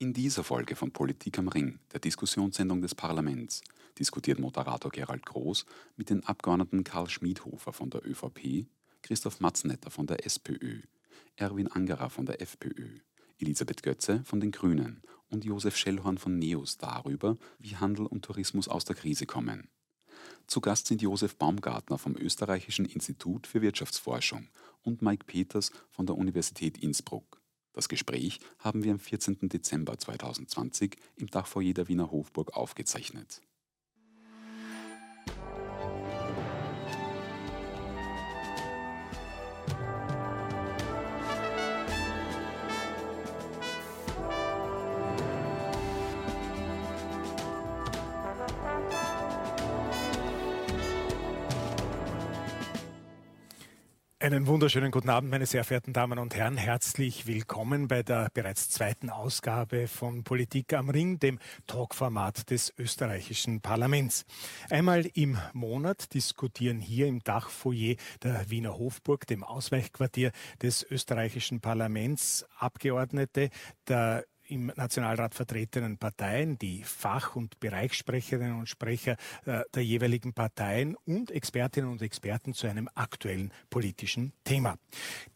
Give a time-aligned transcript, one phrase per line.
[0.00, 3.62] In dieser Folge von Politik am Ring, der Diskussionssendung des Parlaments,
[3.98, 8.68] diskutiert Moderator Gerald Groß mit den Abgeordneten Karl Schmiedhofer von der ÖVP,
[9.02, 10.82] Christoph Matznetter von der SPÖ,
[11.34, 13.00] Erwin Angerer von der FPÖ,
[13.40, 18.68] Elisabeth Götze von den Grünen und Josef Schellhorn von NEOS darüber, wie Handel und Tourismus
[18.68, 19.68] aus der Krise kommen.
[20.46, 24.46] Zu Gast sind Josef Baumgartner vom Österreichischen Institut für Wirtschaftsforschung
[24.82, 27.37] und Mike Peters von der Universität Innsbruck.
[27.78, 29.38] Das Gespräch haben wir am 14.
[29.42, 33.40] Dezember 2020 im Dachfoyer der Wiener Hofburg aufgezeichnet.
[54.28, 56.58] Einen wunderschönen guten Abend, meine sehr verehrten Damen und Herren.
[56.58, 63.62] Herzlich willkommen bei der bereits zweiten Ausgabe von Politik am Ring, dem Talkformat des österreichischen
[63.62, 64.26] Parlaments.
[64.68, 72.44] Einmal im Monat diskutieren hier im Dachfoyer der Wiener Hofburg, dem Ausweichquartier des österreichischen Parlaments,
[72.58, 73.48] Abgeordnete
[73.88, 80.96] der im Nationalrat vertretenen Parteien, die Fach- und Bereichssprecherinnen und Sprecher äh, der jeweiligen Parteien
[81.06, 84.78] und Expertinnen und Experten zu einem aktuellen politischen Thema.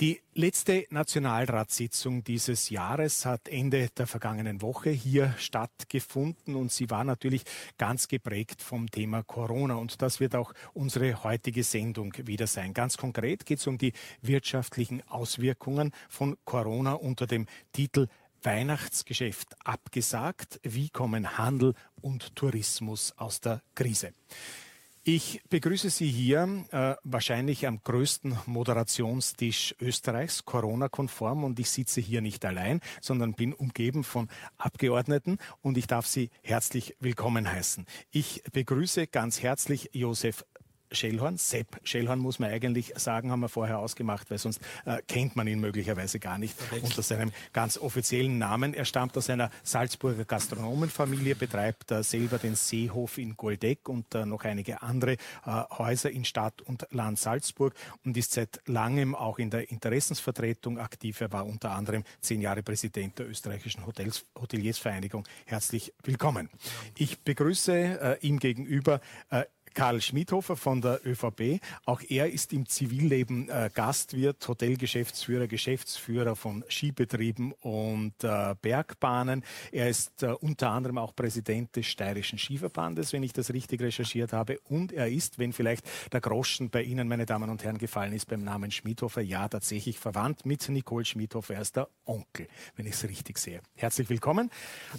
[0.01, 7.05] Die letzte Nationalratssitzung dieses Jahres hat Ende der vergangenen Woche hier stattgefunden und sie war
[7.05, 7.43] natürlich
[7.79, 12.73] ganz geprägt vom Thema Corona und das wird auch unsere heutige Sendung wieder sein.
[12.73, 18.09] Ganz konkret geht es um die wirtschaftlichen Auswirkungen von Corona unter dem Titel
[18.45, 20.61] Weihnachtsgeschäft abgesagt.
[20.63, 24.13] Wie kommen Handel und Tourismus aus der Krise?
[25.05, 32.21] Ich begrüße Sie hier äh, wahrscheinlich am größten Moderationstisch Österreichs, Corona-konform, und ich sitze hier
[32.21, 37.85] nicht allein, sondern bin umgeben von Abgeordneten und ich darf Sie herzlich willkommen heißen.
[38.13, 40.45] Ich begrüße ganz herzlich Josef
[40.93, 45.37] Schellhorn, Sepp Schellhorn muss man eigentlich sagen, haben wir vorher ausgemacht, weil sonst äh, kennt
[45.37, 46.85] man ihn möglicherweise gar nicht Perfekt.
[46.85, 48.75] unter seinem ganz offiziellen Namen.
[48.75, 54.27] Er stammt aus einer Salzburger Gastronomenfamilie, betreibt äh, selber den Seehof in Goldeck und äh,
[54.27, 55.17] noch einige andere äh,
[55.71, 57.75] Häuser in Stadt und Land Salzburg
[58.05, 61.21] und ist seit langem auch in der Interessensvertretung aktiv.
[61.21, 65.27] Er war unter anderem zehn Jahre Präsident der österreichischen Hotels, Hoteliersvereinigung.
[65.47, 66.49] Herzlich willkommen.
[66.97, 69.45] Ich begrüße äh, ihm gegenüber äh,
[69.75, 71.61] Karl Schmidhofer von der ÖVP.
[71.85, 79.43] Auch er ist im Zivilleben äh, Gastwirt, Hotelgeschäftsführer, Geschäftsführer von Skibetrieben und äh, Bergbahnen.
[79.71, 84.33] Er ist äh, unter anderem auch Präsident des Steirischen Skiverbandes, wenn ich das richtig recherchiert
[84.33, 84.59] habe.
[84.69, 88.29] Und er ist, wenn vielleicht der Groschen bei Ihnen, meine Damen und Herren, gefallen ist
[88.29, 91.55] beim Namen Schmidhofer, ja tatsächlich verwandt mit Nicole Schmidhofer.
[91.55, 92.47] Er ist der Onkel,
[92.77, 93.61] wenn ich es richtig sehe.
[93.75, 94.51] Herzlich willkommen.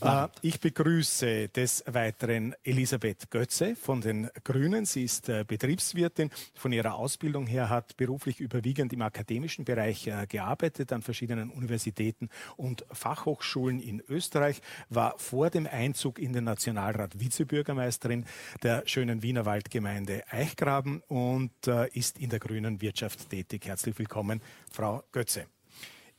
[0.02, 4.86] Äh, ich begrüße des Weiteren Elisabeth Götze von den Grünen Grünen.
[4.86, 6.30] Sie ist äh, Betriebswirtin.
[6.54, 12.30] Von ihrer Ausbildung her hat beruflich überwiegend im akademischen Bereich äh, gearbeitet, an verschiedenen Universitäten
[12.56, 18.26] und Fachhochschulen in Österreich, war vor dem Einzug in den Nationalrat Vizebürgermeisterin
[18.62, 23.66] der schönen Wiener Waldgemeinde Eichgraben und äh, ist in der grünen Wirtschaft tätig.
[23.66, 24.42] Herzlich willkommen,
[24.72, 25.48] Frau Götze.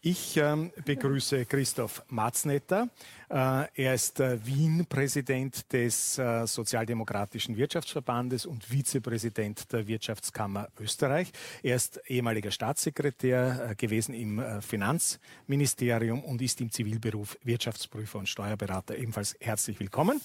[0.06, 2.90] Ich ähm, begrüße Christoph Matznetter.
[3.30, 11.32] Äh, er ist äh, Wien-Präsident des äh, Sozialdemokratischen Wirtschaftsverbandes und Vizepräsident der Wirtschaftskammer Österreich.
[11.62, 18.28] Er ist ehemaliger Staatssekretär äh, gewesen im äh, Finanzministerium und ist im Zivilberuf Wirtschaftsprüfer und
[18.28, 18.98] Steuerberater.
[18.98, 20.20] Ebenfalls herzlich willkommen.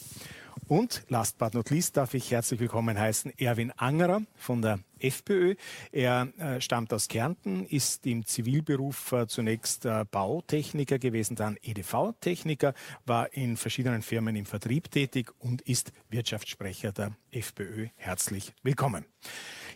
[0.68, 5.56] Und last but not least darf ich herzlich willkommen heißen Erwin Angerer von der FPÖ.
[5.92, 12.74] Er äh, stammt aus Kärnten, ist im Zivilberuf äh, zunächst äh, Bautechniker gewesen, dann EDV-Techniker,
[13.06, 17.88] war in verschiedenen Firmen im Vertrieb tätig und ist Wirtschaftssprecher der FPÖ.
[17.96, 19.06] Herzlich willkommen.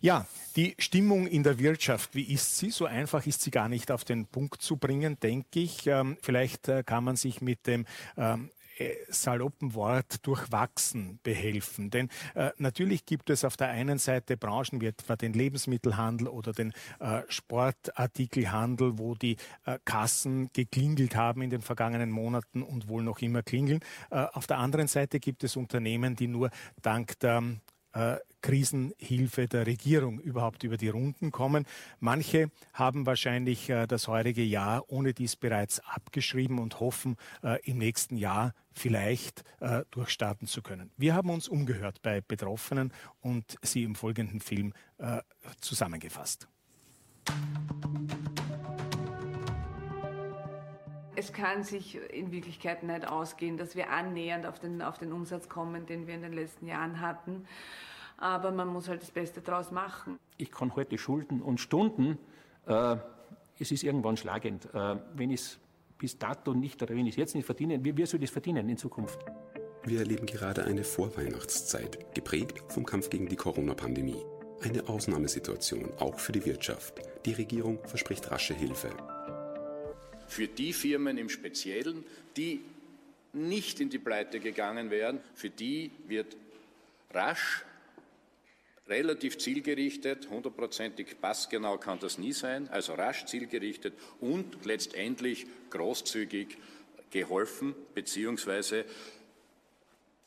[0.01, 2.71] Ja, die Stimmung in der Wirtschaft, wie ist sie?
[2.71, 5.87] So einfach ist sie gar nicht auf den Punkt zu bringen, denke ich.
[5.87, 7.85] Ähm, vielleicht äh, kann man sich mit dem
[8.17, 8.62] ähm, äh,
[9.09, 11.89] saloppen Wort durchwachsen behelfen.
[11.89, 16.53] Denn äh, natürlich gibt es auf der einen Seite Branchen wie etwa den Lebensmittelhandel oder
[16.53, 23.03] den äh, Sportartikelhandel, wo die äh, Kassen geklingelt haben in den vergangenen Monaten und wohl
[23.03, 23.79] noch immer klingeln.
[24.09, 26.49] Äh, auf der anderen Seite gibt es Unternehmen, die nur
[26.81, 27.43] dank der
[27.93, 31.65] äh, Krisenhilfe der Regierung überhaupt über die Runden kommen.
[31.99, 37.77] Manche haben wahrscheinlich äh, das heurige Jahr ohne dies bereits abgeschrieben und hoffen, äh, im
[37.77, 40.91] nächsten Jahr vielleicht äh, durchstarten zu können.
[40.97, 42.91] Wir haben uns umgehört bei Betroffenen
[43.21, 45.21] und sie im folgenden Film äh,
[45.61, 46.47] zusammengefasst.
[51.23, 55.47] Es kann sich in Wirklichkeit nicht ausgehen, dass wir annähernd auf den, auf den Umsatz
[55.47, 57.45] kommen, den wir in den letzten Jahren hatten.
[58.17, 60.19] Aber man muss halt das Beste draus machen.
[60.37, 62.17] Ich kann heute Schulden und Stunden,
[62.67, 62.97] äh,
[63.57, 64.65] es ist irgendwann schlagend.
[64.73, 65.59] Äh, wenn ich es
[65.97, 68.33] bis dato nicht oder wenn ich es jetzt nicht verdiene, wie, wie soll ich es
[68.33, 69.19] verdienen in Zukunft?
[69.85, 74.25] Wir erleben gerade eine Vorweihnachtszeit, geprägt vom Kampf gegen die Corona-Pandemie.
[74.61, 76.95] Eine Ausnahmesituation, auch für die Wirtschaft.
[77.25, 78.89] Die Regierung verspricht rasche Hilfe.
[80.27, 82.03] Für die Firmen im Speziellen,
[82.37, 82.61] die
[83.33, 86.37] nicht in die Pleite gegangen wären, für die wird
[87.11, 87.63] rasch,
[88.87, 96.57] relativ zielgerichtet, hundertprozentig passgenau kann das nie sein, also rasch zielgerichtet und letztendlich großzügig
[97.09, 98.83] geholfen bzw.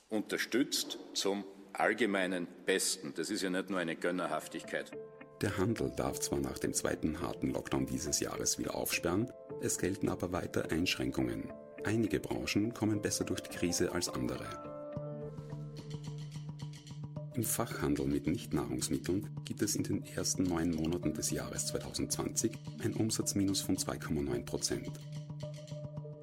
[0.08, 3.12] unterstützt zum allgemeinen Besten.
[3.14, 4.90] Das ist ja nicht nur eine Gönnerhaftigkeit.
[5.42, 9.30] Der Handel darf zwar nach dem zweiten harten Lockdown dieses Jahres wieder aufsperren,
[9.60, 11.52] es gelten aber weiter Einschränkungen.
[11.84, 14.46] Einige Branchen kommen besser durch die Krise als andere.
[17.34, 22.52] Im Fachhandel mit Nichtnahrungsmitteln gibt es in den ersten neun Monaten des Jahres 2020
[22.82, 24.90] ein Umsatzminus von 2,9 Prozent.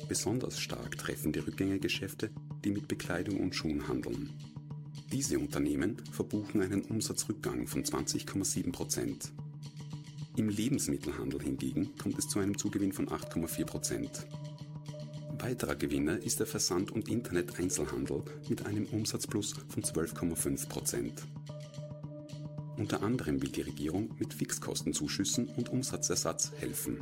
[0.09, 2.31] Besonders stark treffen die Rückgänge Geschäfte,
[2.65, 4.31] die mit Bekleidung und Schuhen handeln.
[5.13, 9.31] Diese Unternehmen verbuchen einen Umsatzrückgang von 20,7 Prozent.
[10.37, 14.25] Im Lebensmittelhandel hingegen kommt es zu einem Zugewinn von 8,4 Prozent.
[15.37, 21.21] Weiterer Gewinner ist der Versand- und Internet-Einzelhandel mit einem Umsatzplus von 12,5 Prozent.
[22.77, 27.01] Unter anderem will die Regierung mit Fixkostenzuschüssen und Umsatzersatz helfen.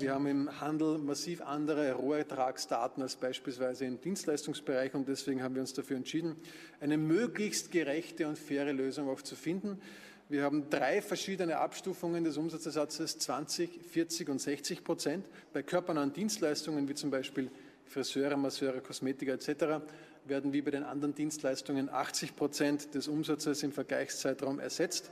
[0.00, 5.60] Wir haben im Handel massiv andere Rohertragsdaten als beispielsweise im Dienstleistungsbereich und deswegen haben wir
[5.60, 6.36] uns dafür entschieden,
[6.80, 9.80] eine möglichst gerechte und faire Lösung auch zu finden.
[10.28, 15.26] Wir haben drei verschiedene Abstufungen des Umsatzersatzes, 20, 40 und 60 Prozent.
[15.52, 17.50] Bei körpernahen Dienstleistungen wie zum Beispiel
[17.86, 19.82] Friseure, Masseure, Kosmetiker etc.
[20.26, 25.10] werden wie bei den anderen Dienstleistungen 80 Prozent des Umsatzes im Vergleichszeitraum ersetzt.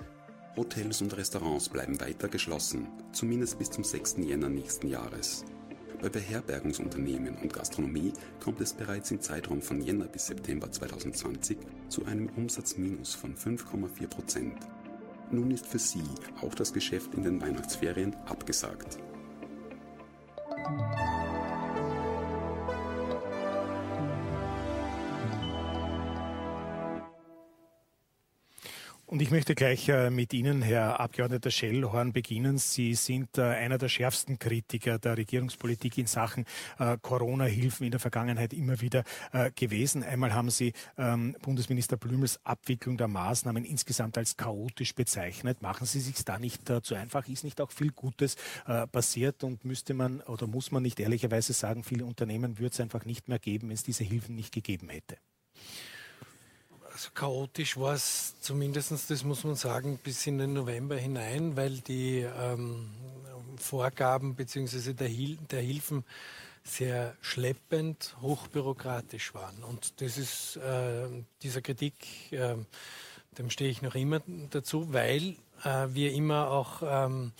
[0.57, 4.17] Hotels und Restaurants bleiben weiter geschlossen, zumindest bis zum 6.
[4.21, 5.45] Jänner nächsten Jahres.
[6.01, 8.13] Bei Beherbergungsunternehmen und Gastronomie
[8.43, 11.59] kommt es bereits im Zeitraum von Jänner bis September 2020
[11.89, 14.59] zu einem Umsatzminus von 5,4 Prozent.
[15.31, 16.05] Nun ist für sie
[16.41, 18.99] auch das Geschäft in den Weihnachtsferien abgesagt.
[29.09, 32.59] Und ich möchte gleich äh, mit Ihnen, Herr Abgeordneter Schellhorn, beginnen.
[32.59, 36.45] Sie sind äh, einer der schärfsten Kritiker der Regierungspolitik in Sachen
[36.81, 39.05] äh, Corona-Hilfen in der Vergangenheit immer wieder
[39.55, 40.03] gewesen.
[40.03, 45.63] Einmal haben Sie ähm, Bundesminister Blümels Abwicklung der Maßnahmen insgesamt als chaotisch bezeichnet.
[45.63, 47.29] Machen Sie sich da nicht zu einfach?
[47.29, 48.37] Ist nicht auch viel Gutes
[48.93, 53.05] passiert und müsste man oder muss man nicht ehrlicherweise sagen, viele Unternehmen würde es einfach
[53.05, 55.17] nicht mehr geben, wenn es diese Hilfen nicht gegeben hätte?
[56.97, 61.81] Also chaotisch war es zumindest, das muss man sagen, bis in den November hinein, weil
[61.81, 62.89] die ähm,
[63.59, 64.95] Vorgaben bzw.
[64.95, 66.05] Der, Hil der Hilfen
[66.65, 69.63] sehr schleppend, hochbürokratisch waren.
[69.63, 71.09] Und das ist äh,
[71.43, 72.57] dieser Kritik, äh,
[73.37, 77.33] dem stehe ich noch immer dazu, weil äh, wir immer auch ähm,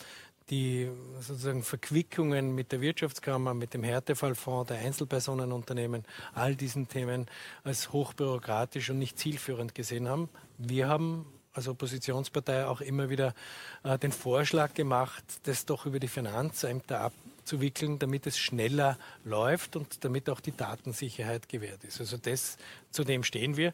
[0.51, 0.89] die
[1.21, 6.05] sozusagen Verquickungen mit der Wirtschaftskammer, mit dem Härtefallfonds der Einzelpersonenunternehmen,
[6.35, 7.27] all diesen Themen
[7.65, 10.29] als hochbürokratisch und nicht zielführend gesehen haben.
[10.59, 13.35] Wir haben als Oppositionspartei auch immer wieder
[13.83, 20.05] äh, den Vorschlag gemacht, das doch über die Finanzämter abzuwickeln, damit es schneller läuft und
[20.05, 22.01] damit auch die Datensicherheit gewährt ist.
[22.01, 22.59] Also das,
[22.91, 23.73] zu dem stehen wir.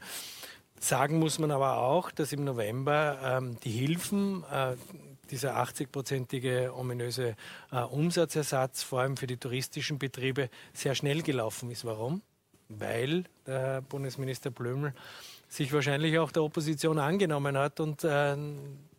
[0.78, 4.76] Sagen muss man aber auch, dass im November ähm, die Hilfen, äh,
[5.32, 7.34] dieser 80-prozentige ominöse
[7.72, 11.84] äh, Umsatzersatz, vor allem für die touristischen Betriebe, sehr schnell gelaufen ist.
[11.84, 12.22] Warum?
[12.68, 14.94] Weil der Bundesminister Blömel
[15.48, 18.36] sich wahrscheinlich auch der Opposition angenommen hat und äh,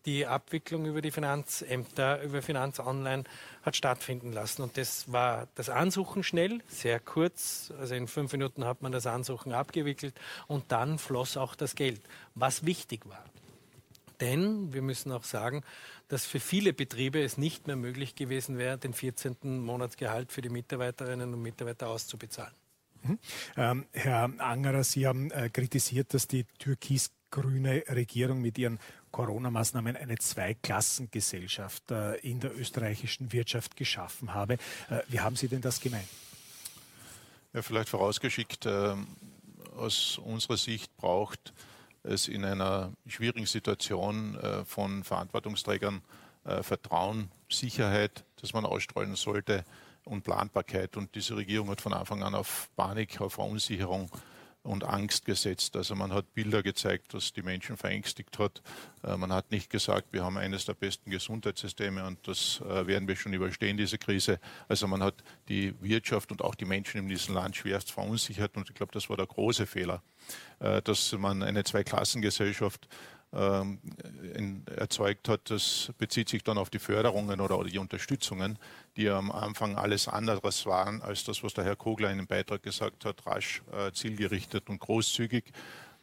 [0.05, 3.23] die Abwicklung über die Finanzämter, über Finanz Online
[3.61, 4.61] hat stattfinden lassen.
[4.61, 7.71] Und das war das Ansuchen schnell, sehr kurz.
[7.79, 10.13] Also in fünf Minuten hat man das Ansuchen abgewickelt
[10.47, 12.01] und dann floss auch das Geld,
[12.35, 13.23] was wichtig war.
[14.19, 15.63] Denn wir müssen auch sagen,
[16.07, 19.37] dass für viele Betriebe es nicht mehr möglich gewesen wäre, den 14.
[19.61, 22.53] Monatsgehalt für die Mitarbeiterinnen und Mitarbeiter auszubezahlen.
[23.03, 23.19] Mhm.
[23.57, 28.79] Ähm, Herr Angerer, Sie haben äh, kritisiert, dass die türkis-grüne Regierung mit ihren
[29.11, 34.53] Corona-Maßnahmen eine Zweiklassengesellschaft äh, in der österreichischen Wirtschaft geschaffen habe.
[34.89, 36.07] Äh, wie haben Sie denn das gemeint?
[37.53, 39.07] Ja, vielleicht vorausgeschickt, ähm,
[39.75, 41.53] aus unserer Sicht braucht
[42.03, 46.01] es in einer schwierigen Situation äh, von Verantwortungsträgern
[46.45, 49.63] äh, Vertrauen, Sicherheit, das man ausstrahlen sollte,
[50.05, 50.97] und Planbarkeit.
[50.97, 54.09] Und diese Regierung hat von Anfang an auf Panik, auf Verunsicherung
[54.63, 55.75] und Angst gesetzt.
[55.75, 58.61] Also man hat Bilder gezeigt, was die Menschen verängstigt hat.
[59.03, 63.07] Äh, man hat nicht gesagt, wir haben eines der besten Gesundheitssysteme und das äh, werden
[63.07, 64.39] wir schon überstehen, diese Krise.
[64.67, 65.15] Also man hat
[65.49, 69.09] die Wirtschaft und auch die Menschen in diesem Land schwerst verunsichert und ich glaube, das
[69.09, 70.01] war der große Fehler,
[70.59, 72.87] äh, dass man eine Zweiklassengesellschaft
[73.35, 73.79] ähm,
[74.75, 78.59] erzeugt hat, das bezieht sich dann auf die Förderungen oder die Unterstützungen,
[78.95, 82.63] die am Anfang alles anderes waren als das, was der Herr Kogler in dem Beitrag
[82.63, 85.45] gesagt hat, rasch, äh, zielgerichtet und großzügig.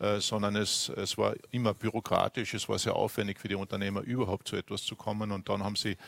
[0.01, 4.49] Äh, sondern es, es war immer bürokratisch, es war sehr aufwendig für die Unternehmer überhaupt
[4.49, 5.99] zu etwas zu kommen und dann haben sie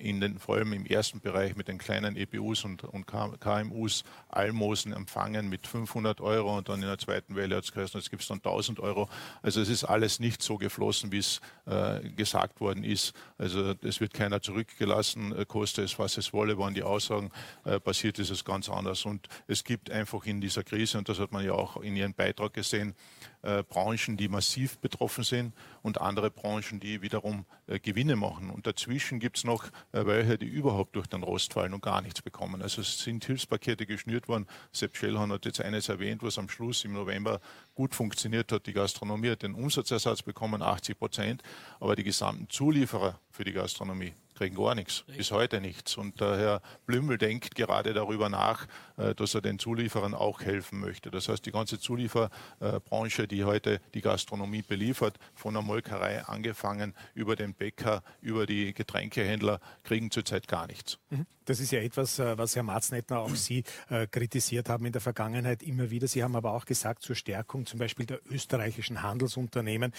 [0.00, 4.92] in den, vor allem im ersten Bereich mit den kleinen EPUs und, und KMUs Almosen
[4.92, 8.22] empfangen mit 500 Euro und dann in der zweiten Welle hat es geheißen, jetzt gibt
[8.22, 9.08] es dann 1000 Euro.
[9.42, 13.14] Also es ist alles nicht so geflossen, wie es äh, gesagt worden ist.
[13.36, 17.30] Also es wird keiner zurückgelassen, äh, koste es, was es wolle, waren die Aussagen,
[17.64, 19.04] äh, passiert ist es ganz anders.
[19.04, 22.14] Und es gibt einfach in dieser Krise, und das hat man ja auch in Ihrem
[22.14, 22.94] Beitrag gesehen,
[23.44, 28.50] äh, Branchen, die massiv betroffen sind und andere Branchen, die wiederum äh, Gewinne machen.
[28.50, 32.00] Und dazwischen gibt es noch äh, welche, die überhaupt durch den Rost fallen und gar
[32.00, 32.62] nichts bekommen.
[32.62, 34.46] Also es sind Hilfspakete geschnürt worden.
[34.72, 37.40] Sepp Schellhorn hat jetzt eines erwähnt, was am Schluss im November
[37.74, 38.66] gut funktioniert hat.
[38.66, 41.42] Die Gastronomie hat den Umsatzersatz bekommen, 80 Prozent,
[41.80, 45.96] aber die gesamten Zulieferer für die Gastronomie kriegen gar nichts, bis heute nichts.
[45.96, 50.80] Und der Herr Blümel denkt gerade darüber nach, äh, dass er den Zulieferern auch helfen
[50.80, 51.10] möchte.
[51.10, 57.36] Das heißt, die ganze Zulieferbranche, die heute die Gastronomie beliefert, von der Molkerei angefangen, über
[57.36, 60.98] den Bäcker, über die Getränkehändler, kriegen zurzeit gar nichts.
[61.10, 61.26] Mhm.
[61.46, 65.02] Das ist ja etwas, äh, was Herr Marznettner auch Sie äh, kritisiert haben in der
[65.02, 66.08] Vergangenheit immer wieder.
[66.08, 69.92] Sie haben aber auch gesagt, zur Stärkung zum Beispiel der österreichischen Handelsunternehmen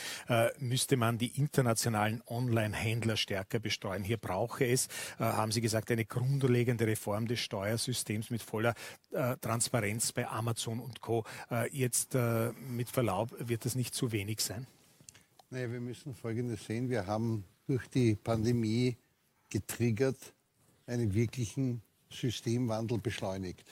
[0.60, 4.04] müsste man die internationalen Online-Händler stärker bestreuen.
[4.04, 4.88] Hier brauche es,
[5.20, 8.74] haben Sie gesagt, eine grundlegende Reform des Steuersystems mit voller
[9.12, 11.24] äh, Transparenz bei Amazon und Co.
[11.52, 14.66] Äh, jetzt äh, mit Verlaub, wird das nicht zu wenig sein?
[15.52, 16.90] Naja, wir müssen Folgendes sehen.
[16.90, 18.98] Wir haben durch die Pandemie
[19.50, 20.18] getriggert
[20.88, 23.66] einen wirklichen Systemwandel beschleunigt.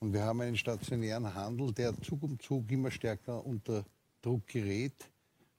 [0.00, 3.84] Und wir haben einen stationären Handel, der Zug um Zug immer stärker unter
[4.22, 5.10] Druck gerät.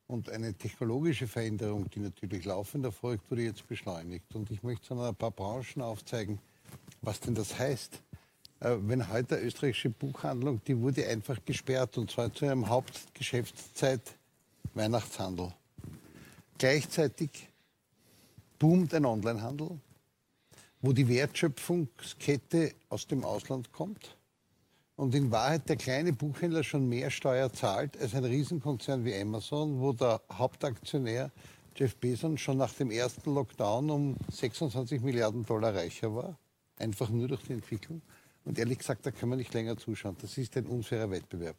[0.07, 4.33] Und eine technologische Veränderung, die natürlich laufend erfolgt, wurde jetzt beschleunigt.
[4.33, 6.39] Und ich möchte an ein paar Branchen aufzeigen,
[7.01, 8.01] was denn das heißt.
[8.61, 14.01] Äh, wenn heute eine österreichische Buchhandlung, die wurde einfach gesperrt und zwar zu ihrem Hauptgeschäftszeit
[14.73, 15.53] Weihnachtshandel.
[16.57, 17.49] Gleichzeitig
[18.57, 19.79] boomt ein Onlinehandel,
[20.81, 24.16] wo die Wertschöpfungskette aus dem Ausland kommt
[24.97, 29.79] und in Wahrheit der kleine Buchhändler schon mehr Steuer zahlt als ein Riesenkonzern wie Amazon,
[29.79, 31.31] wo der Hauptaktionär
[31.75, 36.37] Jeff Bezos schon nach dem ersten Lockdown um 26 Milliarden Dollar reicher war,
[36.79, 38.01] einfach nur durch die Entwicklung.
[38.43, 40.17] Und ehrlich gesagt, da kann man nicht länger zuschauen.
[40.19, 41.55] Das ist ein unfairer Wettbewerb.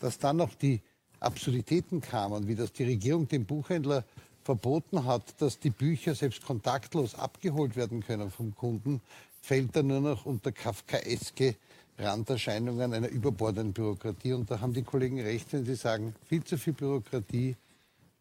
[0.00, 0.80] Dass dann noch die
[1.20, 4.04] Absurditäten kamen, wie das die Regierung dem Buchhändler
[4.44, 9.02] verboten hat, dass die Bücher selbst kontaktlos abgeholt werden können vom Kunden,
[9.42, 11.56] fällt dann nur noch unter kafkaeske
[11.98, 14.32] Randerscheinungen einer überbordenden Bürokratie.
[14.32, 17.56] Und da haben die Kollegen recht, wenn sie sagen, viel zu viel Bürokratie.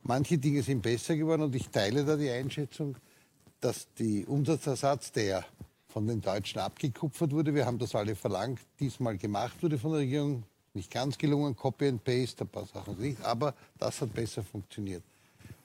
[0.04, 2.96] Manche Dinge sind besser geworden und ich teile da die Einschätzung,
[3.60, 5.46] dass die Umsatzersatz, der
[5.88, 7.54] von den Deutschen abgekupfert wurde.
[7.54, 8.60] Wir haben das alle verlangt.
[8.80, 10.44] Diesmal gemacht wurde von der Regierung.
[10.74, 13.24] Nicht ganz gelungen, Copy and Paste, ein paar Sachen nicht.
[13.24, 15.04] Aber das hat besser funktioniert.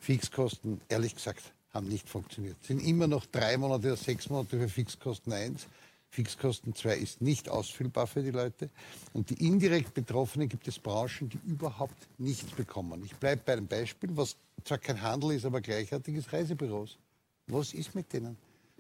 [0.01, 2.57] Fixkosten, ehrlich gesagt, haben nicht funktioniert.
[2.63, 5.67] Sind immer noch drei Monate oder sechs Monate für Fixkosten 1.
[6.13, 8.69] Fixkosten 2 ist nicht ausfüllbar für die Leute.
[9.15, 13.03] Und die indirekt Betroffenen gibt es Branchen, die überhaupt nichts bekommen.
[13.03, 16.99] Ich bleibe bei einem Beispiel, was zwar kein Handel ist, aber gleichartig ist Reisebüros.
[17.47, 18.37] Was ist mit denen?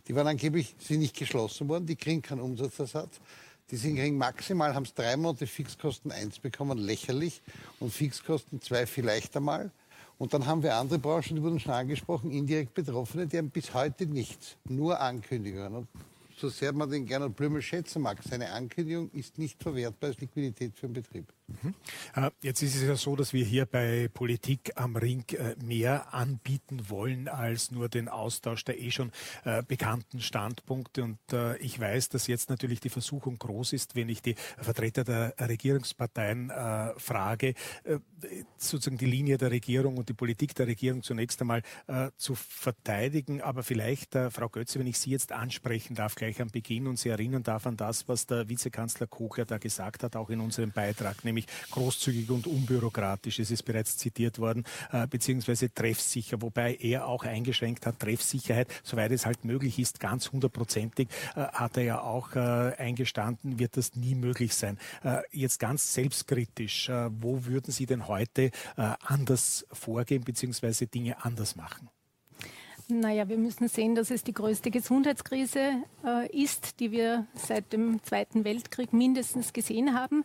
[0.06, 3.18] Die waren angeblich sind nicht geschlossen worden, die kriegen keinen Umsatzersatz.
[3.70, 7.40] Die sind kriegen maximal, haben es drei Monate Fixkosten 1 bekommen, lächerlich.
[7.80, 9.70] Und Fixkosten 2 vielleicht einmal.
[10.18, 13.72] Und dann haben wir andere Branchen, die wurden schon angesprochen, indirekt Betroffene, die haben bis
[13.72, 15.74] heute nichts, nur Ankündigungen.
[15.74, 15.88] Und
[16.42, 20.76] so sehr man den Gernot Blümel schätzen mag, seine Ankündigung ist nicht verwertbar als Liquidität
[20.76, 21.32] für den Betrieb.
[21.48, 21.74] Mhm.
[22.14, 26.14] Äh, jetzt ist es ja so, dass wir hier bei Politik am Ring äh, mehr
[26.14, 29.12] anbieten wollen als nur den Austausch der eh schon
[29.44, 31.02] äh, bekannten Standpunkte.
[31.02, 31.18] Und
[31.60, 36.52] ich weiß, dass jetzt natürlich die Versuchung groß ist, wenn ich die Vertreter der Regierungsparteien
[36.96, 37.54] frage,
[38.56, 41.62] sozusagen die Linie der Regierung und die Politik der Regierung zunächst einmal
[42.16, 43.40] zu verteidigen.
[43.40, 47.08] Aber vielleicht, Frau Götze, wenn ich Sie jetzt ansprechen darf, gleich am Beginn und Sie
[47.08, 51.24] erinnern darf an das, was der Vizekanzler Kogler da gesagt hat, auch in unserem Beitrag,
[51.24, 51.31] nämlich
[51.70, 53.38] großzügig und unbürokratisch.
[53.38, 59.12] Es ist bereits zitiert worden, äh, beziehungsweise treffsicher, wobei er auch eingeschränkt hat, Treffsicherheit, soweit
[59.12, 62.38] es halt möglich ist, ganz hundertprozentig, äh, hat er ja auch äh,
[62.76, 64.78] eingestanden, wird das nie möglich sein.
[65.02, 71.24] Äh, jetzt ganz selbstkritisch, äh, wo würden Sie denn heute äh, anders vorgehen, beziehungsweise Dinge
[71.24, 71.88] anders machen?
[72.88, 78.02] Naja, wir müssen sehen, dass es die größte Gesundheitskrise äh, ist, die wir seit dem
[78.02, 80.24] Zweiten Weltkrieg mindestens gesehen haben.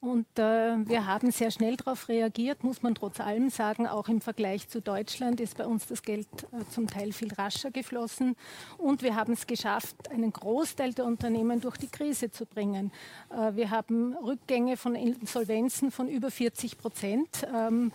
[0.00, 3.86] Und äh, wir haben sehr schnell darauf reagiert, muss man trotz allem sagen.
[3.86, 7.70] Auch im Vergleich zu Deutschland ist bei uns das Geld äh, zum Teil viel rascher
[7.70, 8.36] geflossen.
[8.76, 12.92] Und wir haben es geschafft, einen Großteil der Unternehmen durch die Krise zu bringen.
[13.30, 17.46] Äh, wir haben Rückgänge von Insolvenzen von über 40 Prozent.
[17.54, 17.90] Ähm,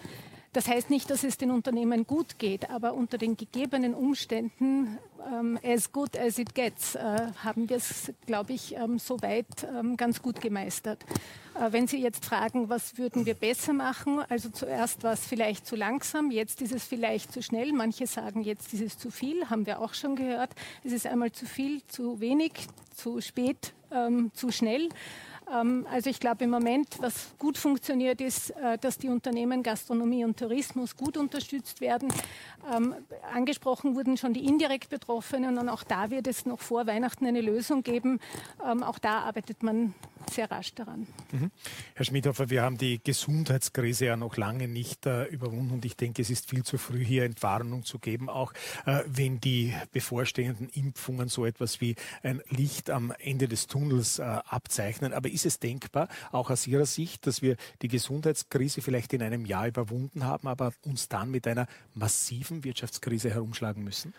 [0.53, 4.97] das heißt nicht, dass es den Unternehmen gut geht, aber unter den gegebenen Umständen,
[5.31, 6.99] ähm, as good as it gets, äh,
[7.43, 11.05] haben wir es, glaube ich, ähm, soweit ähm, ganz gut gemeistert.
[11.55, 15.65] Äh, wenn Sie jetzt fragen, was würden wir besser machen, also zuerst war es vielleicht
[15.65, 17.71] zu langsam, jetzt ist es vielleicht zu schnell.
[17.71, 20.51] Manche sagen, jetzt ist es zu viel, haben wir auch schon gehört.
[20.83, 22.51] Es ist einmal zu viel, zu wenig,
[22.93, 24.89] zu spät, ähm, zu schnell.
[25.53, 30.23] Ähm, also ich glaube im Moment, was gut funktioniert, ist, äh, dass die Unternehmen Gastronomie
[30.23, 32.09] und Tourismus gut unterstützt werden.
[32.73, 32.95] Ähm,
[33.33, 37.41] angesprochen wurden schon die indirekt Betroffenen und auch da wird es noch vor Weihnachten eine
[37.41, 38.19] Lösung geben.
[38.65, 39.93] Ähm, auch da arbeitet man
[40.29, 41.07] sehr rasch daran.
[41.31, 41.51] Mhm.
[41.95, 46.21] Herr Schmidhofer, wir haben die Gesundheitskrise ja noch lange nicht äh, überwunden und ich denke,
[46.21, 48.53] es ist viel zu früh, hier Entwarnung zu geben, auch
[48.85, 54.23] äh, wenn die bevorstehenden Impfungen so etwas wie ein Licht am Ende des Tunnels äh,
[54.23, 55.13] abzeichnen.
[55.13, 59.45] Aber ist es denkbar, auch aus Ihrer Sicht, dass wir die Gesundheitskrise vielleicht in einem
[59.45, 64.13] Jahr überwunden haben, aber uns dann mit einer massiven Wirtschaftskrise herumschlagen müssen?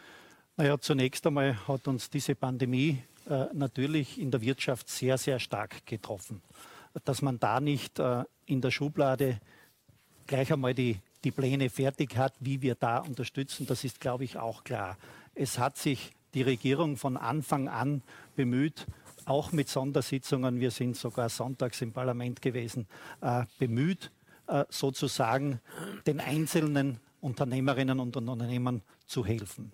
[0.57, 5.87] Naja, zunächst einmal hat uns diese Pandemie äh, natürlich in der Wirtschaft sehr, sehr stark
[5.87, 6.43] getroffen.
[7.05, 9.41] Dass man da nicht äh, in der Schublade
[10.26, 14.37] gleich einmal die, die Pläne fertig hat, wie wir da unterstützen, das ist, glaube ich,
[14.37, 14.99] auch klar.
[15.35, 18.02] Es hat sich die Regierung von Anfang an
[18.37, 18.87] bemüht,
[19.33, 22.87] auch mit Sondersitzungen, wir sind sogar sonntags im Parlament gewesen,
[23.23, 24.12] äh, bemüht,
[24.47, 25.59] äh, sozusagen
[26.07, 29.73] den einzelnen Unternehmerinnen und Unternehmern zu helfen.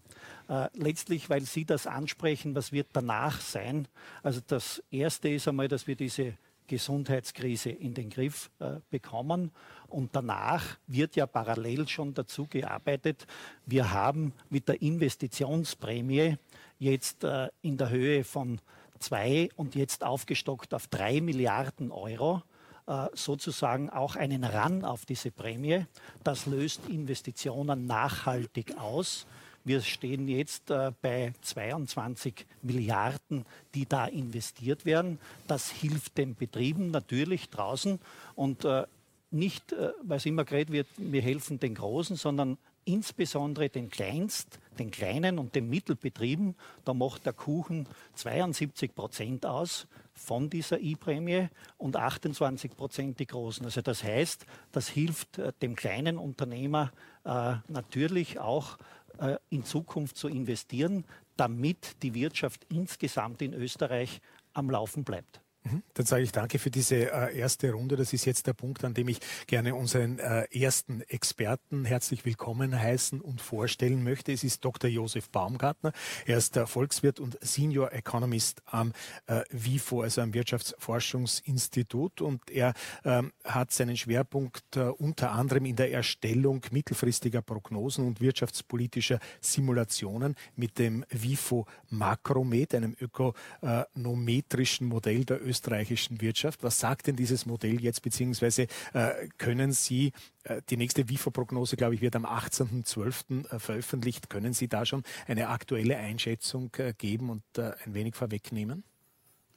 [0.48, 3.88] Äh, letztlich, weil Sie das ansprechen, was wird danach sein?
[4.22, 6.34] Also das Erste ist einmal, dass wir diese
[6.68, 9.50] Gesundheitskrise in den Griff äh, bekommen.
[9.88, 13.26] Und danach wird ja parallel schon dazu gearbeitet.
[13.66, 16.36] Wir haben mit der Investitionsprämie
[16.78, 18.60] jetzt äh, in der Höhe von
[18.98, 22.42] zwei und jetzt aufgestockt auf drei Milliarden Euro
[22.88, 25.84] äh, sozusagen auch einen Ran auf diese Prämie.
[26.24, 29.26] Das löst Investitionen nachhaltig aus.
[29.62, 35.18] Wir stehen jetzt äh, bei 22 Milliarden, die da investiert werden.
[35.46, 38.00] Das hilft den Betrieben natürlich draußen
[38.34, 38.86] und äh,
[39.30, 42.56] nicht, weil es immer geredet wird, wir helfen den Großen, sondern
[42.86, 46.56] insbesondere den Kleinst, den kleinen und den Mittelbetrieben.
[46.84, 53.64] Da macht der Kuchen 72 Prozent aus von dieser E-Prämie und 28 Prozent die großen.
[53.64, 56.92] Also das heißt, das hilft äh, dem kleinen Unternehmer
[57.24, 58.78] äh, natürlich auch
[59.18, 61.04] äh, in Zukunft zu investieren,
[61.36, 64.20] damit die Wirtschaft insgesamt in Österreich
[64.54, 65.40] am Laufen bleibt.
[65.64, 65.82] Mhm.
[65.94, 67.96] Dann sage ich danke für diese äh, erste Runde.
[67.96, 72.78] Das ist jetzt der Punkt, an dem ich gerne unseren äh, ersten Experten herzlich willkommen
[72.78, 74.32] heißen und vorstellen möchte.
[74.32, 74.88] Es ist Dr.
[74.88, 75.92] Josef Baumgartner.
[76.26, 78.92] Er ist der Volkswirt und Senior Economist am
[79.26, 82.20] äh, WIFO, also am Wirtschaftsforschungsinstitut.
[82.20, 88.20] Und er ähm, hat seinen Schwerpunkt äh, unter anderem in der Erstellung mittelfristiger Prognosen und
[88.20, 96.62] wirtschaftspolitischer Simulationen mit dem WIFO Makromet, einem ökonometrischen Modell der österreichischen Wirtschaft.
[96.62, 100.12] Was sagt denn dieses Modell jetzt, beziehungsweise äh, können Sie,
[100.44, 103.50] äh, die nächste WIFO-Prognose, glaube ich, wird am 18.12.
[103.50, 104.30] Äh, veröffentlicht.
[104.30, 108.84] Können Sie da schon eine aktuelle Einschätzung äh, geben und äh, ein wenig vorwegnehmen?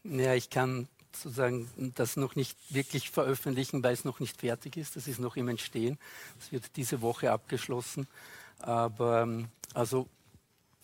[0.04, 4.96] Ja, ich kann sozusagen das noch nicht wirklich veröffentlichen, weil es noch nicht fertig ist.
[4.96, 5.98] Das ist noch im Entstehen.
[6.40, 8.08] Das wird diese Woche abgeschlossen.
[8.60, 10.08] Aber ähm, also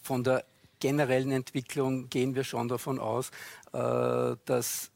[0.04, 0.46] von der
[0.80, 3.32] generellen Entwicklung gehen wir schon davon aus,
[3.74, 4.92] äh, dass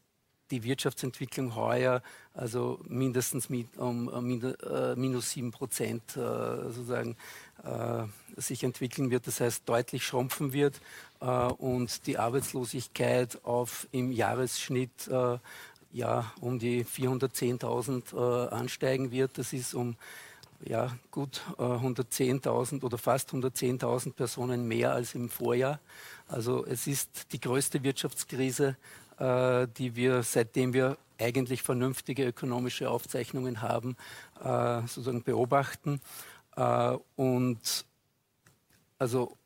[0.52, 2.02] die Wirtschaftsentwicklung heuer
[2.34, 7.16] also mindestens mit, um, uh, minus sieben Prozent uh, sozusagen
[7.64, 8.04] uh,
[8.36, 10.80] sich entwickeln wird, das heißt deutlich schrumpfen wird
[11.58, 15.08] und die Arbeitslosigkeit auf im Jahresschnitt
[15.92, 19.38] ja um die 410.000 ansteigen wird.
[19.38, 19.94] Das ist um
[20.64, 25.80] ja, gut äh, 110.000 oder fast 110.000 Personen mehr als im Vorjahr.
[26.28, 28.76] Also es ist die größte Wirtschaftskrise,
[29.18, 33.96] äh, die wir, seitdem wir eigentlich vernünftige ökonomische Aufzeichnungen haben,
[34.42, 36.00] äh, sozusagen beobachten.
[36.56, 37.84] Äh, und
[38.98, 39.36] also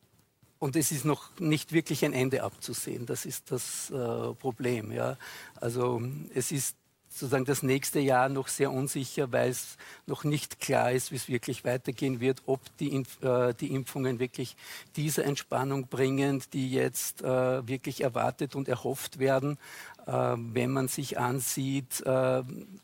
[0.59, 3.05] und es ist noch nicht wirklich ein Ende abzusehen.
[3.07, 4.91] Das ist das äh, Problem.
[4.91, 5.17] Ja.
[5.61, 6.03] Also
[6.35, 6.77] es ist
[7.17, 9.77] sozusagen das nächste Jahr noch sehr unsicher, weil es
[10.07, 14.19] noch nicht klar ist, wie es wirklich weitergehen wird, ob die, Impf äh, die Impfungen
[14.19, 14.57] wirklich
[14.97, 19.59] diese Entspannung bringen, die jetzt äh, wirklich erwartet und erhofft werden.
[20.07, 22.43] Äh, wenn man sich ansieht, äh,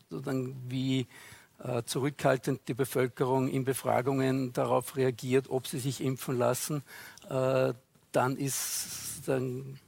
[0.09, 1.07] sozusagen wie
[1.63, 6.83] äh, zurückhaltend die Bevölkerung in Befragungen darauf reagiert, ob sie sich impfen lassen,
[7.29, 7.73] äh,
[8.11, 9.79] dann ist dann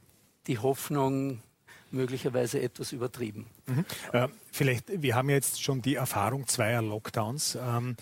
[0.46, 1.42] die Hoffnung
[1.90, 3.46] möglicherweise etwas übertrieben.
[3.66, 3.84] Mhm.
[4.12, 7.58] Äh, vielleicht, wir haben jetzt schon die Erfahrung zweier Lockdowns.
[7.60, 7.96] Ähm,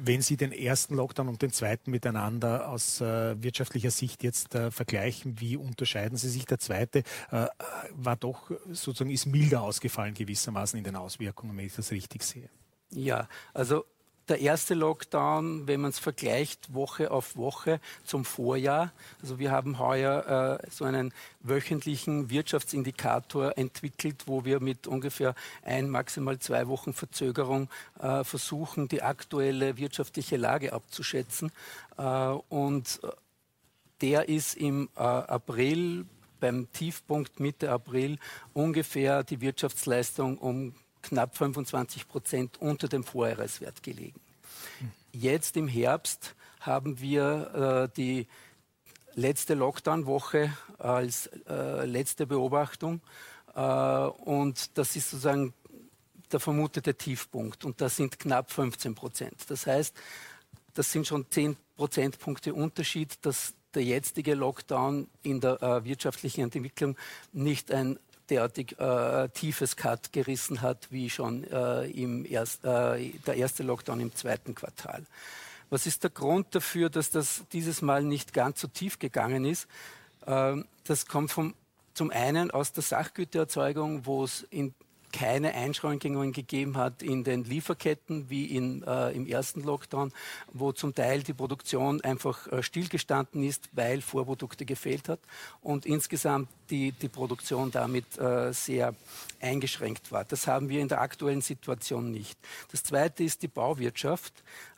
[0.00, 4.70] wenn Sie den ersten Lockdown und den zweiten miteinander aus äh, wirtschaftlicher Sicht jetzt äh,
[4.70, 6.44] vergleichen, wie unterscheiden Sie sich?
[6.46, 7.46] Der zweite äh,
[7.92, 12.48] war doch sozusagen ist milder ausgefallen gewissermaßen in den Auswirkungen, wenn ich das richtig sehe.
[12.90, 13.84] Ja, also
[14.28, 18.92] der erste Lockdown, wenn man es vergleicht, Woche auf Woche zum Vorjahr.
[19.22, 25.88] Also wir haben heuer äh, so einen wöchentlichen Wirtschaftsindikator entwickelt, wo wir mit ungefähr ein,
[25.88, 27.68] maximal zwei Wochen Verzögerung
[28.00, 31.50] äh, versuchen, die aktuelle wirtschaftliche Lage abzuschätzen.
[31.96, 33.08] Äh, und äh,
[34.00, 36.06] der ist im äh, April
[36.40, 38.18] beim Tiefpunkt Mitte April
[38.52, 44.20] ungefähr die Wirtschaftsleistung um knapp 25 Prozent unter dem Vorjahreswert gelegen.
[45.12, 48.26] Jetzt im Herbst haben wir äh, die
[49.14, 53.00] letzte Lockdown-Woche als äh, letzte Beobachtung.
[53.54, 55.54] Äh, und das ist sozusagen
[56.30, 57.64] der vermutete Tiefpunkt.
[57.64, 59.36] Und das sind knapp 15 Prozent.
[59.48, 59.96] Das heißt,
[60.74, 66.96] das sind schon 10 Prozentpunkte Unterschied, dass der jetzige Lockdown in der äh, wirtschaftlichen Entwicklung
[67.32, 67.98] nicht ein
[68.30, 74.00] derartig äh, tiefes Cut gerissen hat, wie schon äh, im erst, äh, der erste Lockdown
[74.00, 75.04] im zweiten Quartal.
[75.70, 79.68] Was ist der Grund dafür, dass das dieses Mal nicht ganz so tief gegangen ist?
[80.26, 81.54] Ähm, das kommt vom,
[81.94, 84.74] zum einen aus der Sachgütererzeugung, wo es in
[85.12, 90.12] keine Einschränkungen gegeben hat in den Lieferketten wie in, äh, im ersten Lockdown,
[90.52, 95.20] wo zum Teil die Produktion einfach äh, stillgestanden ist, weil Vorprodukte gefehlt hat
[95.62, 98.94] und insgesamt die, die Produktion damit äh, sehr
[99.40, 100.24] eingeschränkt war.
[100.24, 102.38] Das haben wir in der aktuellen Situation nicht.
[102.70, 104.32] Das Zweite ist die Bauwirtschaft,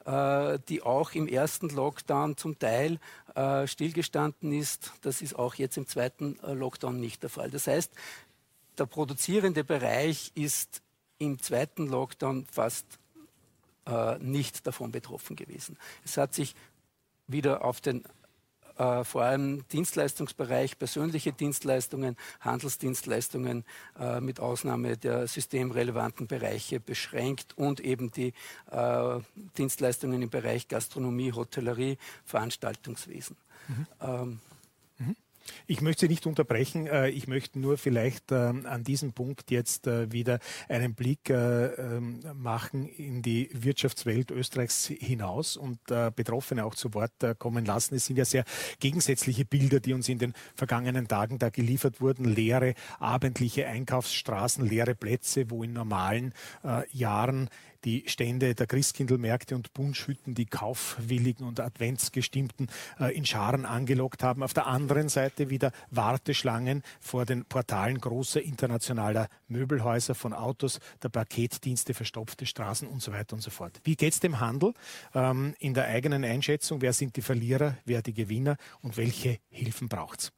[0.05, 2.99] äh, die auch im ersten Lockdown zum Teil
[3.35, 4.93] äh, stillgestanden ist.
[5.03, 7.51] Das ist auch jetzt im zweiten äh, Lockdown nicht der Fall.
[7.51, 7.93] Das heißt,
[8.81, 10.83] der produzierende Bereich ist
[11.19, 12.87] im zweiten Lockdown fast
[13.87, 15.77] äh, nicht davon betroffen gewesen.
[16.05, 16.55] Es hat sich
[17.27, 18.05] wieder auf den
[18.79, 23.65] äh, vor allem Dienstleistungsbereich, persönliche Dienstleistungen, Handelsdienstleistungen
[23.99, 28.33] äh, mit Ausnahme der systemrelevanten Bereiche beschränkt und eben die
[28.71, 29.19] äh,
[29.59, 33.37] Dienstleistungen im Bereich Gastronomie, Hotellerie, Veranstaltungswesen.
[33.69, 33.87] Mhm.
[34.01, 34.41] Ähm,
[35.67, 36.87] ich möchte Sie nicht unterbrechen.
[36.87, 41.67] Äh, ich möchte nur vielleicht ähm, an diesem Punkt jetzt äh, wieder einen Blick äh,
[41.67, 45.79] ähm, machen in die Wirtschaftswelt Österreichs hinaus und
[46.15, 47.95] Betroffene auch zu Wort kommen lassen.
[47.95, 48.45] Es sind ja sehr
[48.79, 52.25] gegensätzliche Bilder, die uns in den vergangenen Tagen da geliefert wurden.
[52.25, 56.33] Leere abendliche Einkaufsstraßen, leere Plätze, wo in normalen
[56.93, 57.49] Jahren
[57.85, 64.43] die Stände der Christkindlmärkte und Bunschhütten die Kaufwilligen und Adventsgestimmten äh, in Scharen angelockt haben.
[64.43, 71.09] Auf der anderen Seite wieder Warteschlangen vor den Portalen großer internationaler Möbelhäuser, von Autos, der
[71.09, 73.81] Paketdienste, verstopfte Straßen und so weiter und so fort.
[73.85, 74.75] Wie geht es dem Handel
[75.15, 76.83] ähm, in der eigenen Einschätzung?
[76.83, 80.33] Wer sind die Verlierer, wer die Gewinner und welche Hilfen braucht es?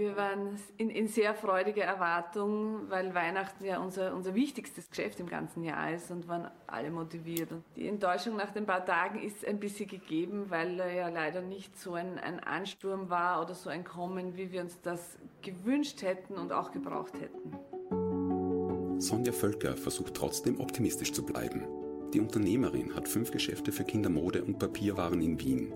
[0.00, 5.28] Wir waren in, in, sehr freudiger Erwartung, weil Weihnachten ja unser, unser wichtigstes Geschäft im
[5.28, 7.52] ganzen Jahr ist und waren alle motiviert.
[7.52, 11.78] Und die Enttäuschung nach den paar Tagen ist ein bisschen gegeben, weil ja leider nicht
[11.78, 16.38] so ein, ein Ansturm war oder so ein Kommen, wie wir uns das gewünscht hätten
[16.38, 18.98] und auch gebraucht hätten.
[19.02, 21.66] Sonja Völker versucht trotzdem optimistisch zu bleiben.
[22.14, 25.74] Die Unternehmerin hat fünf Geschäfte für Kindermode und Papierwaren in Wien.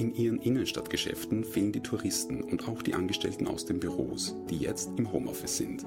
[0.00, 4.88] In ihren Innenstadtgeschäften fehlen die Touristen und auch die Angestellten aus den Büros, die jetzt
[4.96, 5.84] im Homeoffice sind.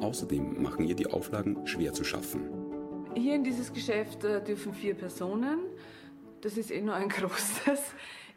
[0.00, 2.50] Außerdem machen ihr die Auflagen schwer zu schaffen.
[3.14, 5.60] Hier in dieses Geschäft äh, dürfen vier Personen.
[6.40, 7.80] Das ist eh nur ein großes.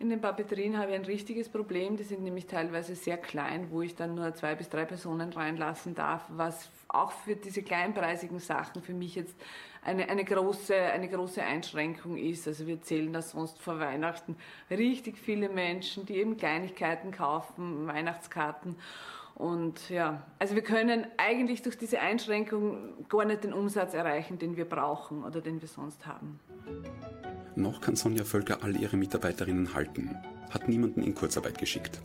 [0.02, 1.96] In den Papeterien habe ich ein richtiges Problem.
[1.96, 5.94] Die sind nämlich teilweise sehr klein, wo ich dann nur zwei bis drei Personen reinlassen
[5.94, 9.36] darf, was auch für diese kleinpreisigen Sachen für mich jetzt
[9.84, 12.48] eine, eine, große, eine große Einschränkung ist.
[12.48, 14.38] Also wir zählen da sonst vor Weihnachten
[14.72, 18.78] richtig viele Menschen, die eben Kleinigkeiten kaufen, Weihnachtskarten.
[19.42, 24.56] Und ja, also wir können eigentlich durch diese Einschränkung gar nicht den Umsatz erreichen, den
[24.56, 26.40] wir brauchen oder den wir sonst haben.
[27.56, 30.16] Noch kann Sonja Völker all ihre Mitarbeiterinnen halten,
[30.52, 32.00] hat niemanden in Kurzarbeit geschickt.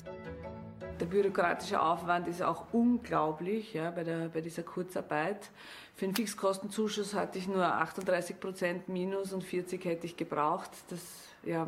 [0.98, 5.50] Der bürokratische Aufwand ist auch unglaublich ja, bei, der, bei dieser Kurzarbeit.
[5.94, 10.70] Für einen Fixkostenzuschuss hatte ich nur 38 Prozent Minus und 40 hätte ich gebraucht.
[10.88, 11.00] Das
[11.44, 11.66] ja,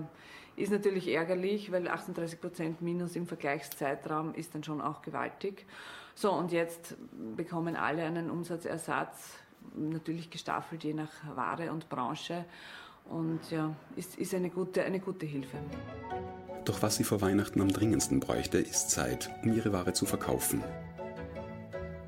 [0.59, 5.67] ist natürlich ärgerlich, weil 38 Prozent Minus im Vergleichszeitraum ist dann schon auch gewaltig.
[6.15, 6.97] So, und jetzt
[7.37, 9.35] bekommen alle einen Umsatzersatz,
[9.77, 12.45] natürlich gestaffelt je nach Ware und Branche.
[13.05, 15.57] Und ja, ist, ist eine, gute, eine gute Hilfe.
[16.65, 20.63] Doch was sie vor Weihnachten am dringendsten bräuchte, ist Zeit, um ihre Ware zu verkaufen.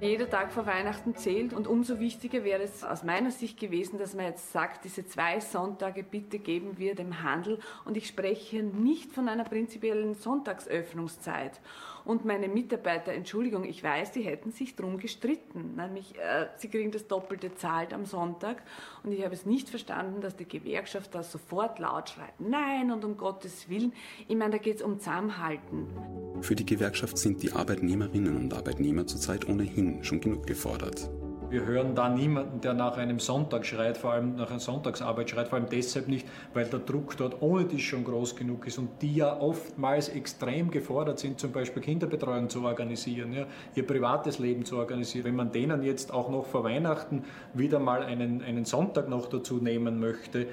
[0.01, 4.15] Jeder Tag vor Weihnachten zählt und umso wichtiger wäre es aus meiner Sicht gewesen, dass
[4.15, 8.63] man jetzt sagt, diese zwei Sonntage bitte geben wir dem Handel und ich spreche hier
[8.63, 11.61] nicht von einer prinzipiellen Sonntagsöffnungszeit.
[12.05, 16.91] Und meine Mitarbeiter, Entschuldigung, ich weiß, die hätten sich drum gestritten, nämlich äh, sie kriegen
[16.91, 18.63] das Doppelte zahlt am Sonntag
[19.03, 23.05] und ich habe es nicht verstanden, dass die Gewerkschaft da sofort laut schreit, nein und
[23.05, 23.93] um Gottes Willen,
[24.29, 25.89] ich meine, da geht es um Zusammenhalten.
[26.41, 31.11] Für die Gewerkschaft sind die Arbeitnehmerinnen und Arbeitnehmer zurzeit ohnehin schon genug gefordert.
[31.51, 35.49] Wir hören da niemanden, der nach einem Sonntag schreit, vor allem nach einer Sonntagsarbeit schreit,
[35.49, 39.03] vor allem deshalb nicht, weil der Druck dort ohne dies schon groß genug ist und
[39.03, 44.65] die ja oftmals extrem gefordert sind, zum Beispiel Kinderbetreuung zu organisieren, ja, ihr privates Leben
[44.65, 45.25] zu organisieren.
[45.25, 49.57] Wenn man denen jetzt auch noch vor Weihnachten wieder mal einen, einen Sonntag noch dazu
[49.57, 50.47] nehmen möchte,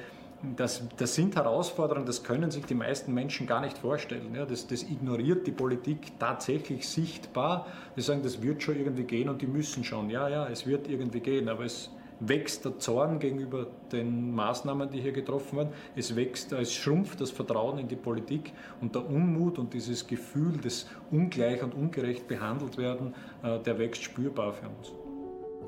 [0.55, 4.35] das, das, sind Herausforderungen, das können sich die meisten Menschen gar nicht vorstellen.
[4.35, 7.67] Ja, das, das, ignoriert die Politik tatsächlich sichtbar.
[7.95, 10.09] Die sagen, das wird schon irgendwie gehen und die müssen schon.
[10.09, 15.01] Ja, ja, es wird irgendwie gehen, aber es wächst der Zorn gegenüber den Maßnahmen, die
[15.01, 15.69] hier getroffen werden.
[15.95, 20.57] Es wächst, es schrumpft das Vertrauen in die Politik und der Unmut und dieses Gefühl
[20.57, 24.91] des ungleich und ungerecht behandelt werden, äh, der wächst spürbar für uns.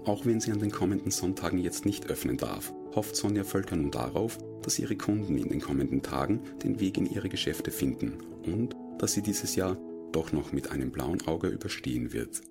[0.05, 3.91] Auch wenn sie an den kommenden Sonntagen jetzt nicht öffnen darf, hofft Sonja Völker nun
[3.91, 8.13] darauf, dass ihre Kunden in den kommenden Tagen den Weg in ihre Geschäfte finden
[8.45, 9.77] und dass sie dieses Jahr
[10.11, 12.41] doch noch mit einem blauen Auge überstehen wird.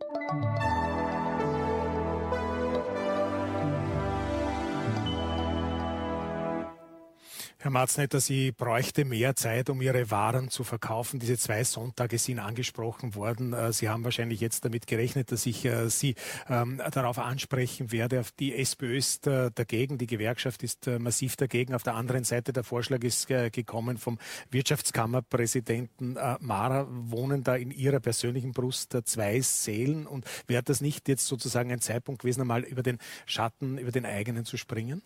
[7.61, 11.18] Herr Marznetter, Sie bräuchte mehr Zeit, um Ihre Waren zu verkaufen.
[11.18, 13.53] Diese zwei Sonntage sind angesprochen worden.
[13.53, 16.14] Äh, Sie haben wahrscheinlich jetzt damit gerechnet, dass ich äh, Sie
[16.49, 18.23] ähm, darauf ansprechen werde.
[18.38, 21.75] Die SPÖ ist äh, dagegen, die Gewerkschaft ist massiv dagegen.
[21.75, 24.18] Auf der anderen Seite der Vorschlag ist gekommen vom
[24.53, 26.87] Wirtschaftskammerpräsidenten Mara.
[26.88, 30.07] Wohnen da in Ihrer persönlichen Brust zwei Seelen?
[30.07, 34.07] Und wäre das nicht jetzt sozusagen ein Zeitpunkt gewesen, einmal über den Schatten, über den
[34.07, 35.03] eigenen zu springen?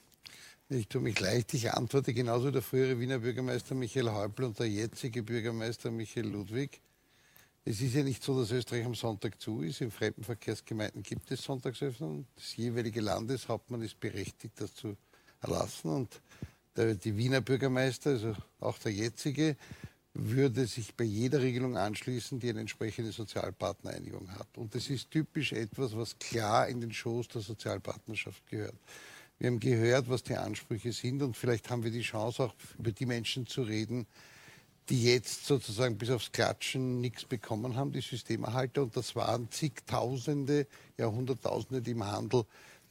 [0.68, 4.59] Ich tue mich leicht, ich antworte genauso wie der frühere Wiener Bürgermeister Michael Häupl und
[4.59, 6.81] der jetzige Bürgermeister Michael Ludwig.
[7.64, 9.83] Es ist ja nicht so, dass Österreich am Sonntag zu ist.
[9.83, 12.27] In Fremdenverkehrsgemeinden gibt es Sonntagsöffnung.
[12.35, 14.96] Das jeweilige Landeshauptmann ist berechtigt, das zu
[15.40, 15.90] erlassen.
[15.90, 16.20] Und
[16.75, 19.57] der, die Wiener Bürgermeister, also auch der jetzige,
[20.14, 24.48] würde sich bei jeder Regelung anschließen, die eine entsprechende Sozialpartnereinigung hat.
[24.57, 28.77] Und das ist typisch etwas, was klar in den Schoß der Sozialpartnerschaft gehört.
[29.42, 32.92] Wir haben gehört, was die Ansprüche sind und vielleicht haben wir die Chance, auch über
[32.92, 34.07] die Menschen zu reden,
[34.88, 38.85] die jetzt sozusagen bis aufs Klatschen nichts bekommen haben, die Systemerhalter.
[38.85, 42.44] Und das waren zigtausende, ja hunderttausende, die im Handel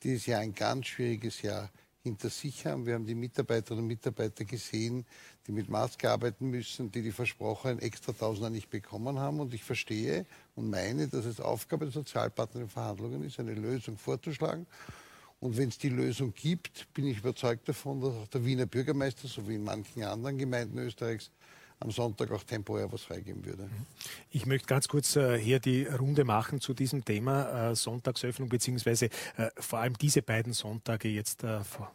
[0.04, 1.72] dieses Jahr ein ganz schwieriges Jahr
[2.04, 2.86] hinter sich haben.
[2.86, 5.06] Wir haben die Mitarbeiterinnen und Mitarbeiter gesehen,
[5.48, 9.40] die mit Maske arbeiten müssen, die die versprochenen extra Tausender nicht bekommen haben.
[9.40, 13.98] Und ich verstehe und meine, dass es Aufgabe der Sozialpartner in Verhandlungen ist, eine Lösung
[13.98, 14.68] vorzuschlagen.
[15.42, 19.28] Und wenn es die Lösung gibt, bin ich überzeugt davon, dass auch der Wiener Bürgermeister,
[19.28, 21.32] so wie in manchen anderen Gemeinden Österreichs,
[21.80, 23.68] am Sonntag auch temporär was freigeben würde.
[24.30, 29.06] Ich möchte ganz kurz äh, hier die Runde machen zu diesem Thema äh, Sonntagsöffnung, beziehungsweise
[29.36, 31.92] äh, vor allem diese beiden Sonntage jetzt äh, vor.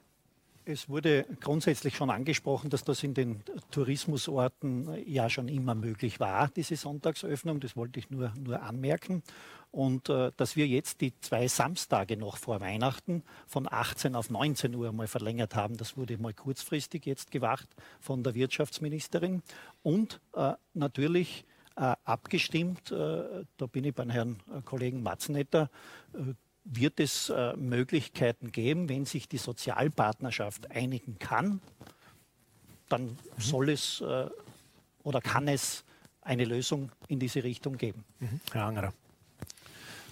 [0.68, 6.48] Es wurde grundsätzlich schon angesprochen, dass das in den Tourismusorten ja schon immer möglich war,
[6.48, 7.60] diese Sonntagsöffnung.
[7.60, 9.22] Das wollte ich nur, nur anmerken.
[9.70, 14.74] Und äh, dass wir jetzt die zwei Samstage noch vor Weihnachten von 18 auf 19
[14.74, 17.68] Uhr mal verlängert haben, das wurde mal kurzfristig jetzt gewacht
[18.00, 19.42] von der Wirtschaftsministerin.
[19.82, 21.44] Und äh, natürlich
[21.76, 25.70] äh, abgestimmt, äh, da bin ich beim Herrn äh, Kollegen Matzenetter,
[26.14, 26.34] äh,
[26.68, 31.60] wird es Möglichkeiten geben, wenn sich die Sozialpartnerschaft einigen kann,
[32.88, 33.16] dann mhm.
[33.38, 34.02] soll es
[35.04, 35.84] oder kann es
[36.22, 38.04] eine Lösung in diese Richtung geben?
[38.18, 38.40] Mhm.
[38.50, 38.92] Herr Angerer.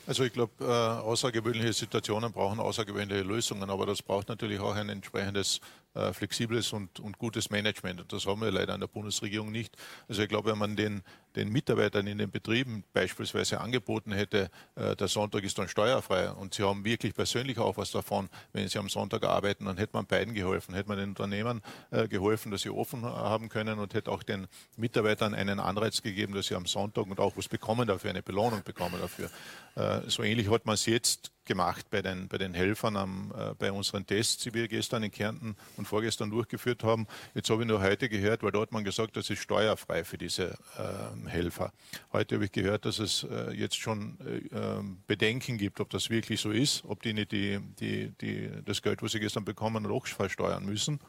[0.07, 4.91] Also ich glaube, äh, außergewöhnliche Situationen brauchen außergewöhnliche Lösungen, aber das braucht natürlich auch ein
[4.91, 5.61] entsprechendes
[5.95, 8.01] äh, flexibles und, und, gutes Management.
[8.01, 9.77] Und das haben wir leider an der Bundesregierung nicht.
[10.09, 11.03] Also ich glaube, wenn man den,
[11.37, 16.55] den Mitarbeitern in den Betrieben beispielsweise angeboten hätte, äh, der Sonntag ist dann steuerfrei und
[16.55, 20.07] sie haben wirklich persönlich auch was davon, wenn sie am Sonntag arbeiten, dann hätte man
[20.07, 24.11] beiden geholfen, hätte man den Unternehmern äh, geholfen, dass sie offen haben können und hätte
[24.11, 28.11] auch den Mitarbeitern einen Anreiz gegeben, dass sie am Sonntag und auch was bekommen dafür,
[28.11, 29.31] eine Belohnung bekommen dafür.
[29.77, 33.55] Äh, so ähnlich hat man es jetzt gemacht bei den, bei den Helfern am, äh,
[33.59, 37.07] bei unseren Tests, die wir gestern in Kärnten und vorgestern durchgeführt haben.
[37.35, 40.57] Jetzt habe ich nur heute gehört, weil dort man gesagt, das ist steuerfrei für diese
[40.79, 41.73] äh, Helfer.
[42.13, 46.11] Heute habe ich gehört, dass es äh, jetzt schon äh, ähm, Bedenken gibt, ob das
[46.11, 49.87] wirklich so ist, ob die nicht die, die, die, das Geld, was sie gestern bekommen,
[49.87, 51.01] auch versteuern müssen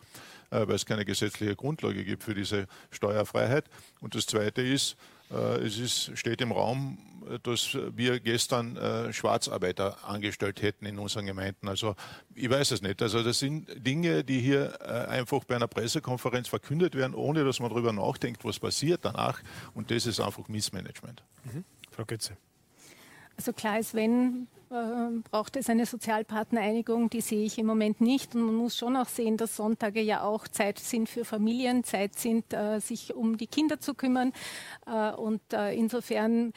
[0.52, 3.65] äh, weil es keine gesetzliche Grundlage gibt für diese Steuerfreiheit.
[4.00, 4.95] Und das Zweite ist,
[5.29, 6.97] es ist, steht im Raum,
[7.43, 11.67] dass wir gestern äh, Schwarzarbeiter angestellt hätten in unseren Gemeinden.
[11.67, 11.95] Also
[12.33, 13.01] ich weiß es nicht.
[13.01, 17.59] Also das sind Dinge, die hier äh, einfach bei einer Pressekonferenz verkündet werden, ohne dass
[17.59, 19.41] man darüber nachdenkt, was passiert danach.
[19.73, 21.23] Und das ist einfach Missmanagement.
[21.45, 21.63] Mhm.
[21.91, 22.38] Frau Götze.
[23.38, 24.64] Also klar ist, wenn äh,
[25.29, 28.35] braucht es eine Sozialpartnereinigung, die sehe ich im Moment nicht.
[28.35, 32.15] Und man muss schon auch sehen, dass Sonntage ja auch Zeit sind für Familien, Zeit
[32.15, 34.33] sind, äh, sich um die Kinder zu kümmern.
[34.85, 36.51] Äh, und insofern,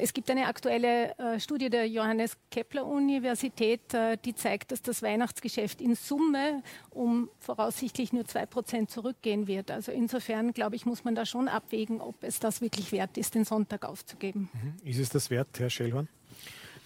[0.00, 3.80] es gibt eine aktuelle Studie der Johannes Kepler Universität,
[4.24, 9.70] die zeigt, dass das Weihnachtsgeschäft in Summe um voraussichtlich nur zwei Prozent zurückgehen wird.
[9.70, 13.34] Also insofern, glaube ich, muss man da schon abwägen, ob es das wirklich wert ist,
[13.34, 14.50] den Sonntag aufzugeben.
[14.52, 14.88] Mhm.
[14.88, 16.08] Ist es das wert, Herr Schellhorn?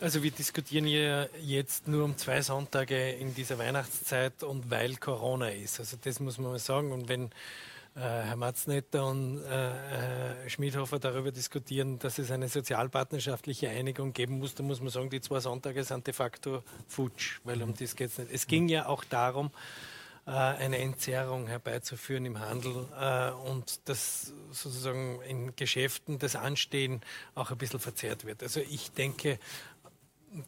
[0.00, 5.48] Also wir diskutieren ja jetzt nur um zwei Sonntage in dieser Weihnachtszeit und weil Corona
[5.48, 5.80] ist.
[5.80, 6.92] Also das muss man mal sagen.
[6.92, 7.24] Und wenn
[7.96, 14.54] äh, Herr Matznetter und äh, Schmidhofer darüber diskutieren, dass es eine sozialpartnerschaftliche Einigung geben muss,
[14.54, 18.10] dann muss man sagen, die zwei Sonntage sind de facto futsch, weil um das geht
[18.10, 18.30] es nicht.
[18.32, 19.50] Es ging ja auch darum,
[20.28, 27.00] äh, eine Entzerrung herbeizuführen im Handel äh, und dass sozusagen in Geschäften das Anstehen
[27.34, 28.44] auch ein bisschen verzerrt wird.
[28.44, 29.40] Also ich denke,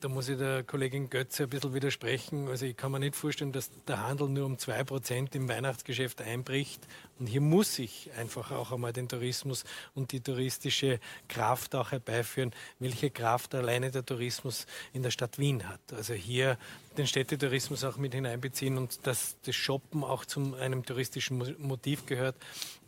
[0.01, 2.49] da muss ich der Kollegin Götze ein bisschen widersprechen.
[2.49, 6.87] Also ich kann mir nicht vorstellen, dass der Handel nur um 2% im Weihnachtsgeschäft einbricht.
[7.19, 9.65] Und hier muss ich einfach auch einmal den Tourismus
[9.95, 15.69] und die touristische Kraft auch herbeiführen, welche Kraft alleine der Tourismus in der Stadt Wien
[15.69, 15.81] hat.
[15.93, 16.59] Also hier
[16.97, 22.37] den Städtetourismus auch mit hineinbeziehen und dass das Shoppen auch zu einem touristischen Motiv gehört,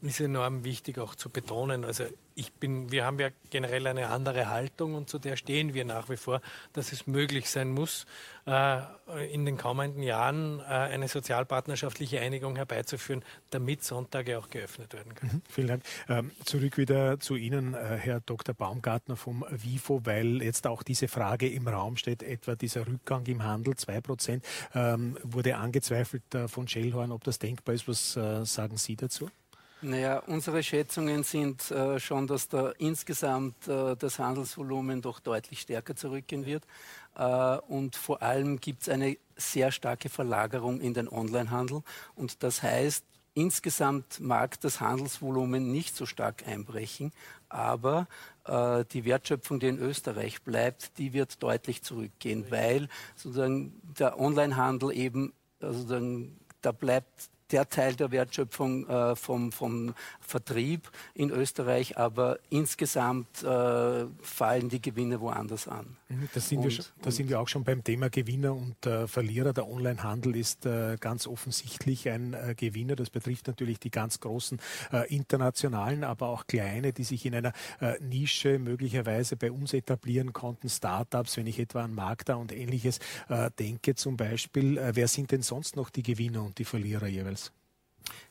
[0.02, 1.84] ist enorm wichtig auch zu betonen.
[1.84, 5.84] Also ich bin, wir haben ja generell eine andere Haltung und zu der stehen wir
[5.84, 6.40] nach wie vor,
[6.72, 8.06] dass es möglich sein muss,
[8.46, 8.80] äh,
[9.32, 15.32] in den kommenden Jahren äh, eine sozialpartnerschaftliche Einigung herbeizuführen, damit Sonntage auch geöffnet werden können.
[15.34, 15.82] Mhm, vielen Dank.
[16.08, 18.54] Ähm, zurück wieder zu Ihnen, äh, Herr Dr.
[18.54, 23.44] Baumgartner vom WIFO, weil jetzt auch diese Frage im Raum steht, etwa dieser Rückgang im
[23.44, 27.86] Handel, 2 Prozent, ähm, wurde angezweifelt von Schellhorn, ob das denkbar ist.
[27.86, 29.28] Was sagen Sie dazu?
[29.84, 35.96] Naja, unsere Schätzungen sind äh, schon, dass da insgesamt äh, das Handelsvolumen doch deutlich stärker
[35.96, 36.64] zurückgehen wird.
[37.16, 41.82] Äh, und vor allem gibt es eine sehr starke Verlagerung in den Onlinehandel.
[42.14, 47.10] Und das heißt, insgesamt mag das Handelsvolumen nicht so stark einbrechen,
[47.48, 48.06] aber
[48.44, 54.92] äh, die Wertschöpfung, die in Österreich bleibt, die wird deutlich zurückgehen, weil sozusagen der Onlinehandel
[54.92, 56.00] eben also
[56.60, 64.06] da bleibt der Teil der Wertschöpfung äh, vom, vom Vertrieb in Österreich, aber insgesamt äh,
[64.22, 65.96] fallen die Gewinne woanders an.
[66.34, 69.06] Da sind, und, wir, schon, da sind wir auch schon beim Thema Gewinner und äh,
[69.06, 69.52] Verlierer.
[69.52, 72.96] Der Onlinehandel ist äh, ganz offensichtlich ein äh, Gewinner.
[72.96, 74.60] Das betrifft natürlich die ganz großen
[74.92, 77.52] äh, internationalen, aber auch kleine, die sich in einer
[78.00, 80.68] Nische möglicherweise bei uns etablieren konnten.
[80.68, 83.00] Startups, wenn ich etwa an Magda und ähnliches
[83.58, 84.80] denke zum Beispiel.
[84.92, 87.41] wer sind denn sonst noch die Gewinner und die Verlierer jeweils?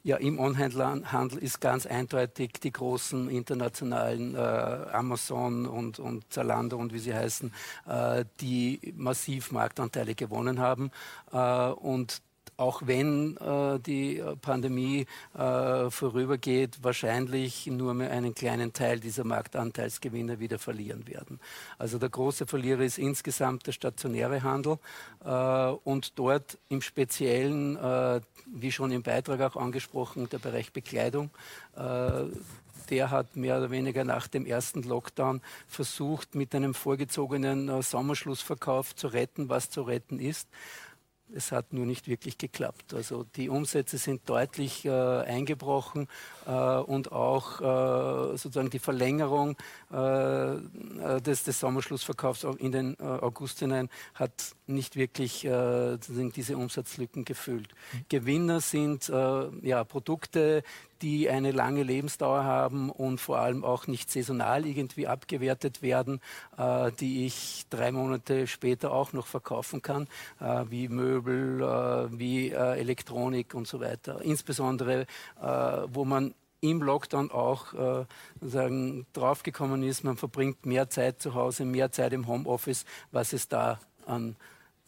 [0.04, 6.94] Ja, im Onlinehandel ist ganz eindeutig die großen internationalen äh, Amazon und, und Zalando und
[6.94, 7.54] wie sie heißen,
[7.88, 10.92] äh, die massiv Marktanteile gewonnen haben.
[11.32, 12.22] Äh, und
[12.62, 20.40] auch wenn äh, die Pandemie äh, vorübergeht, wahrscheinlich nur mehr einen kleinen Teil dieser Marktanteilsgewinne
[20.40, 21.40] wieder verlieren werden.
[21.80, 24.78] Also der große Verlierer ist insgesamt der stationäre Handel
[25.26, 28.22] äh, und dort im Speziellen, äh,
[28.54, 31.32] wie schon im Beitrag auch angesprochen, der Bereich Bekleidung
[31.76, 32.26] äh,
[32.90, 38.96] der hat mehr oder weniger nach dem ersten Lockdown versucht, mit einem vorgezogenen äh, Sommerschlussverkauf
[38.96, 40.50] zu retten, was zu retten ist
[41.36, 42.94] Es hat nur nicht wirklich geklappt.
[42.94, 46.08] Also die Umsätze sind deutlich äh, eingebrochen
[46.46, 49.56] äh, und auch äh, sozusagen die Verlängerung
[49.92, 57.26] äh, äh, des, des Sommerschlussverkaufs in den äh, August hinein hat nicht wirklich diese Umsatzlücken
[57.26, 57.68] gefüllt.
[57.92, 58.06] Mhm.
[58.08, 60.64] Gewinner sind ja, Produkte,
[61.02, 66.22] die eine lange Lebensdauer haben und vor allem auch nicht saisonal irgendwie abgewertet werden,
[66.58, 70.08] äh, die ich drei Monate später auch noch verkaufen kann,
[70.40, 74.22] äh, wie Möbel, äh, wie Elektronik und so weiter.
[74.22, 75.06] Insbesondere,
[75.88, 78.06] wo man im Lockdown auch äh,
[79.14, 83.80] draufgekommen ist, man verbringt mehr Zeit zu Hause, mehr Zeit im Homeoffice, was es da
[84.06, 84.36] an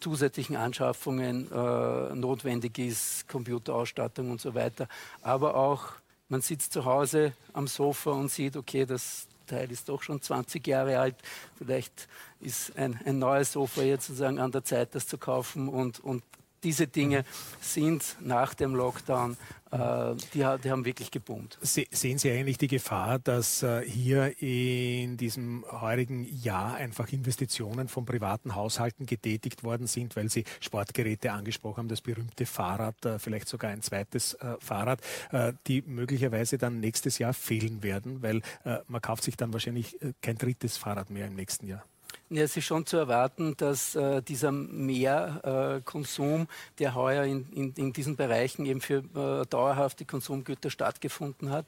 [0.00, 4.88] zusätzlichen Anschaffungen äh, notwendig ist, Computerausstattung und so weiter.
[5.22, 5.92] Aber auch
[6.28, 10.66] man sitzt zu Hause am Sofa und sieht, okay, das Teil ist doch schon 20
[10.66, 11.16] Jahre alt.
[11.56, 12.08] Vielleicht
[12.40, 16.22] ist ein, ein neues Sofa jetzt sozusagen an der Zeit, das zu kaufen und, und
[16.64, 17.24] diese Dinge
[17.60, 19.36] sind nach dem Lockdown,
[19.70, 21.58] äh, die, die, haben wirklich geboomt.
[21.62, 28.06] sehen Sie eigentlich die Gefahr, dass äh, hier in diesem heurigen Jahr einfach Investitionen von
[28.06, 33.48] privaten Haushalten getätigt worden sind, weil Sie Sportgeräte angesprochen haben, das berühmte Fahrrad, äh, vielleicht
[33.48, 35.00] sogar ein zweites äh, Fahrrad,
[35.32, 39.98] äh, die möglicherweise dann nächstes Jahr fehlen werden, weil äh, man kauft sich dann wahrscheinlich
[40.22, 41.84] kein drittes Fahrrad mehr im nächsten Jahr.
[42.30, 46.46] Ja, es ist schon zu erwarten, dass äh, dieser Mehrkonsum, äh,
[46.78, 51.66] der heuer in, in, in, diesen Bereichen eben für äh, dauerhafte Konsumgüter stattgefunden hat,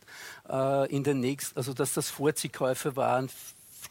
[0.48, 3.28] äh, in den nächsten, also dass das Vorziehkäufe waren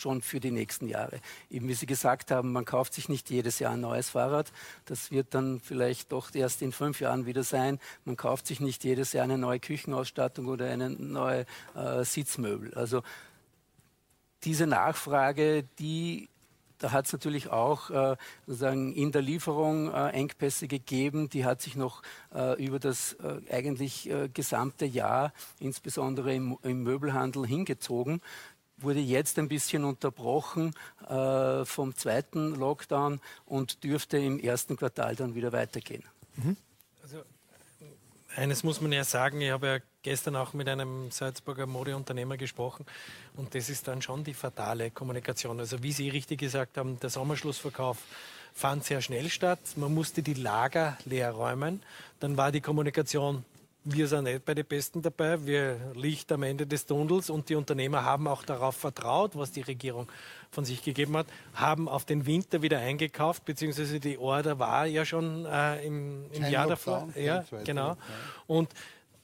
[0.02, 1.22] schon für die nächsten Jahre.
[1.52, 4.52] Eben wie Sie gesagt haben, man kauft sich nicht jedes Jahr ein neues Fahrrad.
[4.86, 7.80] Das wird dann vielleicht doch erst in fünf Jahren wieder sein.
[8.06, 11.46] Man kauft sich nicht jedes Jahr eine neue Küchenausstattung oder eine neue
[11.76, 12.74] äh, Sitzmöbel.
[12.74, 13.04] Also
[14.44, 16.28] diese Nachfrage, die
[16.80, 18.16] da hat es natürlich auch äh,
[18.46, 21.30] sozusagen in der Lieferung äh, Engpässe gegeben.
[21.30, 22.02] Die hat sich noch
[22.34, 28.22] äh, über das äh, eigentlich äh, gesamte Jahr, insbesondere im, im, Möbelhandel, hingezogen.
[28.78, 30.74] Wurde jetzt ein bisschen unterbrochen
[31.08, 36.04] äh, vom zweiten Lockdown und dürfte im ersten Quartal dann wieder weitergehen.
[36.36, 36.58] Mhm.
[38.38, 42.86] Eines muss man ja sagen, ich habe ja gestern auch mit einem Salzburger Modeunternehmer gesprochen
[43.38, 45.58] und das ist dann schon die fatale Kommunikation.
[45.62, 47.98] Also wie Sie richtig gesagt haben, der Sommerschlussverkauf
[48.54, 49.60] fand sehr schnell statt.
[49.78, 51.82] Man musste die Lager leer räumen.
[52.20, 53.46] Dann war die Kommunikation,
[53.86, 57.56] wir sind nicht bei den Besten dabei, wir Licht am Ende des Tunnels und die
[57.56, 60.12] Unternehmer haben auch darauf vertraut, was die Regierung
[60.50, 65.06] von sich gegeben hat, haben auf den Winter wieder eingekauft, beziehungsweise die Order war ja
[65.06, 67.10] schon äh, im, im Jahr davor.
[67.16, 67.96] Ja, genau.
[68.48, 68.70] Und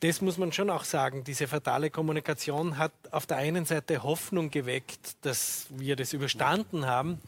[0.01, 1.23] das muss man schon auch sagen.
[1.23, 7.19] Diese fatale Kommunikation hat auf der einen Seite Hoffnung geweckt, dass wir das überstanden haben.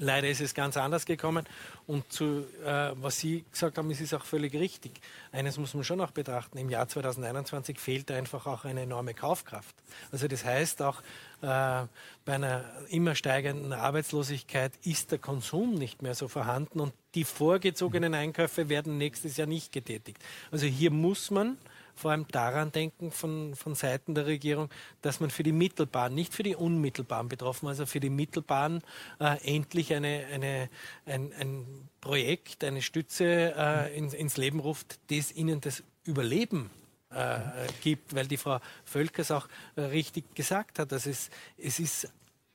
[0.00, 1.46] Leider ist es ganz anders gekommen.
[1.86, 4.92] Und zu, äh, was Sie gesagt haben, ist es auch völlig richtig.
[5.30, 6.56] Eines muss man schon auch betrachten.
[6.56, 9.74] Im Jahr 2021 fehlt einfach auch eine enorme Kaufkraft.
[10.10, 11.02] Also das heißt auch,
[11.42, 11.86] äh,
[12.24, 18.14] bei einer immer steigenden Arbeitslosigkeit ist der Konsum nicht mehr so vorhanden und die vorgezogenen
[18.14, 20.18] Einkäufe werden nächstes Jahr nicht getätigt.
[20.50, 21.58] Also hier muss man
[22.00, 24.70] vor allem daran denken von, von Seiten der Regierung,
[25.02, 28.82] dass man für die mittelbaren, nicht für die unmittelbaren Betroffenen, also für die mittelbaren
[29.20, 30.70] äh, endlich eine, eine,
[31.04, 36.70] ein, ein Projekt, eine Stütze äh, ins, ins Leben ruft, das ihnen das Überleben
[37.10, 37.38] äh,
[37.82, 39.46] gibt, weil die Frau Völkers auch
[39.76, 41.28] äh, richtig gesagt hat, dass es,
[41.58, 42.08] es ist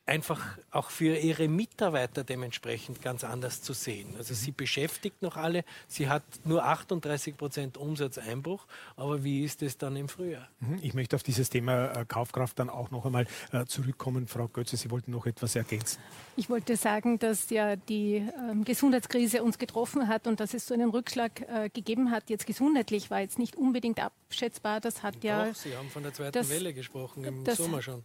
[0.06, 4.14] einfach auch für ihre Mitarbeiter dementsprechend ganz anders zu sehen.
[4.18, 9.78] Also sie beschäftigt noch alle, sie hat nur 38 Prozent Umsatzeinbruch, aber wie ist es
[9.78, 10.48] dann im Frühjahr?
[10.60, 10.80] Mhm.
[10.82, 14.28] Ich möchte auf dieses Thema äh, Kaufkraft dann auch noch einmal äh, zurückkommen.
[14.28, 16.00] Frau Götze, Sie wollten noch etwas ergänzen.
[16.36, 18.16] Ich wollte sagen, dass ja die
[18.50, 22.30] ähm, Gesundheitskrise uns getroffen hat und dass es so einen Rückschlag äh, gegeben hat.
[22.30, 24.82] Jetzt gesundheitlich war jetzt nicht unbedingt abschätzbar.
[24.82, 25.46] Das hat ja.
[25.46, 28.04] Doch, Sie haben von der zweiten das, Welle gesprochen im das, Sommer schon.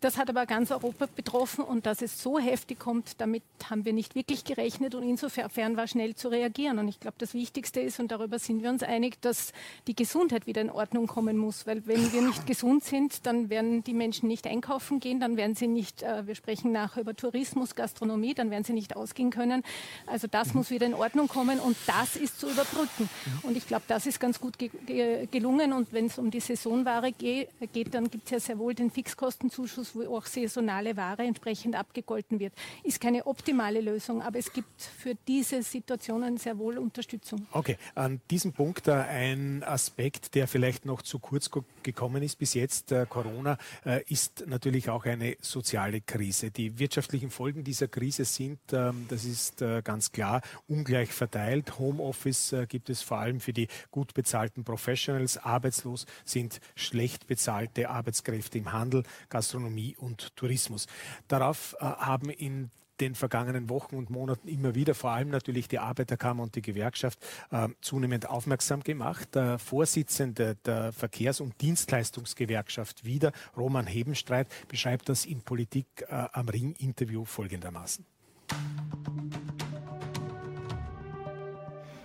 [0.00, 3.92] Das hat aber ganz Europa betroffen und dass es so heftig kommt, damit haben wir
[3.92, 6.78] nicht wirklich gerechnet und insofern war schnell zu reagieren.
[6.78, 9.52] Und ich glaube, das Wichtigste ist, und darüber sind wir uns einig, dass
[9.86, 13.82] die Gesundheit wieder in Ordnung kommen muss, weil wenn wir nicht gesund sind, dann werden
[13.84, 17.74] die Menschen nicht einkaufen gehen, dann werden sie nicht, äh, wir sprechen nachher über Tourismus,
[17.74, 19.62] Gastronomie, dann werden sie nicht ausgehen können.
[20.06, 20.58] Also das mhm.
[20.58, 23.08] muss wieder in Ordnung kommen und das ist zu überbrücken.
[23.42, 26.40] Und ich glaube, das ist ganz gut ge ge gelungen und wenn es um die
[26.40, 30.96] Saisonware ge geht, dann gibt es ja sehr wohl den Fixkosten Fixkostenzuschuss, wo auch saisonale
[30.96, 32.52] Ware entsprechend abgegolten wird.
[32.82, 37.46] Ist keine optimale Lösung, aber es gibt für diese Situationen sehr wohl Unterstützung.
[37.52, 41.50] Okay, an diesem Punkt äh, ein Aspekt, der vielleicht noch zu kurz
[41.82, 42.90] gekommen ist bis jetzt.
[42.90, 46.50] Äh, Corona äh, ist natürlich auch eine soziale Krise.
[46.50, 51.78] Die wirtschaftlichen Folgen dieser Krise sind, ähm, das ist ganz klar, ungleich verteilt.
[51.78, 55.38] Homeoffice gibt es vor allem für die gut bezahlten Professionals.
[55.38, 60.86] Arbeitslos sind schlecht bezahlte Arbeitskräfte im Handel, Gastronomie und Tourismus.
[61.28, 66.42] Darauf haben in den vergangenen Wochen und Monaten immer wieder, vor allem natürlich die Arbeiterkammer
[66.42, 67.18] und die Gewerkschaft,
[67.50, 69.34] äh, zunehmend aufmerksam gemacht.
[69.34, 76.48] Der Vorsitzende der Verkehrs- und Dienstleistungsgewerkschaft wieder, Roman Hebenstreit, beschreibt das in Politik äh, am
[76.48, 78.04] Ring-Interview folgendermaßen.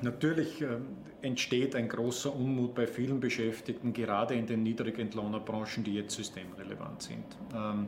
[0.01, 0.77] Natürlich äh,
[1.21, 7.25] entsteht ein großer Unmut bei vielen Beschäftigten, gerade in den Niedrigentlohnerbranchen, die jetzt systemrelevant sind.
[7.53, 7.87] Ähm,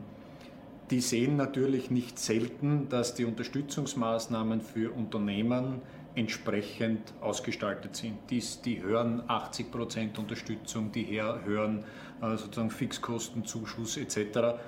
[0.90, 5.80] die sehen natürlich nicht selten, dass die Unterstützungsmaßnahmen für Unternehmen
[6.14, 8.18] entsprechend ausgestaltet sind.
[8.30, 11.84] Die, die hören 80 Prozent Unterstützung, die hören
[12.20, 14.58] äh, sozusagen Fixkostenzuschuss etc.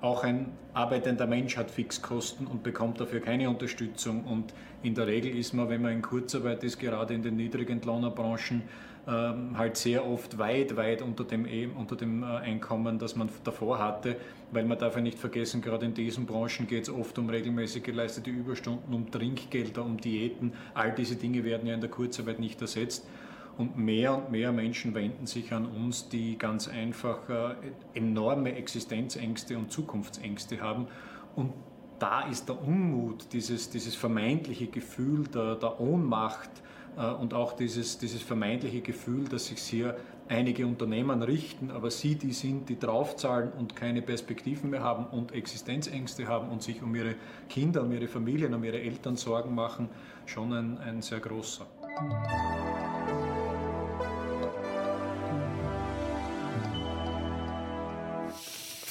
[0.00, 4.24] Auch ein arbeitender Mensch hat Fixkosten und bekommt dafür keine Unterstützung.
[4.24, 8.62] Und in der Regel ist man, wenn man in Kurzarbeit ist, gerade in den Niedrigentlohnerbranchen,
[9.06, 11.46] ähm, halt sehr oft weit, weit unter dem,
[11.76, 14.16] unter dem äh, Einkommen, das man davor hatte,
[14.50, 17.82] weil man darf ja nicht vergessen, gerade in diesen Branchen geht es oft um regelmäßig
[17.82, 20.52] geleistete Überstunden, um Trinkgelder, um Diäten.
[20.74, 23.06] All diese Dinge werden ja in der Kurzarbeit nicht ersetzt.
[23.56, 27.54] Und mehr und mehr Menschen wenden sich an uns, die ganz einfach äh,
[27.94, 30.88] enorme Existenzängste und Zukunftsängste haben.
[31.36, 31.52] Und
[31.98, 36.50] da ist der Unmut, dieses, dieses vermeintliche Gefühl der, der Ohnmacht,
[36.96, 39.96] und auch dieses, dieses vermeintliche Gefühl, dass sich hier
[40.28, 45.32] einige Unternehmen richten, aber sie die sind, die draufzahlen und keine Perspektiven mehr haben und
[45.32, 47.16] Existenzängste haben und sich um ihre
[47.48, 49.88] Kinder, um ihre Familien, um ihre Eltern Sorgen machen,
[50.26, 51.66] schon ein, ein sehr großer.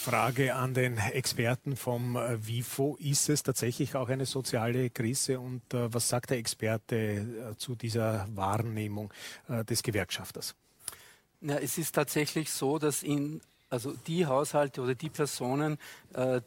[0.03, 2.97] Frage an den Experten vom äh, WIFO.
[2.99, 7.75] Ist es tatsächlich auch eine soziale Krise und äh, was sagt der Experte äh, zu
[7.75, 9.13] dieser Wahrnehmung
[9.47, 10.55] des Gewerkschafters?
[11.39, 13.39] Ja, es ist tatsächlich so, dass in
[13.69, 15.79] also die Haushalte oder die Personen,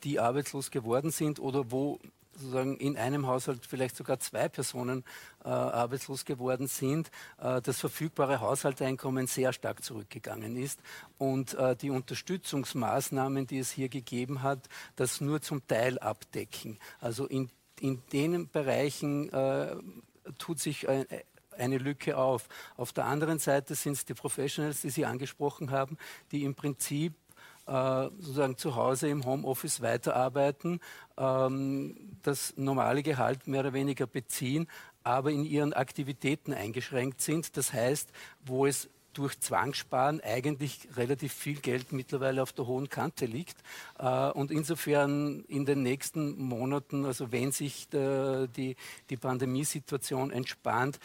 [0.05, 1.99] die arbeitslos geworden sind oder wo
[2.37, 5.05] sozusagen in einem Haushalt vielleicht sogar zwei Personen
[5.45, 10.81] äh, arbeitslos geworden sind, äh, das verfügbare Haushaltseinkommen sehr stark zurückgegangen ist
[11.19, 16.79] und äh, die Unterstützungsmaßnahmen, die es hier gegeben hat, das nur zum Teil abdecken.
[17.01, 19.77] Also in, in den Bereichen äh,
[20.39, 21.07] tut sich ein,
[21.59, 22.49] eine Lücke auf.
[22.77, 25.97] Auf der anderen Seite sind es die Professionals, die Sie angesprochen haben,
[26.31, 27.15] die im Prinzip
[27.67, 30.81] sozusagen zu Hause im Homeoffice weiterarbeiten,
[31.19, 34.69] ähm, das normale Gehalt mehr oder weniger beziehen,
[35.03, 37.57] aber in ihren Aktivitäten eingeschränkt sind.
[37.57, 38.11] Das heißt,
[38.45, 43.57] wo es durch Zwangssparen eigentlich relativ viel Geld mittlerweile auf der hohen Kante liegt.
[43.99, 48.77] Äh, und insofern in den nächsten Monaten, also wenn sich die,
[49.11, 50.99] die Pandemiesituation entspannt,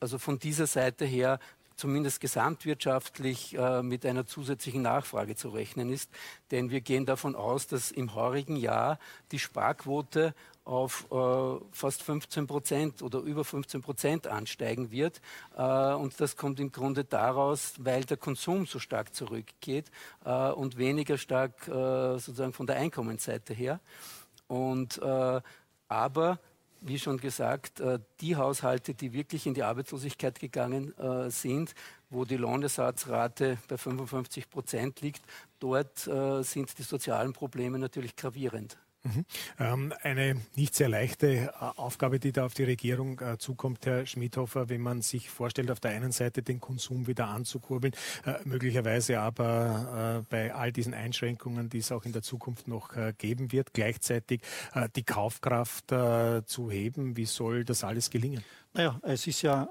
[0.00, 1.38] also von dieser Seite her
[1.82, 6.12] zumindest gesamtwirtschaftlich äh, mit einer zusätzlichen Nachfrage zu rechnen ist.
[6.52, 9.00] Denn wir gehen davon aus, dass im heurigen Jahr
[9.32, 10.32] die Sparquote
[10.64, 15.20] auf äh, fast 15 Prozent oder über 15 Prozent ansteigen wird.
[15.56, 19.90] Äh, und das kommt im Grunde daraus, weil der Konsum so stark zurückgeht
[20.24, 23.80] äh, und weniger stark äh, sozusagen von der Einkommensseite her.
[24.46, 25.40] Und, äh,
[25.88, 26.38] aber
[26.82, 31.74] wie schon gesagt, äh, die Haushalte, die wirklich in die Arbeitslosigkeit gegangen äh, sind,
[32.10, 35.22] wo die Lohnersatzrate bei 55 Prozent liegt,
[35.60, 38.78] dort äh, sind die sozialen Probleme natürlich gravierend.
[39.04, 39.24] Mhm.
[39.58, 44.06] Ähm, eine nicht sehr leichte äh, Aufgabe, die da auf die Regierung äh, zukommt, Herr
[44.06, 47.94] Schmidhofer, wenn man sich vorstellt, auf der einen Seite den Konsum wieder anzukurbeln,
[48.24, 53.52] äh, möglicherweise aber bei all diesen Einschränkungen, die es auch in der Zukunft noch geben
[53.52, 54.42] wird, gleichzeitig
[54.96, 57.16] die Kaufkraft zu heben.
[57.16, 58.44] Wie soll das alles gelingen?
[58.74, 59.68] Naja, es ist ja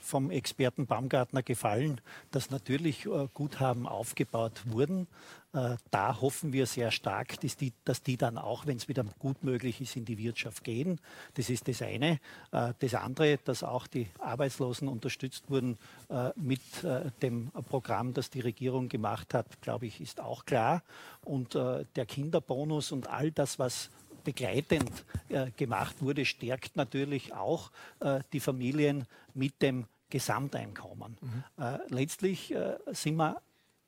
[0.00, 5.06] vom Experten Baumgartner gefallen, dass natürlich Guthaben aufgebaut wurden.
[5.54, 9.04] Äh, da hoffen wir sehr stark, dass die, dass die dann auch, wenn es wieder
[9.20, 11.00] gut möglich ist, in die Wirtschaft gehen.
[11.34, 12.18] Das ist das eine.
[12.50, 15.78] Äh, das andere, dass auch die Arbeitslosen unterstützt wurden
[16.08, 16.60] äh, mit
[17.22, 20.82] dem Programm, das die Regierung gemacht hat, glaube ich, ist auch klar.
[21.22, 23.90] Und der Kinderbonus und all das, was
[24.24, 25.04] begleitend
[25.56, 27.70] gemacht wurde, stärkt natürlich auch
[28.32, 31.16] die Familien mit dem Gesamteinkommen.
[31.20, 31.44] Mhm.
[31.88, 32.54] Letztlich
[32.92, 33.40] sind wir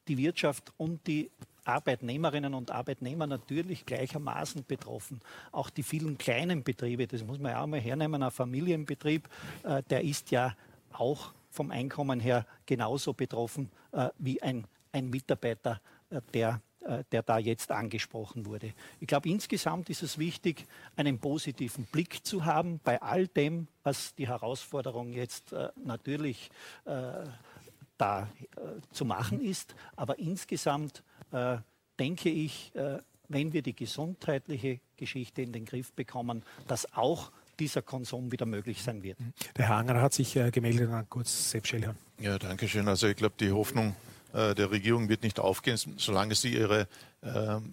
[0.08, 1.30] die Wirtschaft und die
[1.66, 5.20] Arbeitnehmerinnen und Arbeitnehmer natürlich gleichermaßen betroffen.
[5.52, 9.28] Auch die vielen kleinen Betriebe, das muss man ja auch mal hernehmen, ein Familienbetrieb,
[9.64, 10.54] äh, der ist ja
[10.92, 17.22] auch vom Einkommen her genauso betroffen äh, wie ein, ein Mitarbeiter, äh, der äh, der
[17.22, 18.72] da jetzt angesprochen wurde.
[19.00, 24.14] Ich glaube, insgesamt ist es wichtig, einen positiven Blick zu haben bei all dem, was
[24.14, 26.48] die Herausforderung jetzt äh, natürlich
[26.84, 27.24] äh,
[27.98, 28.60] da äh,
[28.92, 29.74] zu machen ist.
[29.96, 31.58] Aber insgesamt äh,
[31.98, 37.82] denke ich, äh, wenn wir die gesundheitliche Geschichte in den Griff bekommen, dass auch dieser
[37.82, 39.18] Konsum wieder möglich sein wird.
[39.56, 41.96] Der Herr Angerer hat sich gemeldet, dann kurz Sepp Schellhorn.
[42.20, 42.86] Ja, danke schön.
[42.86, 43.96] Also ich glaube, die Hoffnung
[44.36, 46.86] äh, der Regierung wird nicht aufgehen, solange sie ihre, äh,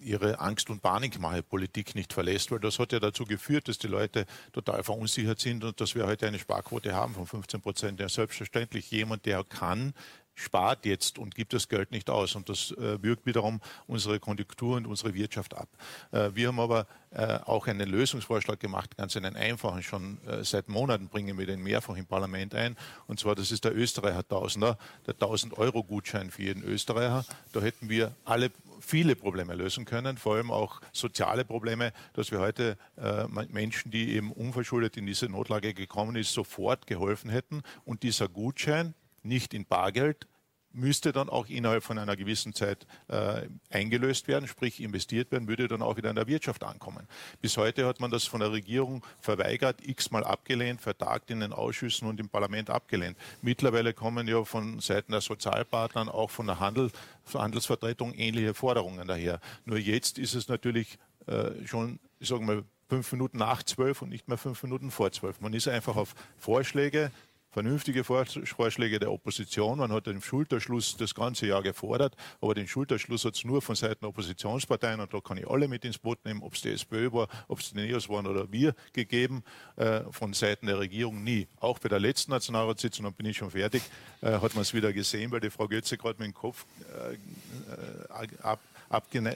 [0.00, 4.26] ihre Angst- und Panikmache-Politik nicht verlässt, weil das hat ja dazu geführt, dass die Leute
[4.52, 8.00] total verunsichert sind und dass wir heute eine Sparquote haben von 15 Prozent.
[8.00, 9.94] Ja, selbstverständlich jemand, der kann,
[10.34, 12.34] spart jetzt und gibt das Geld nicht aus.
[12.34, 15.68] Und das äh, wirkt wiederum unsere Konjunktur und unsere Wirtschaft ab.
[16.10, 19.82] Äh, wir haben aber äh, auch einen Lösungsvorschlag gemacht, ganz einen einfachen.
[19.82, 22.76] Schon äh, seit Monaten bringen wir den mehrfach im Parlament ein.
[23.06, 27.24] Und zwar, das ist der Österreicher Tausender, der 1000-Euro-Gutschein für jeden Österreicher.
[27.52, 28.50] Da hätten wir alle
[28.84, 34.14] viele Probleme lösen können, vor allem auch soziale Probleme, dass wir heute äh, Menschen, die
[34.14, 37.62] eben unverschuldet in diese Notlage gekommen ist, sofort geholfen hätten.
[37.84, 40.26] Und dieser Gutschein, nicht in Bargeld,
[40.74, 45.68] müsste dann auch innerhalb von einer gewissen Zeit äh, eingelöst werden, sprich investiert werden, würde
[45.68, 47.06] dann auch wieder in der Wirtschaft ankommen.
[47.40, 52.08] Bis heute hat man das von der Regierung verweigert, x-mal abgelehnt, vertagt in den Ausschüssen
[52.08, 53.16] und im Parlament abgelehnt.
[53.42, 56.90] Mittlerweile kommen ja von Seiten der Sozialpartner, auch von der Handel,
[57.32, 59.40] Handelsvertretung ähnliche Forderungen daher.
[59.64, 64.10] Nur jetzt ist es natürlich äh, schon, ich sage mal, fünf Minuten nach zwölf und
[64.10, 65.40] nicht mehr fünf Minuten vor zwölf.
[65.40, 67.10] Man ist einfach auf Vorschläge
[67.54, 69.78] vernünftige Vorschläge der Opposition.
[69.78, 73.76] Man hat den Schulterschluss das ganze Jahr gefordert, aber den Schulterschluss hat es nur von
[73.76, 76.70] Seiten der Oppositionsparteien, und da kann ich alle mit ins Boot nehmen, ob es die
[76.70, 79.44] SPÖ war, ob es die NEOS waren oder wir, gegeben,
[79.76, 81.46] äh, von Seiten der Regierung nie.
[81.60, 83.82] Auch bei der letzten Nationalratssitzung, dann bin ich schon fertig,
[84.20, 87.14] äh, hat man es wieder gesehen, weil die Frau Götze gerade mit dem Kopf äh,
[87.14, 88.58] äh ab,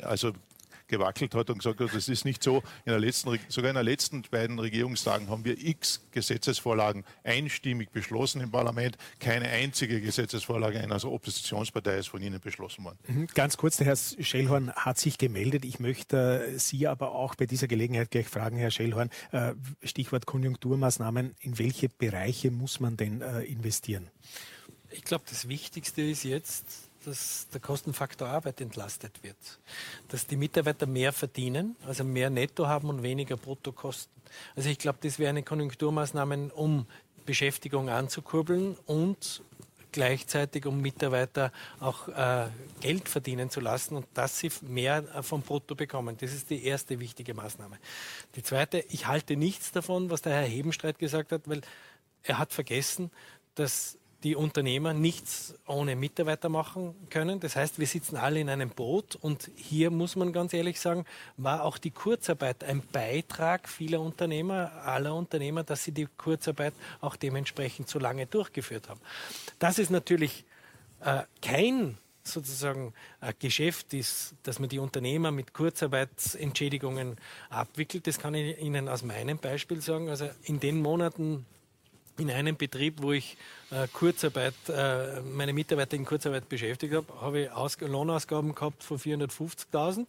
[0.03, 0.33] also
[0.89, 2.59] gewackelt hat und gesagt hat, das ist nicht so.
[2.85, 8.41] In der letzten, sogar in den letzten beiden Regierungstagen haben wir x Gesetzesvorlagen einstimmig beschlossen
[8.41, 8.97] im Parlament.
[9.21, 12.99] Keine einzige Gesetzesvorlage einer Oppositionspartei ist von Ihnen beschlossen worden.
[13.07, 13.27] Mhm.
[13.35, 15.65] Ganz kurz, der Herr Schellhorn hat sich gemeldet.
[15.65, 21.35] Ich möchte Sie aber auch bei dieser Gelegenheit gleich fragen, Herr Schellhorn, äh, Stichwort Konjunkturmaßnahmen,
[21.41, 24.11] in welche Bereiche muss man denn äh, investieren?
[24.91, 29.37] Ich glaube, das Wichtigste ist jetzt, dass der Kostenfaktor Arbeit entlastet wird.
[30.09, 34.13] Dass die Mitarbeiter mehr verdienen, also mehr Netto haben und weniger Bruttokosten.
[34.55, 36.87] Also ich glaube, das wäre eine Konjunkturmaßnahme, um
[37.25, 39.43] Beschäftigung anzukurbeln und
[39.93, 42.49] gleichzeitig um Mitarbeiter auch äh,
[42.81, 46.17] Geld verdienen zu lassen und dass sie mehr vom Brutto bekommen.
[46.19, 47.79] Das ist die erste wichtige Maßnahme.
[48.35, 51.63] Die zweite, ich halte nichts davon, was der Herr Hebenstreit gesagt hat, weil
[52.23, 53.11] er hat vergessen,
[53.55, 57.39] dass die Unternehmer nichts ohne Mitarbeiter machen können.
[57.39, 61.05] Das heißt, wir sitzen alle in einem Boot und hier muss man ganz ehrlich sagen,
[61.37, 67.15] war auch die Kurzarbeit ein Beitrag vieler Unternehmer, aller Unternehmer, dass sie die Kurzarbeit auch
[67.15, 69.01] dementsprechend so lange durchgeführt haben.
[69.61, 70.45] Das ist natürlich
[71.01, 77.17] äh, kein sozusagen äh, Geschäft ist, dass man die Unternehmer mit Kurzarbeitsentschädigungen
[77.51, 78.07] abwickelt.
[78.07, 80.09] Das kann ich Ihnen aus meinem Beispiel sagen.
[80.09, 81.47] Also in den Monaten
[82.19, 83.37] in einem Betrieb, wo ich
[83.71, 88.99] äh, Kurzarbeit, äh, meine Mitarbeiter in Kurzarbeit beschäftigt habe, habe ich Aus Lohnausgaben gehabt von
[88.99, 90.07] 450.000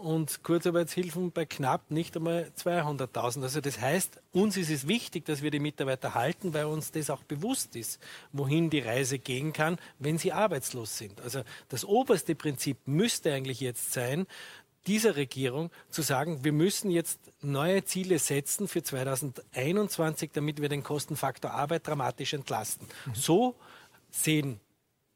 [0.00, 3.42] und Kurzarbeitshilfen bei knapp nicht einmal 200.000.
[3.42, 7.10] Also das heißt, uns ist es wichtig, dass wir die Mitarbeiter halten, weil uns das
[7.10, 8.00] auch bewusst ist,
[8.32, 11.20] wohin die Reise gehen kann, wenn sie arbeitslos sind.
[11.20, 14.26] Also das oberste Prinzip müsste eigentlich jetzt sein,
[14.86, 20.82] dieser Regierung zu sagen, wir müssen jetzt neue Ziele setzen für 2021, damit wir den
[20.82, 22.86] Kostenfaktor Arbeit dramatisch entlasten.
[23.06, 23.14] Mhm.
[23.14, 23.54] So
[24.10, 24.60] sehen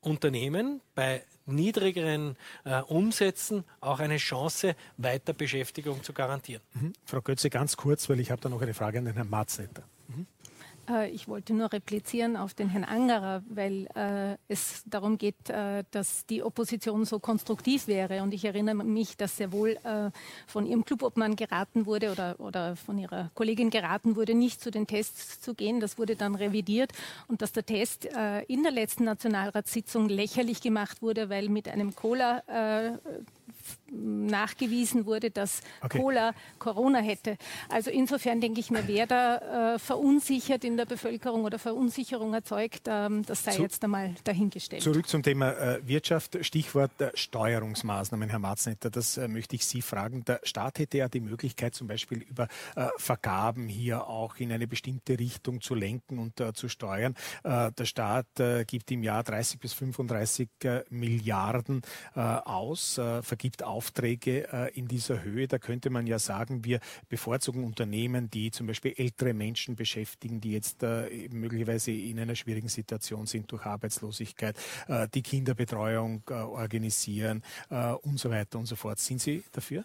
[0.00, 6.62] Unternehmen bei niedrigeren äh, Umsätzen auch eine Chance, weiter Beschäftigung zu garantieren.
[6.74, 6.92] Mhm.
[7.04, 9.84] Frau Götze, ganz kurz, weil ich habe da noch eine Frage an den Herrn Marznetter.
[10.88, 15.84] Äh, ich wollte nur replizieren auf den Herrn Angerer, weil äh, es darum geht, äh,
[15.90, 18.22] dass die Opposition so konstruktiv wäre.
[18.22, 20.10] Und ich erinnere mich, dass sehr wohl äh,
[20.46, 24.86] von Ihrem Clubobmann geraten wurde oder, oder von Ihrer Kollegin geraten wurde, nicht zu den
[24.86, 25.80] Tests zu gehen.
[25.80, 26.92] Das wurde dann revidiert
[27.28, 31.94] und dass der Test äh, in der letzten Nationalratssitzung lächerlich gemacht wurde, weil mit einem
[31.94, 32.98] Cola äh,
[33.94, 35.98] nachgewiesen wurde, dass okay.
[35.98, 37.36] Cola Corona hätte.
[37.68, 42.82] Also insofern denke ich mir, wer da äh, verunsichert in der Bevölkerung oder Verunsicherung erzeugt,
[42.86, 44.82] ähm, das sei Zu, jetzt einmal dahingestellt.
[44.82, 49.82] Zurück zum Thema äh, Wirtschaft, Stichwort äh, Steuerungsmaßnahmen, Herr Marznetter, das äh, möchte ich Sie
[49.82, 50.24] fragen.
[50.24, 54.66] Der Staat hätte ja die Möglichkeit, zum Beispiel über äh, Vergaben hier auch in eine
[54.66, 57.14] bestimmte Richtung zu lenken und äh, zu steuern.
[57.44, 58.26] der Staat
[58.66, 60.48] gibt im Jahr 30 bis 35
[60.90, 61.82] Milliarden
[62.14, 65.46] aus, vergibt Aufträge in dieser Höhe.
[65.46, 70.52] Da könnte man ja sagen, wir bevorzugen Unternehmen, die zum Beispiel ältere Menschen beschäftigen, die
[70.52, 74.56] jetzt äh, möglicherweise in einer schwierigen Situation sind durch Arbeitslosigkeit,
[74.88, 78.98] äh, die Kinderbetreuung äh, organisieren äh, und so weiter und so fort.
[78.98, 79.84] Sind Sie dafür?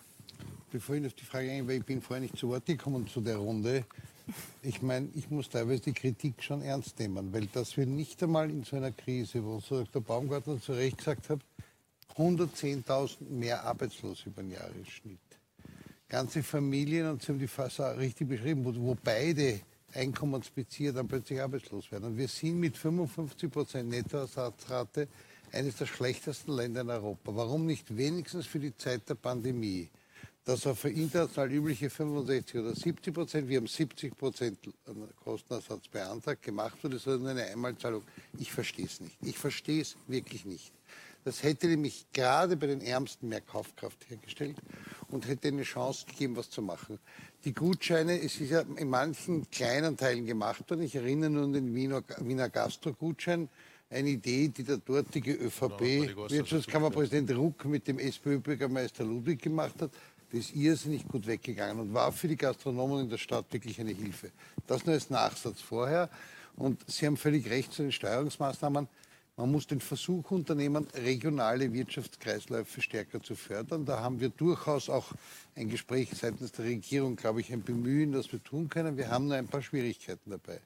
[0.72, 3.22] Bevor ich auf die Frage eingehe, weil ich bin vorher nicht zu Wort gekommen zu
[3.22, 3.86] der Runde.
[4.62, 8.50] Ich meine, ich muss teilweise die Kritik schon ernst nehmen, weil dass wir nicht einmal
[8.50, 11.40] in so einer Krise, wo der Baumgartner zu Recht gesagt hat,
[12.18, 15.20] 110.000 mehr Arbeitslose über den Jahresschnitt
[16.10, 19.62] ganze Familien, und Sie haben die Fassade richtig beschrieben, wo, wo beide
[19.94, 22.06] Einkommensbezieher dann plötzlich arbeitslos werden.
[22.06, 25.08] Und wir sind mit 55 Prozent Nettoersatzrate
[25.52, 27.36] eines der schlechtesten Länder in Europa.
[27.36, 29.90] Warum nicht wenigstens für die Zeit der Pandemie?
[30.46, 34.58] Das auf international übliche 65 oder 70 Prozent, wir haben 70 Prozent
[35.24, 38.04] Kostenersatz beantragt, gemacht wurde, sondern eine Einmalzahlung.
[38.40, 39.18] Ich verstehe es nicht.
[39.22, 40.72] Ich verstehe es wirklich nicht.
[41.26, 44.58] Das hätte nämlich gerade bei den Ärmsten mehr Kaufkraft hergestellt
[45.10, 47.00] und hätte eine Chance gegeben, was zu machen.
[47.46, 50.84] Die Gutscheine, es ist ja in manchen kleinen Teilen gemacht worden.
[50.84, 53.50] Ich erinnere nur an den Wiener, Wiener Gastro-Gutschein.
[53.90, 59.90] Eine Idee, die der dortige ÖVP-Wirtschaftskammerpräsident Ruck mit dem SPÖ-Bürgermeister Ludwig gemacht hat.
[60.32, 63.94] Das ist irrsinnig gut weggegangen und war für die Gastronomen in der Stadt wirklich eine
[63.94, 64.30] Hilfe.
[64.68, 66.08] Das nur als Nachsatz vorher.
[66.56, 68.88] Und Sie haben völlig recht zu den Steuerungsmaßnahmen.
[69.40, 73.86] Man muss den Versuch unternehmen, regionale Wirtschaftskreisläufe stärker zu fördern.
[73.86, 75.14] Da haben wir durchaus auch
[75.56, 78.98] ein Gespräch seitens der Regierung, glaube ich, ein Bemühen, das wir tun können.
[78.98, 80.60] Wir haben nur ein paar Schwierigkeiten dabei.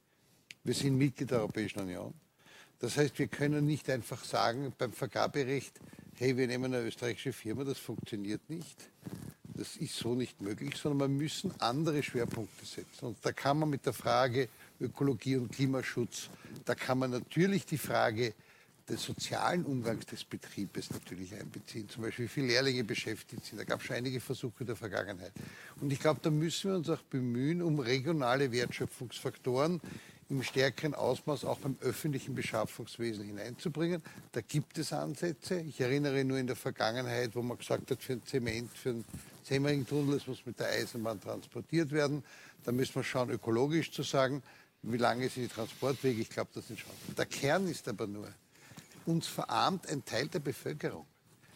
[0.63, 2.15] Wir sind Mitglied der Europäischen Union.
[2.79, 5.79] Das heißt, wir können nicht einfach sagen beim Vergaberecht,
[6.15, 8.89] hey, wir nehmen eine österreichische Firma, das funktioniert nicht.
[9.53, 13.05] Das ist so nicht möglich, sondern wir müssen andere Schwerpunkte setzen.
[13.05, 14.49] Und da kann man mit der Frage
[14.81, 16.31] Ökologie und Klimaschutz,
[16.65, 18.33] da kann man natürlich die Frage
[18.89, 21.87] des sozialen Umgangs des Betriebes natürlich einbeziehen.
[21.87, 23.59] Zum Beispiel, wie viele Lehrlinge beschäftigt sind.
[23.59, 25.31] Da gab es schon einige Versuche der Vergangenheit.
[25.79, 29.79] Und ich glaube, da müssen wir uns auch bemühen, um regionale Wertschöpfungsfaktoren
[30.29, 34.01] im stärkeren Ausmaß auch beim öffentlichen Beschaffungswesen hineinzubringen.
[34.31, 35.61] Da gibt es Ansätze.
[35.61, 39.05] Ich erinnere nur in der Vergangenheit, wo man gesagt hat, für ein Zement, für einen
[39.43, 42.23] Semmering-Tunnel, es muss mit der Eisenbahn transportiert werden.
[42.63, 44.41] Da müssen wir schauen, ökologisch zu sagen,
[44.81, 46.21] wie lange sind die Transportwege.
[46.21, 47.15] Ich glaube, das sind Chancen.
[47.15, 48.27] Der Kern ist aber nur,
[49.05, 51.05] uns verarmt ein Teil der Bevölkerung.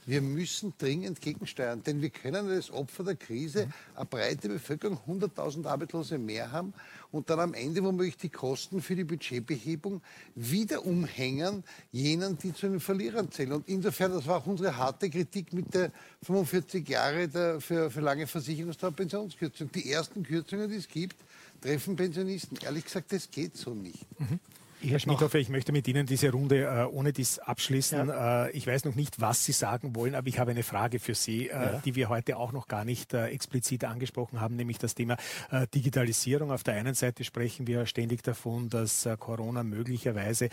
[0.07, 5.67] Wir müssen dringend gegensteuern, denn wir können als Opfer der Krise eine breite Bevölkerung, 100.000
[5.67, 6.73] Arbeitslose mehr haben
[7.11, 10.01] und dann am Ende womöglich die Kosten für die Budgetbehebung
[10.33, 13.51] wieder umhängen, jenen, die zu den Verlierern zählen.
[13.51, 15.91] Und insofern, das war auch unsere harte Kritik mit der
[16.23, 19.69] 45 Jahre der, für, für lange Versicherungsdauer Pensionskürzung.
[19.73, 21.17] Die ersten Kürzungen, die es gibt,
[21.61, 22.57] treffen Pensionisten.
[22.63, 24.05] Ehrlich gesagt, das geht so nicht.
[24.21, 24.39] Mhm.
[24.79, 28.09] Herr Schmidhofer, ich möchte mit Ihnen diese Runde äh, ohne dies abschließen.
[28.09, 28.45] Ja.
[28.45, 31.15] Äh, ich weiß noch nicht, was Sie sagen wollen, aber ich habe eine Frage für
[31.15, 31.81] Sie, äh, ja.
[31.83, 35.17] die wir heute auch noch gar nicht äh, explizit angesprochen haben, nämlich das Thema
[35.49, 36.51] äh, Digitalisierung.
[36.51, 40.49] Auf der einen Seite sprechen wir ständig davon, dass äh, Corona möglicherweise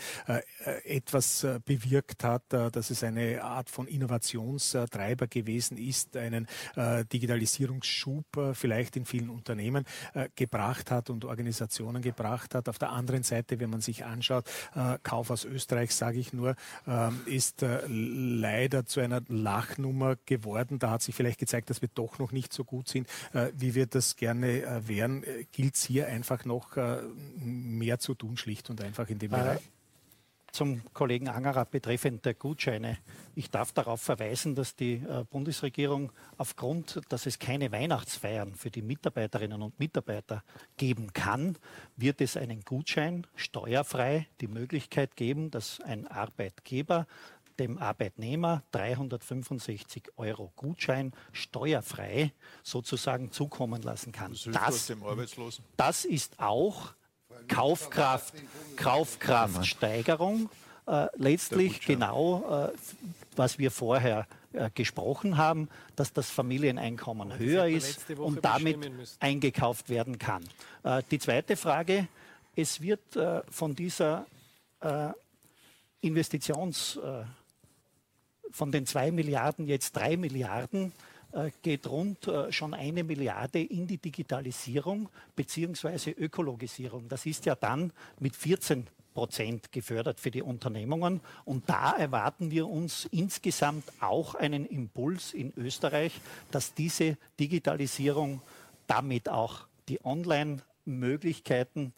[0.83, 9.05] etwas bewirkt hat, dass es eine Art von Innovationstreiber gewesen ist, einen Digitalisierungsschub vielleicht in
[9.05, 9.85] vielen Unternehmen
[10.35, 12.69] gebracht hat und Organisationen gebracht hat.
[12.69, 14.45] Auf der anderen Seite, wenn man sich anschaut, anschaut,
[14.75, 16.55] äh, Kauf aus Österreich, sage ich nur,
[16.87, 20.79] ähm, ist äh, leider zu einer Lachnummer geworden.
[20.79, 23.75] Da hat sich vielleicht gezeigt, dass wir doch noch nicht so gut sind, äh, wie
[23.75, 25.23] wir das gerne äh, wären.
[25.51, 26.77] Gilt es hier einfach noch
[27.35, 29.61] mehr zu tun, schlicht und einfach in dem Bereich?
[30.55, 32.97] Zum Kollegen Angerer betreffend der Gutscheine.
[33.35, 38.81] Ich darf darauf verweisen, dass die äh, Bundesregierung aufgrund, dass es keine Weihnachtsfeiern für die
[38.81, 40.43] Mitarbeiterinnen und Mitarbeiter
[40.77, 41.57] geben kann,
[41.97, 47.05] wird es einen Gutschein steuerfrei die Möglichkeit geben, dass ein Arbeitgeber
[47.59, 52.31] dem Arbeitnehmer 365 Euro Gutschein steuerfrei
[52.63, 54.35] sozusagen zukommen lassen kann.
[54.51, 54.91] Das,
[55.77, 56.93] das ist auch
[57.47, 58.33] Kaufkraft,
[58.75, 60.49] Kaufkraftsteigerung.
[60.87, 62.77] Äh, letztlich genau, äh,
[63.35, 65.67] was wir vorher äh, gesprochen haben,
[65.97, 70.43] dass das Familieneinkommen das höher ist und damit eingekauft werden kann.
[70.83, 72.07] Äh, die zweite Frage,
[72.55, 74.25] es wird äh, von dieser
[74.79, 75.09] äh,
[76.01, 76.99] Investitions,
[78.51, 80.91] von den zwei Milliarden jetzt drei Milliarden
[81.61, 86.11] geht rund äh, schon eine Milliarde in die Digitalisierung bzw.
[86.11, 87.07] Ökologisierung.
[87.09, 91.21] Das ist ja dann mit 14 Prozent gefördert für die Unternehmungen.
[91.45, 96.19] Und da erwarten wir uns insgesamt auch einen Impuls in Österreich,
[96.51, 98.41] dass diese Digitalisierung
[98.87, 101.93] damit auch die Online-Möglichkeiten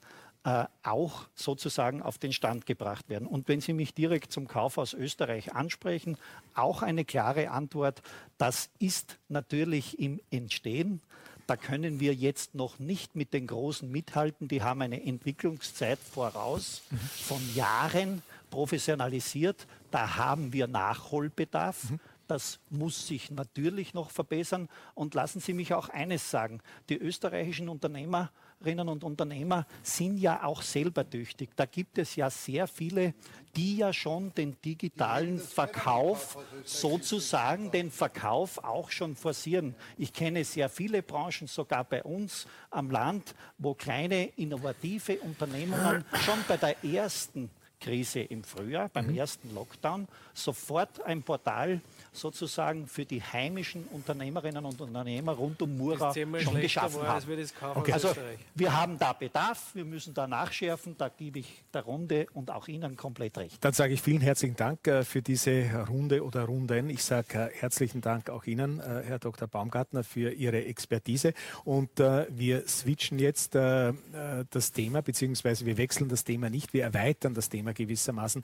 [0.48, 3.28] äh, auch sozusagen auf den Stand gebracht werden.
[3.28, 6.18] Und wenn Sie mich direkt zum Kauf aus Österreich ansprechen,
[6.56, 8.02] auch eine klare Antwort,
[8.38, 11.02] das ist natürlich im Entstehen.
[11.48, 14.48] Da können wir jetzt noch nicht mit den Großen mithalten.
[14.48, 16.82] Die haben eine Entwicklungszeit voraus
[17.26, 19.68] von Jahren professionalisiert.
[19.92, 21.90] Da haben wir Nachholbedarf.
[21.90, 22.00] Mhm.
[22.28, 24.70] Das muss sich natürlich noch verbessern.
[24.94, 26.62] Und lassen Sie mich auch eines sagen.
[26.90, 31.50] Die österreichischen Unternehmer Unternehmerinnen und Unternehmer sind ja auch selber tüchtig.
[31.56, 33.14] Da gibt es ja sehr viele,
[33.56, 39.76] die ja schon den digitalen Verkauf, sozusagen den Verkauf auch schon forcieren.
[39.98, 46.40] Ich kenne sehr viele Branchen, sogar bei uns am Land, wo kleine innovative Unternehmungen schon
[46.48, 47.50] bei der ersten
[47.80, 49.18] Krise im Frühjahr, beim mhm.
[49.18, 51.80] ersten Lockdown, sofort ein Portal
[52.18, 57.28] sozusagen für die heimischen Unternehmerinnen und Unternehmer rund um Mura schon geschaffen war, haben.
[57.28, 57.46] Wir
[57.76, 57.94] okay.
[57.94, 58.14] Also
[58.56, 62.68] wir haben da Bedarf, wir müssen da nachschärfen, da gebe ich der Runde und auch
[62.68, 63.64] Ihnen komplett recht.
[63.64, 66.90] Dann sage ich vielen herzlichen Dank äh, für diese Runde oder Runden.
[66.90, 69.48] Ich sage äh, herzlichen Dank auch Ihnen, äh, Herr Dr.
[69.48, 71.34] Baumgartner, für Ihre Expertise.
[71.64, 72.00] Und
[72.30, 77.74] wir switchen jetzt das Thema, beziehungsweise wir wechseln das Thema nicht, wir erweitern das Thema
[77.74, 78.44] gewissermaßen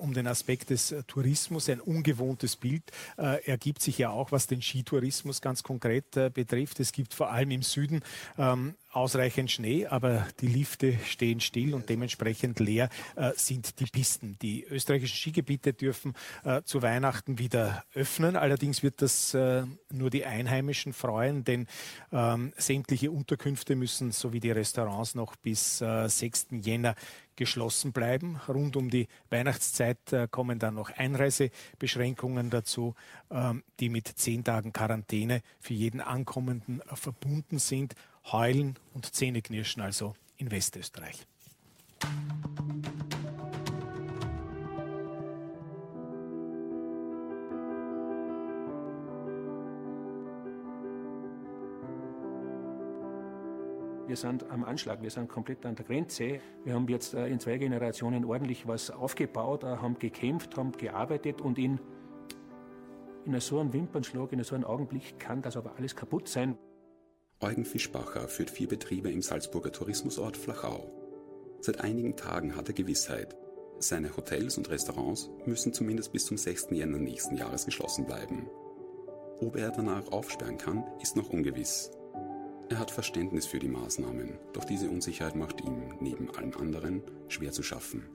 [0.00, 2.82] um den Aspekt des Tourismus, ein ungewohntes Bild
[3.18, 6.80] äh, ergibt sich ja auch, was den Skitourismus ganz konkret äh, betrifft.
[6.80, 8.02] Es gibt vor allem im Süden
[8.38, 14.36] ähm, ausreichend Schnee, aber die Lifte stehen still und dementsprechend leer äh, sind die Pisten.
[14.42, 16.14] Die österreichischen Skigebiete dürfen
[16.44, 18.36] äh, zu Weihnachten wieder öffnen.
[18.36, 21.66] Allerdings wird das äh, nur die Einheimischen freuen, denn
[22.12, 26.48] ähm, sämtliche Unterkünfte müssen sowie die Restaurants noch bis 6.
[26.52, 26.94] Äh, Jänner
[27.40, 28.38] geschlossen bleiben.
[28.48, 32.94] Rund um die Weihnachtszeit äh, kommen dann noch Einreisebeschränkungen dazu,
[33.30, 37.94] ähm, die mit zehn Tagen Quarantäne für jeden Ankommenden äh, verbunden sind.
[38.32, 41.26] Heulen und Zähneknirschen also in Westösterreich.
[54.06, 56.40] Wir sind am Anschlag, wir sind komplett an der Grenze.
[56.64, 61.40] Wir haben jetzt äh, in zwei Generationen ordentlich was aufgebaut, äh, haben gekämpft, haben gearbeitet
[61.40, 61.78] und in,
[63.24, 66.58] in so einem Wimpernschlag, in so einem Augenblick kann das aber alles kaputt sein.
[67.42, 70.90] Eugen Fischbacher führt vier Betriebe im Salzburger Tourismusort Flachau.
[71.62, 73.34] Seit einigen Tagen hat er Gewissheit.
[73.78, 76.68] Seine Hotels und Restaurants müssen zumindest bis zum 6.
[76.72, 78.50] Jänner nächsten Jahres geschlossen bleiben.
[79.40, 81.90] Ob er danach aufsperren kann, ist noch ungewiss.
[82.68, 87.52] Er hat Verständnis für die Maßnahmen, doch diese Unsicherheit macht ihm neben allen anderen schwer
[87.52, 88.06] zu schaffen.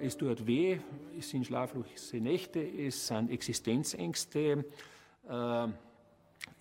[0.00, 0.78] Es tut weh,
[1.18, 4.64] es sind schlaflose Nächte, es sind Existenzängste.
[5.28, 5.68] Äh,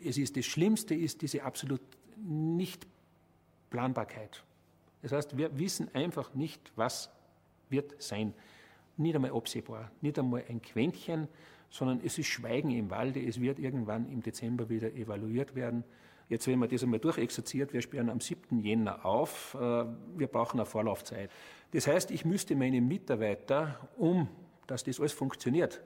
[0.03, 1.81] es ist das Schlimmste ist diese absolut
[2.17, 2.87] nicht
[3.69, 4.43] Planbarkeit.
[5.01, 7.09] Das heißt, wir wissen einfach nicht, was
[7.69, 8.33] wird sein.
[8.97, 11.27] Nicht einmal absehbar, nicht einmal ein Quäntchen,
[11.69, 13.25] sondern es ist Schweigen im Walde.
[13.25, 15.83] Es wird irgendwann im Dezember wieder evaluiert werden.
[16.27, 18.59] Jetzt, wenn man das einmal durchexerziert, wir sperren am 7.
[18.59, 19.85] Jänner auf, äh,
[20.17, 21.31] wir brauchen eine Vorlaufzeit.
[21.71, 24.27] Das heißt, ich müsste meinen Mitarbeiter, um
[24.69, 25.81] dass das alles funktioniert,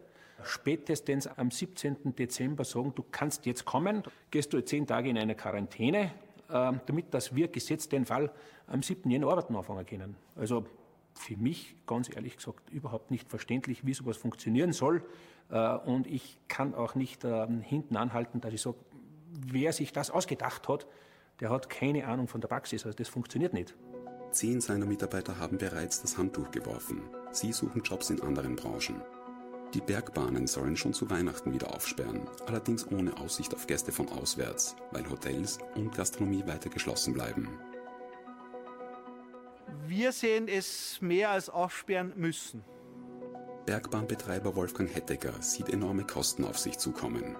[0.45, 2.15] spätestens am 17.
[2.15, 6.11] Dezember sagen, du kannst jetzt kommen, gehst du zehn Tage in eine Quarantäne,
[6.49, 8.31] äh, damit dass wir gesetzt den Fall
[8.67, 9.09] am 7.
[9.09, 10.15] Jänner arbeiten anfangen können.
[10.35, 10.65] Also
[11.15, 15.03] für mich, ganz ehrlich gesagt, überhaupt nicht verständlich, wie sowas funktionieren soll.
[15.49, 18.77] Äh, und ich kann auch nicht hinten anhalten, dass ich sage,
[19.47, 20.87] wer sich das ausgedacht hat,
[21.39, 22.85] der hat keine Ahnung von der Praxis.
[22.85, 23.75] Also das funktioniert nicht.
[24.31, 27.03] Zehn seiner Mitarbeiter haben bereits das Handtuch geworfen.
[27.31, 29.01] Sie suchen Jobs in anderen Branchen.
[29.73, 34.75] Die Bergbahnen sollen schon zu Weihnachten wieder aufsperren, allerdings ohne Aussicht auf Gäste von auswärts,
[34.91, 37.49] weil Hotels und Gastronomie weiter geschlossen bleiben.
[39.87, 42.63] Wir sehen es mehr als aufsperren müssen.
[43.65, 47.35] Bergbahnbetreiber Wolfgang Hettecker sieht enorme Kosten auf sich zukommen.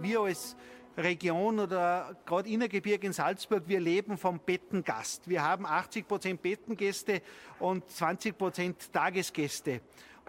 [0.00, 0.56] Wir als
[0.96, 5.28] Region oder gerade Innergebirge in Salzburg, wir leben vom Bettengast.
[5.28, 7.22] Wir haben 80 Prozent Bettengäste
[7.60, 9.80] und 20 Prozent Tagesgäste.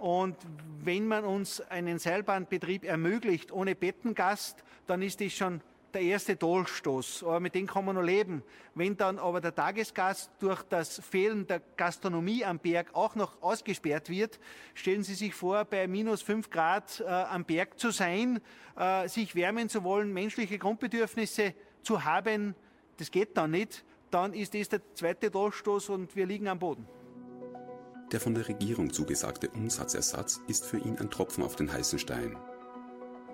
[0.03, 0.35] Und
[0.83, 5.61] wenn man uns einen Seilbahnbetrieb ermöglicht ohne Bettengast, dann ist das schon
[5.93, 8.43] der erste Dolchstoß, aber mit dem kann man noch leben.
[8.75, 14.09] Wenn dann aber der Tagesgast durch das Fehlen der Gastronomie am Berg auch noch ausgesperrt
[14.09, 14.41] wird,
[14.73, 18.41] stellen Sie sich vor, bei minus fünf Grad äh, am Berg zu sein,
[18.75, 22.55] äh, sich wärmen zu wollen, menschliche Grundbedürfnisse zu haben,
[22.97, 23.85] das geht dann nicht.
[24.11, 26.85] Dann ist das der zweite Dolchstoß und wir liegen am Boden.
[28.13, 32.37] Der von der Regierung zugesagte Umsatzersatz ist für ihn ein Tropfen auf den heißen Stein.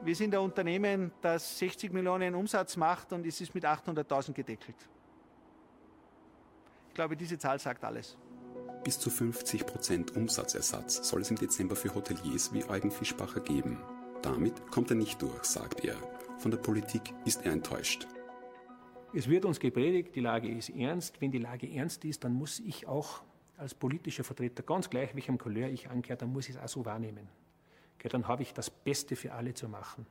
[0.05, 4.77] Wir sind ein Unternehmen, das 60 Millionen Umsatz macht und es ist mit 800.000 gedeckelt.
[6.88, 8.17] Ich glaube, diese Zahl sagt alles.
[8.86, 13.82] Bis zu 50 Prozent Umsatzersatz soll es im Dezember für Hoteliers wie Eugen Fischbacher geben.
[14.21, 15.95] Damit kommt er nicht durch, sagt er.
[16.38, 18.07] Von der Politik ist er enttäuscht.
[19.13, 21.19] Es wird uns gepredigt, die Lage ist ernst.
[21.19, 23.23] Wenn die Lage ernst ist, dann muss ich auch
[23.60, 26.86] als politischer Vertreter, ganz gleich welchem Couleur ich angehöre, dann muss ich es auch so
[26.86, 27.28] wahrnehmen
[28.07, 30.05] dann habe ich das Beste für alle zu machen.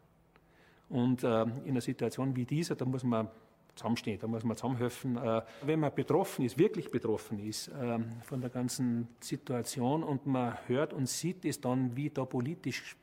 [0.90, 3.28] Und äh, in einer Situation wie dieser, da muss man
[3.74, 5.16] zusammenstehen, da muss man zusammenhelfen.
[5.16, 10.57] Äh, wenn man betroffen ist, wirklich betroffen ist äh, von der ganzen Situation und man
[10.66, 12.96] hört und sieht es dann, wie da politisch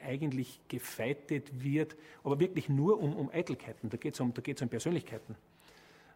[0.00, 5.34] eigentlich gefeitet wird, aber wirklich nur um, um Eitelkeiten, da geht es um, um Persönlichkeiten,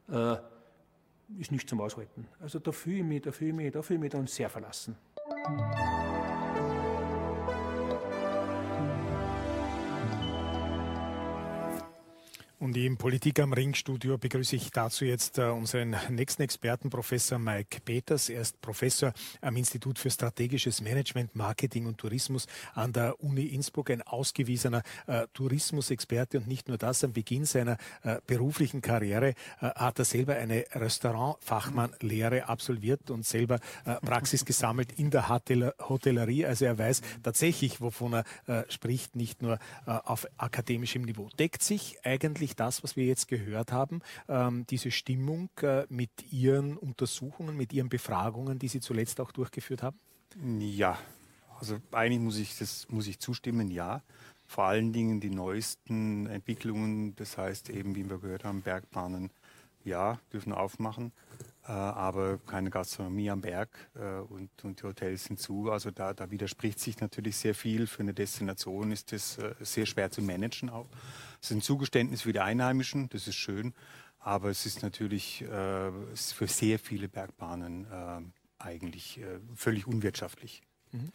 [0.09, 0.37] äh,
[1.39, 2.27] ist nicht zum Aushalten.
[2.41, 4.49] Also da fühle ich mich, da fühle ich mich, da fühle ich mich dann sehr
[4.49, 4.97] verlassen.
[12.63, 17.37] Und im Politik am Ring Studio begrüße ich dazu jetzt äh, unseren nächsten Experten, Professor
[17.37, 18.29] Mike Peters.
[18.29, 23.91] Er ist Professor am Institut für strategisches Management, Marketing und Tourismus an der Uni Innsbruck,
[23.91, 27.03] ein ausgewiesener äh, Tourismusexperte und nicht nur das.
[27.03, 33.59] Am Beginn seiner äh, beruflichen Karriere hat er selber eine Restaurantfachmannlehre absolviert und selber
[34.03, 36.47] Praxis gesammelt in der Hotel Hotellerie.
[36.47, 41.29] Also er weiß tatsächlich, wovon er spricht, nicht nur auf akademischem Niveau.
[41.39, 46.11] Deckt sich eigentlich eigentlich das, was wir jetzt gehört haben, ähm, diese Stimmung äh, mit
[46.31, 49.99] Ihren Untersuchungen, mit Ihren Befragungen, die Sie zuletzt auch durchgeführt haben?
[50.59, 50.99] Ja,
[51.59, 54.03] also eigentlich muss ich, das muss ich zustimmen, ja.
[54.47, 59.31] Vor allen Dingen die neuesten Entwicklungen, das heißt eben, wie wir gehört haben, Bergbahnen,
[59.85, 61.13] ja, dürfen aufmachen.
[61.65, 65.71] Äh, aber keine Gastronomie am Berg äh, und, und, die Hotels sind zu.
[65.71, 67.87] Also da, da, widerspricht sich natürlich sehr viel.
[67.87, 70.89] Für eine Destination ist das äh, sehr schwer zu managen auch.
[71.43, 73.75] Es ist ein Zugeständnis für die Einheimischen, das ist schön,
[74.21, 78.21] aber es ist natürlich äh, ist für sehr viele Bergbahnen äh,
[78.63, 80.63] eigentlich äh, völlig unwirtschaftlich.
[80.93, 81.11] Mhm.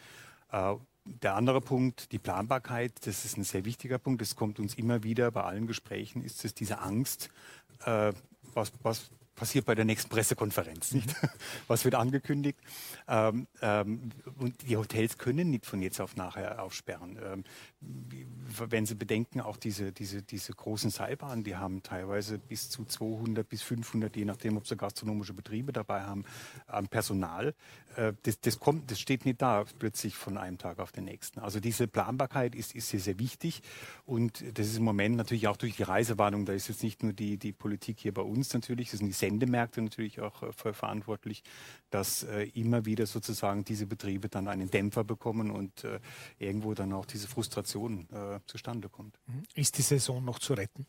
[1.05, 4.21] Der andere Punkt, die Planbarkeit, das ist ein sehr wichtiger Punkt.
[4.21, 7.29] Das kommt uns immer wieder bei allen Gesprächen, ist es diese Angst,
[8.53, 11.15] was, was passiert bei der nächsten Pressekonferenz, nicht?
[11.67, 12.59] Was wird angekündigt?
[13.07, 17.17] Ähm, ähm, und die Hotels können nicht von jetzt auf nachher aufsperren.
[17.23, 17.43] Ähm,
[17.79, 23.47] wenn Sie bedenken, auch diese, diese, diese großen Seilbahnen, die haben teilweise bis zu 200
[23.47, 26.23] bis 500, je nachdem, ob sie gastronomische Betriebe dabei haben,
[26.65, 27.53] am Personal.
[27.95, 31.39] Äh, das, das, kommt, das steht nicht da plötzlich von einem Tag auf den nächsten.
[31.39, 33.61] Also diese Planbarkeit ist, ist sehr, sehr wichtig.
[34.05, 37.13] Und das ist im Moment natürlich auch durch die Reisewarnung, da ist jetzt nicht nur
[37.13, 41.43] die, die Politik hier bei uns natürlich, das sind die Sendemärkte natürlich auch äh, verantwortlich,
[41.91, 45.85] dass äh, immer wieder sozusagen diese Betriebe dann einen Dämpfer bekommen und
[46.39, 49.19] irgendwo dann auch diese Frustration äh, zustande kommt.
[49.27, 49.43] Mhm.
[49.55, 50.85] Ist die Saison noch zu retten?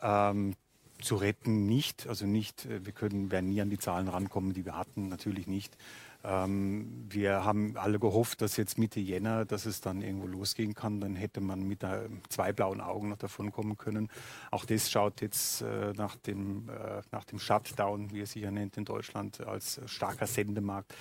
[0.00, 0.54] Ähm,
[1.00, 4.64] zu retten nicht, also nicht, äh, wir können, werden nie an die Zahlen rankommen, die
[4.64, 5.76] wir hatten, natürlich nicht.
[6.24, 11.00] Ähm, wir haben alle gehofft, dass jetzt Mitte Jänner, dass es dann irgendwo losgehen kann.
[11.00, 14.08] Dann hätte man mit äh, zwei blauen Augen noch davon kommen können.
[14.50, 18.50] Auch das schaut jetzt äh, nach, dem, äh, nach dem Shutdown, wie er sich ja
[18.50, 20.94] nennt in Deutschland, als starker Sendemarkt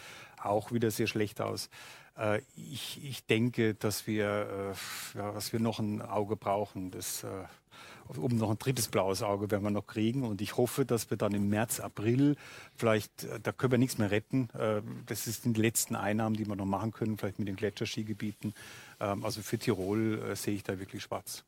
[0.44, 1.70] auch wieder sehr schlecht aus.
[2.18, 4.74] Äh, ich, ich, denke, dass wir,
[5.16, 6.92] äh, ja, dass wir noch ein Auge brauchen.
[6.92, 7.28] Das, äh,
[8.08, 10.24] um noch ein drittes blaues Auge werden wir noch kriegen.
[10.24, 12.36] Und ich hoffe, dass wir dann im März, April
[12.76, 14.50] vielleicht, äh, da können wir nichts mehr retten.
[14.54, 18.54] Äh, das sind die letzten Einnahmen, die wir noch machen können, vielleicht mit den Gletscherskigebieten.
[19.00, 21.44] Ähm, also für Tirol äh, sehe ich da wirklich schwarz.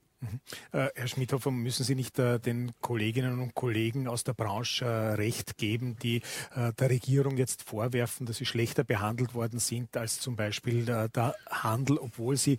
[0.71, 5.13] Äh, Herr Schmidhofer, müssen Sie nicht äh, den Kolleginnen und Kollegen aus der Branche äh,
[5.13, 6.21] recht geben, die
[6.55, 11.97] der Regierung jetzt vorwerfen, dass sie schlechter behandelt worden sind als zum Beispiel der Handel,
[11.97, 12.57] obwohl sie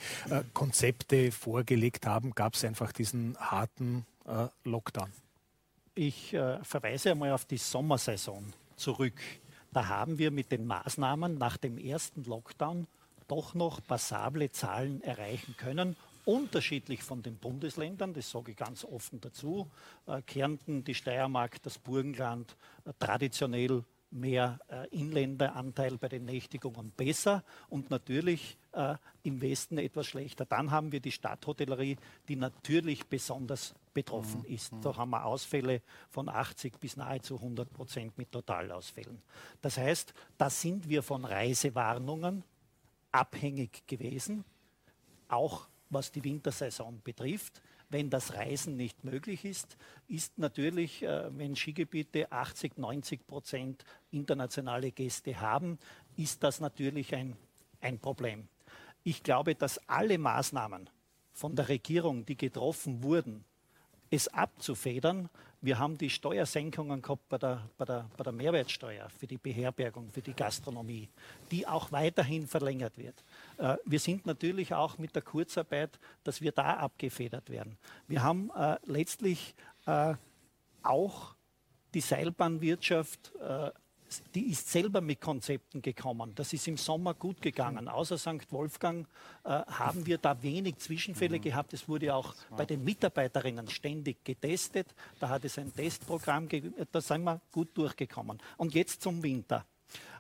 [0.52, 4.06] Konzepte vorgelegt haben, gab es einfach diesen harten
[4.64, 5.10] Lockdown?
[5.94, 9.20] Ich verweise einmal auf die Sommersaison zurück.
[9.72, 12.86] Da haben wir mit den Maßnahmen nach dem ersten Lockdown
[13.26, 15.96] doch noch passable Zahlen erreichen können
[16.28, 19.70] unterschiedlich von den Bundesländern, das sage ich ganz offen dazu.
[20.06, 22.54] Äh, Kärnten, die Steiermark, das Burgenland,
[22.84, 30.06] äh, traditionell mehr äh, Inländeranteil bei den Nächtigungen besser und natürlich äh, im Westen etwas
[30.06, 30.44] schlechter.
[30.44, 31.96] Dann haben wir die Stadthotellerie,
[32.28, 34.54] die natürlich besonders betroffen mhm.
[34.54, 34.72] ist.
[34.82, 39.22] Da haben wir Ausfälle von 80 bis nahezu 100 Prozent mit Totalausfällen.
[39.62, 42.44] Das heißt, da sind wir von Reisewarnungen
[43.12, 44.44] abhängig gewesen,
[45.28, 47.60] auch was die Wintersaison betrifft
[47.90, 49.76] wenn das Reisen nicht möglich ist,
[50.08, 55.78] ist natürlich, äh, wenn Skigebiete 80, 90 Prozent internationale Gäste haben,
[56.16, 57.36] ist das natürlich ein,
[57.80, 58.48] ein Problem.
[59.04, 60.90] Ich glaube, dass alle Maßnahmen
[61.32, 63.44] von der Regierung, die getroffen wurden,
[64.10, 65.28] es abzufedern.
[65.60, 70.10] Wir haben die Steuersenkungen gehabt bei der, bei, der, bei der Mehrwertsteuer für die Beherbergung,
[70.10, 71.08] für die Gastronomie,
[71.50, 73.24] die auch weiterhin verlängert wird.
[73.58, 77.76] Äh, wir sind natürlich auch mit der Kurzarbeit, dass wir da abgefedert werden.
[78.06, 79.54] Wir haben äh, letztlich
[79.86, 80.14] äh,
[80.82, 81.34] auch
[81.94, 83.32] die Seilbahnwirtschaft
[84.34, 86.32] die ist selber mit Konzepten gekommen.
[86.34, 87.88] Das ist im Sommer gut gegangen.
[87.88, 88.50] Außer St.
[88.50, 89.06] Wolfgang
[89.44, 91.42] äh, haben wir da wenig Zwischenfälle mhm.
[91.42, 91.72] gehabt.
[91.72, 94.94] Es wurde auch bei den Mitarbeiterinnen ständig getestet.
[95.20, 96.74] Da hat es ein Testprogramm gegeben.
[96.90, 98.38] Da sind wir gut durchgekommen.
[98.56, 99.64] Und jetzt zum Winter.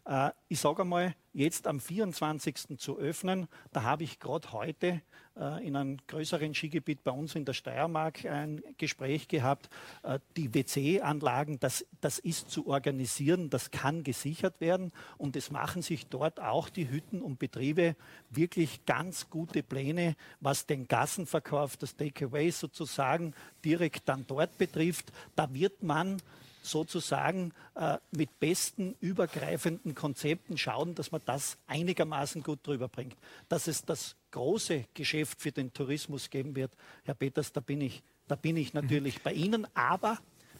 [0.04, 2.78] Äh, ich sage einmal, jetzt am 24.
[2.78, 5.02] zu öffnen, da habe ich gerade heute
[5.38, 9.68] in einem größeren Skigebiet bei uns in der Steiermark ein Gespräch gehabt.
[10.02, 15.82] Äh, die WC-Anlagen, das, das ist zu organisieren, das kann gesichert werden und es machen
[15.82, 17.94] sich dort auch die Hütten und Betriebe
[18.30, 23.34] wirklich ganz gute Pläne, was den Gassenverkauf, das Takeaway sozusagen
[23.64, 25.12] direkt dann dort betrifft.
[25.36, 26.20] Da wird man
[26.62, 33.16] sozusagen äh, mit besten übergreifenden Konzepten schauen, dass man das einigermaßen gut drüber bringt.
[33.48, 36.72] Dass es das große Geschäft für den Tourismus geben wird,
[37.04, 39.66] Herr Peters, da bin ich, da bin ich natürlich bei Ihnen.
[39.74, 40.18] Aber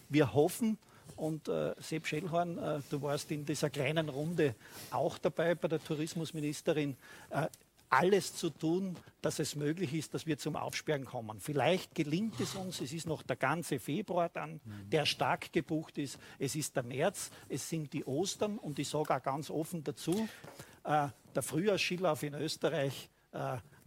[0.09, 0.77] wir hoffen,
[1.15, 4.55] und äh, Sepp Schellhorn, äh, du warst in dieser kleinen Runde
[4.91, 6.95] auch dabei bei der Tourismusministerin.
[7.29, 7.47] Äh,
[7.89, 11.39] alles zu tun, dass es möglich ist, dass wir zum Aufsperren kommen.
[11.39, 14.61] Vielleicht gelingt es uns, es ist noch der ganze Februar dann,
[14.91, 19.15] der stark gebucht ist, es ist der März, es sind die Ostern und ich sage
[19.15, 20.29] auch ganz offen dazu,
[20.83, 23.09] äh, der Frühjahrsskilauf in Österreich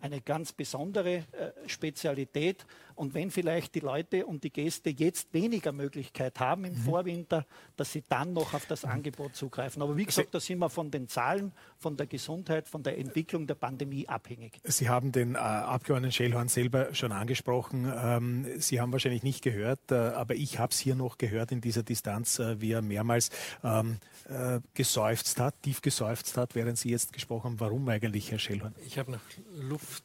[0.01, 2.67] eine ganz besondere äh, Spezialität.
[2.95, 6.79] Und wenn vielleicht die Leute und die Gäste jetzt weniger Möglichkeit haben im mhm.
[6.79, 8.83] Vorwinter, dass sie dann noch auf das.
[8.93, 9.83] Angebot zugreifen.
[9.83, 13.47] Aber wie gesagt, da sind wir von den Zahlen, von der Gesundheit, von der Entwicklung
[13.47, 14.61] der Pandemie abhängig.
[14.65, 17.91] Sie haben den äh, Abgeordneten Schellhorn selber schon angesprochen.
[17.95, 21.61] Ähm, Sie haben wahrscheinlich nicht gehört, äh, aber ich habe es hier noch gehört in
[21.61, 23.31] dieser Distanz, äh, wie er mehrmals
[23.65, 27.61] ähm, äh, geseufzt hat, tief geseufzt hat, während Sie jetzt gesprochen haben.
[27.61, 28.75] Warum eigentlich, Herr Schellhorn?
[28.87, 29.21] Ich habe noch
[29.55, 30.05] Luft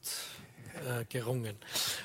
[0.78, 1.56] äh, gerungen.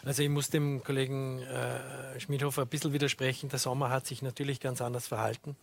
[0.05, 3.49] Also ich muss dem Kollegen äh, Schmidhofer ein bisschen widersprechen.
[3.49, 5.57] Der Sommer hat sich natürlich ganz anders verhalten.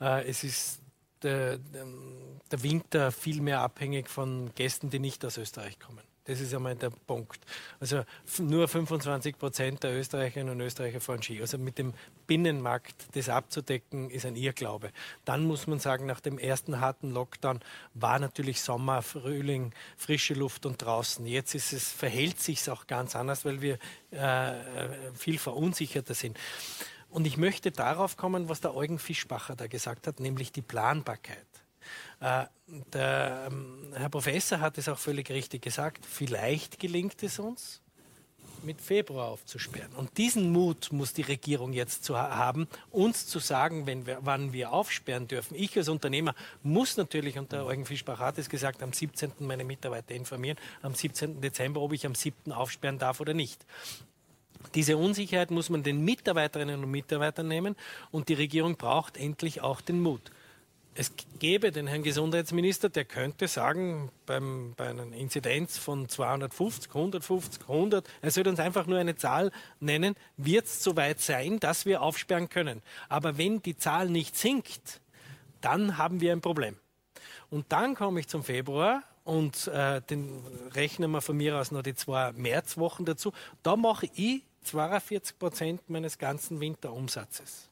[0.00, 0.80] Äh, es ist
[1.22, 6.02] der, der Winter viel mehr abhängig von Gästen, die nicht aus Österreich kommen.
[6.28, 7.40] Das ist einmal der Punkt.
[7.80, 8.04] Also
[8.38, 11.40] nur 25 Prozent der Österreicherinnen und Österreicher fahren Ski.
[11.40, 11.94] Also mit dem
[12.26, 14.90] Binnenmarkt das abzudecken, ist ein Irrglaube.
[15.24, 17.60] Dann muss man sagen, nach dem ersten harten Lockdown
[17.94, 21.24] war natürlich Sommer, Frühling, frische Luft und draußen.
[21.24, 23.78] Jetzt ist es, verhält sich auch ganz anders, weil wir
[24.10, 24.52] äh,
[25.14, 26.38] viel verunsicherter sind.
[27.08, 31.47] Und ich möchte darauf kommen, was der Eugen Fischbacher da gesagt hat, nämlich die Planbarkeit.
[32.20, 32.44] Äh,
[32.92, 36.04] der ähm, Herr Professor hat es auch völlig richtig gesagt.
[36.04, 37.80] Vielleicht gelingt es uns,
[38.62, 39.92] mit Februar aufzusperren.
[39.92, 44.72] Und diesen Mut muss die Regierung jetzt zu haben, uns zu sagen, wir, wann wir
[44.72, 45.54] aufsperren dürfen.
[45.54, 49.32] Ich als Unternehmer muss natürlich, und der Eugen Fischbach hat es gesagt, am 17.
[49.40, 51.40] meine Mitarbeiter informieren, am 17.
[51.40, 52.52] Dezember, ob ich am 7.
[52.52, 53.64] aufsperren darf oder nicht.
[54.74, 57.76] Diese Unsicherheit muss man den Mitarbeiterinnen und Mitarbeitern nehmen
[58.10, 60.32] und die Regierung braucht endlich auch den Mut
[60.98, 67.62] es gäbe den Herrn Gesundheitsminister, der könnte sagen, beim, bei einer Inzidenz von 250, 150,
[67.62, 72.02] 100, er sollte uns einfach nur eine Zahl nennen, wird es soweit sein, dass wir
[72.02, 72.82] aufsperren können.
[73.08, 75.00] Aber wenn die Zahl nicht sinkt,
[75.60, 76.76] dann haben wir ein Problem.
[77.48, 80.42] Und dann komme ich zum Februar und äh, den
[80.74, 83.32] rechnen wir von mir aus noch die zwei Märzwochen dazu.
[83.62, 87.67] Da mache ich 42 Prozent meines ganzen Winterumsatzes.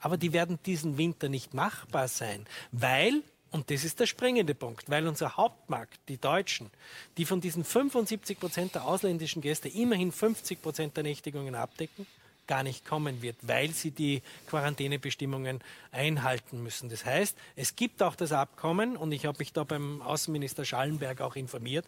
[0.00, 4.90] Aber die werden diesen Winter nicht machbar sein, weil, und das ist der springende Punkt,
[4.90, 6.70] weil unser Hauptmarkt, die Deutschen,
[7.16, 12.06] die von diesen 75 Prozent der ausländischen Gäste immerhin 50 Prozent der Nächtigungen abdecken,
[12.46, 15.60] gar nicht kommen wird, weil sie die Quarantänebestimmungen
[15.92, 16.88] einhalten müssen.
[16.88, 21.20] Das heißt, es gibt auch das Abkommen, und ich habe mich da beim Außenminister Schallenberg
[21.20, 21.86] auch informiert,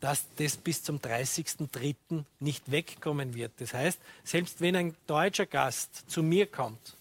[0.00, 2.24] dass das bis zum 30.03.
[2.40, 3.52] nicht wegkommen wird.
[3.58, 6.96] Das heißt, selbst wenn ein deutscher Gast zu mir kommt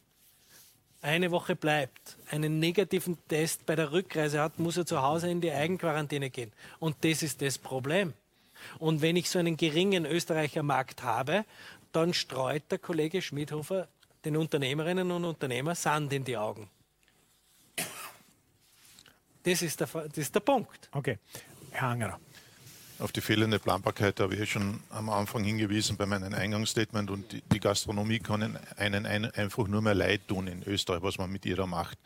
[1.02, 5.42] eine Woche bleibt, einen negativen Test bei der Rückreise hat, muss er zu Hause in
[5.42, 6.52] die Eigenquarantäne gehen.
[6.80, 8.14] Und das ist das Problem.
[8.78, 11.46] Und wenn ich so einen geringen Österreicher Markt habe,
[11.92, 13.88] dann streut der Kollege Schmidhofer
[14.26, 16.70] den Unternehmerinnen und Unternehmern Sand in die Augen.
[19.44, 20.90] Das ist der, das ist der Punkt.
[20.92, 21.18] Okay.
[21.72, 22.20] Herr Angerer.
[23.00, 27.60] Auf die fehlende Planbarkeit habe ich schon am Anfang hingewiesen bei meinem Eingangsstatement und die
[27.62, 31.66] Gastronomie kann einen einfach nur mehr leid tun in Österreich, was man mit ihr da
[31.66, 31.98] macht.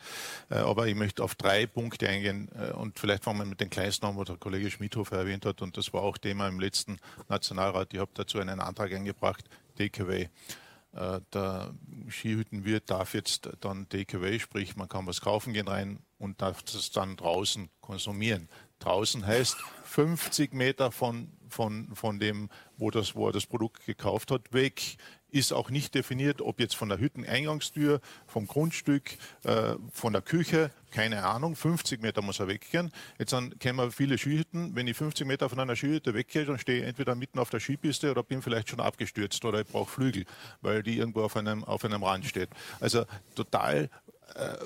[0.50, 3.70] Äh, aber ich möchte auf drei Punkte eingehen äh, und vielleicht fangen wir mit den
[3.70, 7.00] kleinsten an, was der Kollege Schmidhofer erwähnt hat und das war auch Thema im letzten
[7.28, 7.92] Nationalrat.
[7.92, 9.44] Ich habe dazu einen Antrag eingebracht,
[9.76, 10.28] Takeaway.
[10.92, 11.74] Äh, der
[12.08, 16.92] Skihüttenwirt darf jetzt dann Takeaway, sprich man kann was kaufen gehen rein und darf das
[16.92, 18.48] dann draußen konsumieren.
[18.78, 19.56] Draußen heißt
[19.94, 24.96] 50 Meter von, von, von dem, wo, das, wo er das Produkt gekauft hat, weg.
[25.30, 29.12] Ist auch nicht definiert, ob jetzt von der Hütteneingangstür, vom Grundstück,
[29.44, 31.54] äh, von der Küche, keine Ahnung.
[31.54, 32.90] 50 Meter muss er weggehen.
[33.20, 34.74] Jetzt dann kennen wir viele Skihütten.
[34.74, 37.60] Wenn ich 50 Meter von einer Skihütte weggehe, dann stehe ich entweder mitten auf der
[37.60, 40.24] Skipiste oder bin vielleicht schon abgestürzt oder ich brauche Flügel,
[40.60, 42.48] weil die irgendwo auf einem, auf einem Rand steht.
[42.80, 43.04] Also
[43.36, 43.90] total
[44.34, 44.56] äh,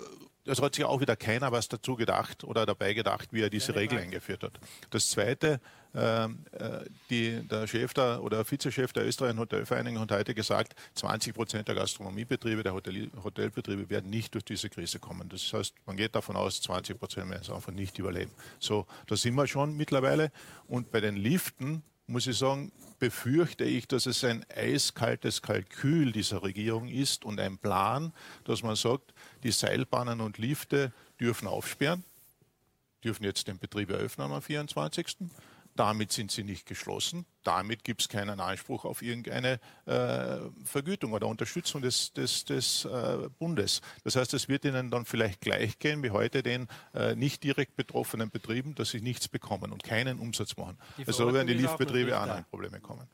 [0.49, 3.75] es hat sich auch wieder keiner was dazu gedacht oder dabei gedacht, wie er diese
[3.75, 4.59] Regel eingeführt hat.
[4.91, 5.61] Das Zweite,
[5.95, 6.81] ähm, äh,
[7.11, 11.69] die, der Chef der, oder der Vizechef der Österreichischen Hotelvereinigung hat heute gesagt, 20 Prozent
[11.69, 15.29] der Gastronomiebetriebe, der Hotel, Hotelbetriebe werden nicht durch diese Krise kommen.
[15.29, 18.31] Das heißt, man geht davon aus, 20 Prozent werden es einfach nicht überleben.
[18.59, 20.31] So, da sind wir schon mittlerweile.
[20.67, 26.43] Und bei den Liften muss ich sagen, befürchte ich, dass es ein eiskaltes Kalkül dieser
[26.43, 28.13] Regierung ist und ein Plan,
[28.45, 32.03] dass man sagt, die Seilbahnen und Lifte dürfen aufsperren,
[33.05, 35.17] dürfen jetzt den Betrieb eröffnen am 24.
[35.79, 37.25] Damit sind sie nicht geschlossen.
[37.45, 43.29] Damit gibt es keinen Anspruch auf irgendeine äh, Vergütung oder Unterstützung des, des, des äh,
[43.39, 43.81] Bundes.
[44.03, 47.77] Das heißt, es wird ihnen dann vielleicht gleich gehen wie heute den äh, nicht direkt
[47.77, 50.77] betroffenen Betrieben, dass sie nichts bekommen und keinen Umsatz machen.
[51.07, 53.07] Also werden die Liftbetriebe auch in Probleme kommen.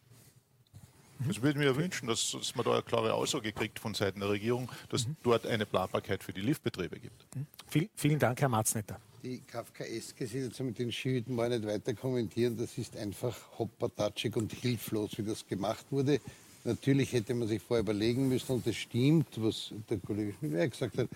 [1.19, 4.21] Das würde ich mir wünschen, dass, dass, man da eine klare Aussage kriegt von Seiten
[4.21, 5.17] der Regierung, dass mhm.
[5.23, 7.27] dort eine Planbarkeit für die Liftbetriebe gibt.
[7.37, 7.47] Mhm.
[7.67, 12.57] Viel, vielen Dank, Herr Marznetter die kafkaeske Situation mit den Skihütten mal nicht weiter kommentieren.
[12.57, 16.21] Das ist einfach hoppertatschig und hilflos, wie das gemacht wurde.
[16.65, 20.99] Natürlich hätte man sich vorher überlegen müssen, und das stimmt, was der Kollege Schmidt gesagt
[20.99, 21.09] hat,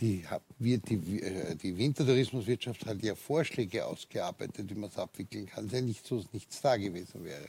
[0.00, 0.24] die,
[0.58, 5.66] die, äh, die Wintertourismuswirtschaft hat ja Vorschläge ausgearbeitet, wie man es abwickeln kann.
[5.66, 7.48] Es ist ja nicht so, dass nichts da gewesen wäre.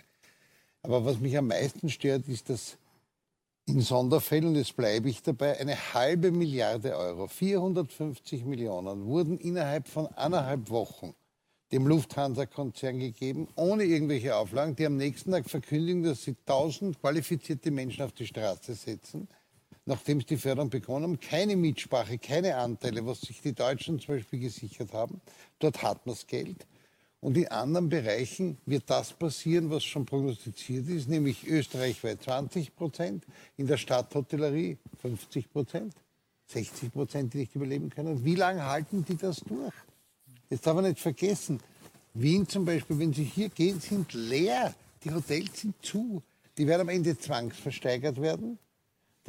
[0.81, 2.77] Aber was mich am meisten stört, ist, dass
[3.69, 10.07] in Sonderfällen, jetzt bleibe ich dabei, eine halbe Milliarde Euro, 450 Millionen, wurden innerhalb von
[10.07, 11.13] eineinhalb Wochen
[11.71, 17.69] dem Lufthansa-Konzern gegeben, ohne irgendwelche Auflagen, die am nächsten Tag verkündigen, dass sie 1000 qualifizierte
[17.69, 19.27] Menschen auf die Straße setzen,
[19.85, 24.15] nachdem sie die Förderung begonnen haben, keine Mitsprache, keine Anteile, was sich die Deutschen zum
[24.15, 25.21] Beispiel gesichert haben.
[25.59, 26.65] Dort hat man das Geld.
[27.21, 33.25] Und in anderen Bereichen wird das passieren, was schon prognostiziert ist, nämlich österreichweit 20 Prozent,
[33.57, 35.93] in der Stadthotellerie 50 Prozent,
[36.47, 38.23] 60 Prozent, die nicht überleben können.
[38.23, 39.73] Wie lange halten die das durch?
[40.49, 41.59] Jetzt darf man nicht vergessen,
[42.13, 44.73] Wien zum Beispiel, wenn Sie hier gehen, sind leer.
[45.03, 46.23] Die Hotels sind zu.
[46.57, 48.57] Die werden am Ende zwangsversteigert werden.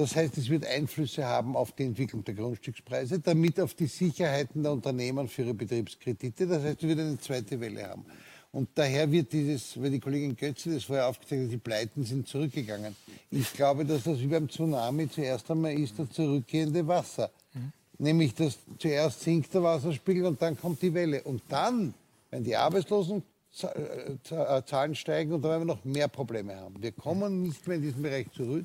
[0.00, 4.62] Das heißt, es wird Einflüsse haben auf die Entwicklung der Grundstückspreise, damit auf die Sicherheiten
[4.62, 6.46] der Unternehmen für ihre Betriebskredite.
[6.46, 8.06] Das heißt, wir werden eine zweite Welle haben.
[8.50, 12.26] Und daher wird dieses, weil die Kollegin Götze das vorher aufgezeigt hat, die Pleiten sind
[12.26, 12.96] zurückgegangen.
[13.30, 17.30] Ich glaube, dass das wie beim Tsunami zuerst einmal ist, das zurückgehende Wasser.
[17.52, 17.72] Mhm.
[17.98, 21.22] Nämlich, dass zuerst sinkt der Wasserspiegel und dann kommt die Welle.
[21.24, 21.92] Und dann,
[22.30, 26.82] wenn die Arbeitslosenzahlen steigen, und dann werden wir noch mehr Probleme haben.
[26.82, 28.64] Wir kommen nicht mehr in diesen Bereich zurück.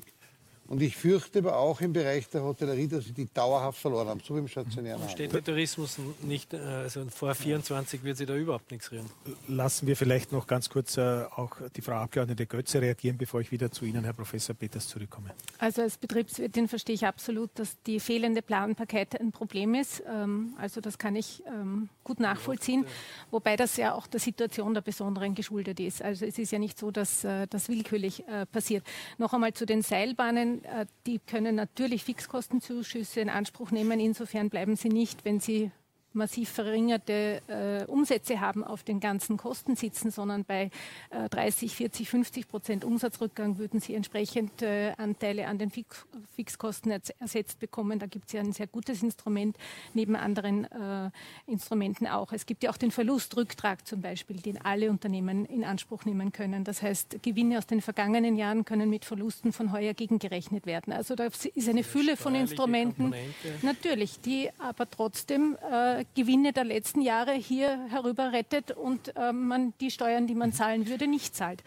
[0.68, 4.20] Und ich fürchte aber auch im Bereich der Hotellerie, dass sie die dauerhaft verloren haben,
[4.20, 5.14] so wie im stationären Handel.
[5.14, 9.06] Steht der Tourismus nicht, äh, also vor 24 wird sie da überhaupt nichts rühren.
[9.46, 13.52] Lassen wir vielleicht noch ganz kurz äh, auch die Frau Abgeordnete Götze reagieren, bevor ich
[13.52, 15.30] wieder zu Ihnen, Herr Professor Peters, zurückkomme.
[15.58, 20.02] Also als Betriebswirtin verstehe ich absolut, dass die fehlende Planbarkeit ein Problem ist.
[20.08, 22.86] Ähm, also das kann ich ähm, gut nachvollziehen,
[23.30, 26.02] wobei das ja auch der Situation der Besonderen geschuldet ist.
[26.02, 28.84] Also es ist ja nicht so, dass äh, das willkürlich passiert.
[29.18, 34.00] Noch einmal zu den Seilbahnen äh, die können natürlich Fixkostenzuschüsse in Anspruch nehmen.
[34.00, 35.70] Insofern bleiben sie nicht, wenn sie
[36.16, 40.70] massiv verringerte äh, Umsätze haben, auf den ganzen Kosten sitzen, sondern bei
[41.10, 46.90] äh, 30, 40, 50 Prozent Umsatzrückgang würden sie entsprechend äh, Anteile an den Fix Fixkosten
[47.18, 47.98] ersetzt bekommen.
[47.98, 49.56] Da gibt es ja ein sehr gutes Instrument,
[49.94, 51.10] neben anderen äh,
[51.46, 52.32] Instrumenten auch.
[52.32, 56.64] Es gibt ja auch den Verlustrücktrag zum Beispiel, den alle Unternehmen in Anspruch nehmen können.
[56.64, 60.92] Das heißt, Gewinne aus den vergangenen Jahren können mit Verlusten von heuer gegengerechnet werden.
[60.92, 63.14] Also da ist eine Fülle von Instrumenten,
[63.62, 69.74] natürlich, die aber trotzdem äh, Gewinne der letzten Jahre hier herüber rettet und äh, man
[69.80, 71.62] die Steuern, die man zahlen würde, nicht zahlt.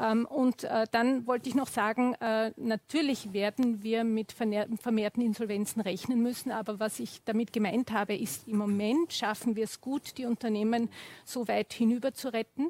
[0.00, 5.82] Ähm, und äh, dann wollte ich noch sagen, äh, natürlich werden wir mit vermehrten Insolvenzen
[5.82, 10.16] rechnen müssen, aber was ich damit gemeint habe, ist, im Moment schaffen wir es gut,
[10.18, 10.88] die Unternehmen
[11.24, 12.68] so weit hinüber zu retten.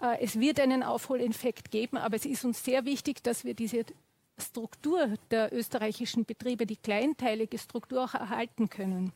[0.00, 3.84] Äh, es wird einen Aufholeffekt geben, aber es ist uns sehr wichtig, dass wir diese
[4.38, 9.12] Struktur der österreichischen Betriebe, die kleinteilige Struktur auch erhalten können.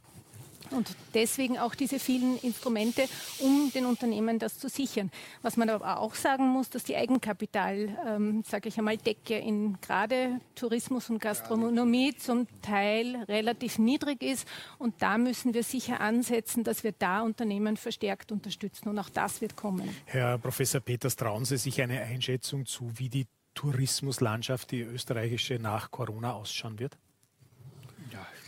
[0.71, 3.05] Und deswegen auch diese vielen Instrumente,
[3.41, 5.11] um den Unternehmen das zu sichern.
[5.43, 9.81] Was man aber auch sagen muss, dass die Eigenkapital, ähm, sage ich einmal, Decke in
[9.81, 14.47] gerade Tourismus und Gastronomie zum Teil relativ niedrig ist.
[14.79, 18.89] Und da müssen wir sicher ansetzen, dass wir da Unternehmen verstärkt unterstützen.
[18.89, 19.89] Und auch das wird kommen.
[20.07, 25.91] Herr Professor Peters, trauen Sie sich eine Einschätzung zu, wie die Tourismuslandschaft, die österreichische, nach
[25.91, 26.97] Corona ausschauen wird?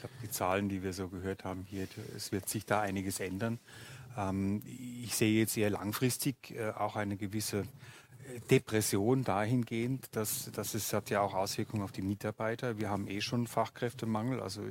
[0.03, 3.59] Glaube, die Zahlen, die wir so gehört haben hier, es wird sich da einiges ändern.
[4.17, 10.75] Ähm, ich sehe jetzt eher langfristig äh, auch eine gewisse äh, Depression dahingehend, dass, dass
[10.75, 12.79] es hat ja auch Auswirkungen auf die Mitarbeiter.
[12.79, 14.63] Wir haben eh schon Fachkräftemangel, also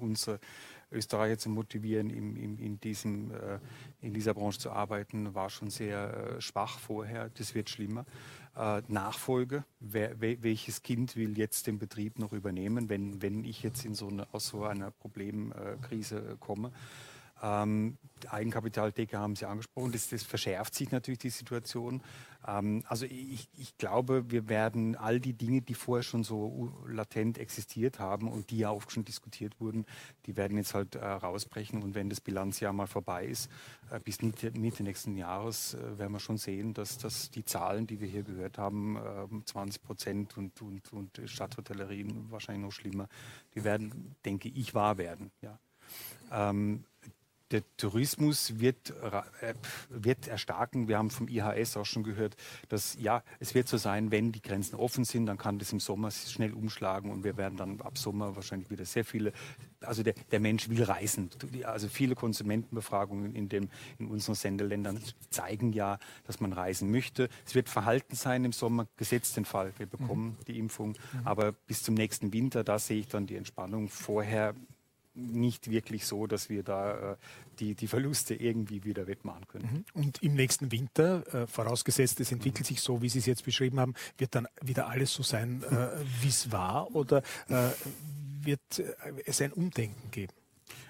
[0.00, 0.40] unsere
[0.90, 3.58] Österreicher zu motivieren, in, in, in, diesem, äh,
[4.00, 7.30] in dieser Branche zu arbeiten, war schon sehr schwach vorher.
[7.30, 8.04] Das wird schlimmer
[8.56, 9.64] äh, Nachfolge.
[9.80, 14.08] Wer, welches Kind will jetzt den Betrieb noch übernehmen, wenn, wenn ich jetzt in so
[14.08, 16.72] eine, aus so einer Problemkrise komme?
[17.42, 17.96] Ähm,
[18.28, 19.92] Eigenkapitaldecke haben Sie angesprochen.
[19.92, 22.02] Das, das, verschärft sich natürlich die Situation.
[22.46, 27.38] Ähm, also ich, ich, glaube, wir werden all die Dinge, die vorher schon so latent
[27.38, 29.86] existiert haben und die ja auch schon diskutiert wurden,
[30.26, 31.82] die werden jetzt halt äh, rausbrechen.
[31.82, 33.50] Und wenn das Bilanzjahr mal vorbei ist,
[33.90, 37.86] äh, bis Mitte, Mitte, nächsten Jahres, äh, werden wir schon sehen, dass, dass die Zahlen,
[37.86, 38.98] die wir hier gehört haben,
[39.46, 43.08] 20 ähm, Prozent und, und, und Stadthotellerien wahrscheinlich noch schlimmer,
[43.54, 45.30] die werden, denke ich, wahr werden.
[45.40, 45.58] Ja.
[46.30, 46.84] Ähm,
[47.50, 48.90] der Tourismus wird,
[49.40, 49.54] äh,
[49.88, 50.88] wird erstarken.
[50.88, 52.36] Wir haben vom IHS auch schon gehört,
[52.68, 55.80] dass ja, es wird so sein, wenn die Grenzen offen sind, dann kann das im
[55.80, 59.32] Sommer schnell umschlagen und wir werden dann ab Sommer wahrscheinlich wieder sehr viele,
[59.80, 61.30] also der, der Mensch will reisen.
[61.64, 63.68] Also viele Konsumentenbefragungen in, dem,
[63.98, 65.00] in unseren Sendeländern
[65.30, 67.28] zeigen ja, dass man reisen möchte.
[67.44, 70.44] Es wird verhalten sein im Sommer, gesetzt den Fall, wir bekommen mhm.
[70.46, 70.90] die Impfung.
[70.90, 71.20] Mhm.
[71.24, 73.88] Aber bis zum nächsten Winter, da sehe ich dann die Entspannung.
[73.88, 74.54] Vorher
[75.14, 77.16] nicht wirklich so, dass wir da äh,
[77.58, 79.84] die, die Verluste irgendwie wieder wettmachen können.
[79.94, 80.02] Mhm.
[80.02, 83.80] Und im nächsten Winter, äh, vorausgesetzt, es entwickelt sich so, wie Sie es jetzt beschrieben
[83.80, 85.88] haben, wird dann wieder alles so sein, äh,
[86.22, 86.94] wie es war?
[86.94, 87.22] Oder
[88.42, 88.60] wird
[89.26, 90.32] es ein Umdenken geben?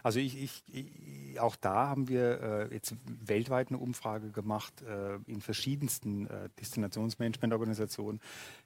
[0.02, 2.40] Also ich, ich, ich, auch da haben wir
[2.70, 8.20] äh, jetzt weltweit eine Umfrage gemacht äh, in verschiedensten äh, Destinationsmanagementorganisationen.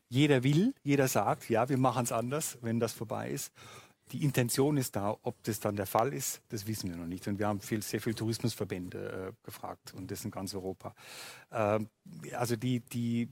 [0.08, 3.52] Jeder will, jeder sagt, ja, wir machen es anders, wenn das vorbei ist.
[4.12, 7.26] Die Intention ist da, ob das dann der Fall ist, das wissen wir noch nicht.
[7.26, 10.94] Und wir haben viel, sehr viele Tourismusverbände äh, gefragt und das in ganz Europa.
[11.50, 11.88] Ähm,
[12.36, 13.28] also die, die,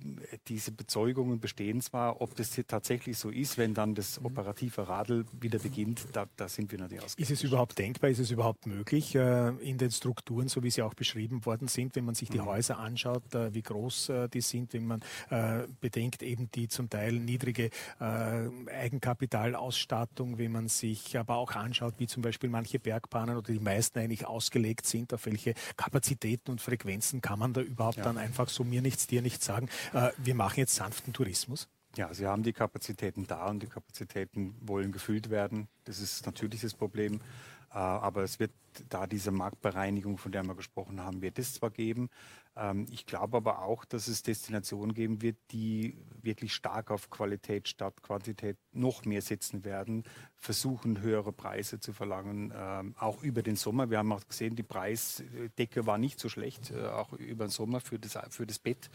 [0.49, 4.27] diese Bezeugungen bestehen zwar, ob das tatsächlich so ist, wenn dann das mhm.
[4.27, 7.15] operative Radl wieder beginnt, da, da sind wir natürlich aus.
[7.17, 10.83] Ist es überhaupt denkbar, ist es überhaupt möglich äh, in den Strukturen, so wie sie
[10.83, 12.47] auch beschrieben worden sind, wenn man sich die mhm.
[12.47, 15.01] Häuser anschaut, äh, wie groß äh, die sind, wenn man
[15.31, 17.71] äh, bedenkt eben die zum Teil niedrige
[18.01, 23.53] äh, Eigenkapitalausstattung, wenn man man sich aber auch anschaut, wie zum Beispiel manche Bergbahnen oder
[23.53, 28.05] die meisten eigentlich ausgelegt sind, auf welche Kapazitäten und Frequenzen kann man da überhaupt ja.
[28.05, 29.69] dann einfach so mir nichts, dir nichts sagen.
[29.93, 31.69] Äh, wir machen jetzt sanften Tourismus.
[31.97, 35.69] Ja, Sie haben die Kapazitäten da und die Kapazitäten wollen gefüllt werden.
[35.85, 37.21] Das ist natürlich das Problem.
[37.71, 38.53] Äh, aber es wird
[38.89, 42.09] da diese Marktbereinigung, von der wir gesprochen haben, wird es zwar geben.
[42.57, 47.69] Ähm, ich glaube aber auch, dass es Destinationen geben wird, die wirklich stark auf Qualität
[47.69, 50.05] statt Quantität noch mehr setzen werden,
[50.37, 53.91] versuchen höhere Preise zu verlangen, ähm, auch über den Sommer.
[53.91, 57.81] Wir haben auch gesehen, die Preisdecke war nicht so schlecht, äh, auch über den Sommer
[57.81, 58.91] für das, für das Bett,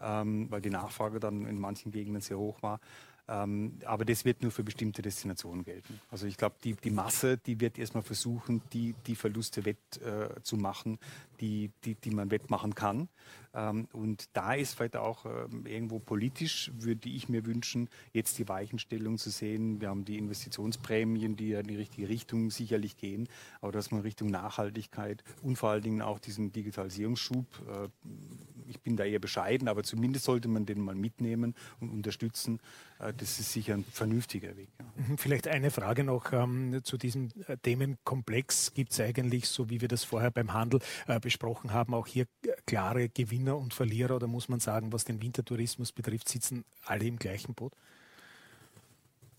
[0.00, 2.80] ähm, weil die Nachfrage dann in manchen Gegenden sehr hoch war.
[3.28, 6.00] Ähm, aber das wird nur für bestimmte Destinationen gelten.
[6.10, 10.98] Also ich glaube, die, die Masse, die wird erstmal versuchen, die, die Verluste wettzumachen, äh,
[11.40, 13.08] die, die, die man wettmachen kann.
[13.54, 18.48] Ähm, und da ist vielleicht auch ähm, irgendwo politisch, würde ich mir wünschen, jetzt die
[18.48, 19.80] Weichenstellung zu sehen.
[19.80, 23.28] Wir haben die Investitionsprämien, die ja in die richtige Richtung sicherlich gehen,
[23.60, 27.88] aber dass man Richtung Nachhaltigkeit und vor allen Dingen auch diesen Digitalisierungsschub, äh,
[28.66, 32.60] ich bin da eher bescheiden, aber zumindest sollte man den mal mitnehmen und unterstützen.
[32.98, 34.68] Äh, das ist sicher ein vernünftiger Weg.
[34.96, 38.74] Mhm, vielleicht eine Frage noch ähm, zu diesem äh, Themenkomplex.
[38.74, 42.26] Gibt es eigentlich, so wie wir das vorher beim Handel äh, besprochen haben, auch hier
[42.66, 47.18] klare Gewinner und Verlierer oder muss man sagen, was den Wintertourismus betrifft, sitzen alle im
[47.18, 47.72] gleichen Boot?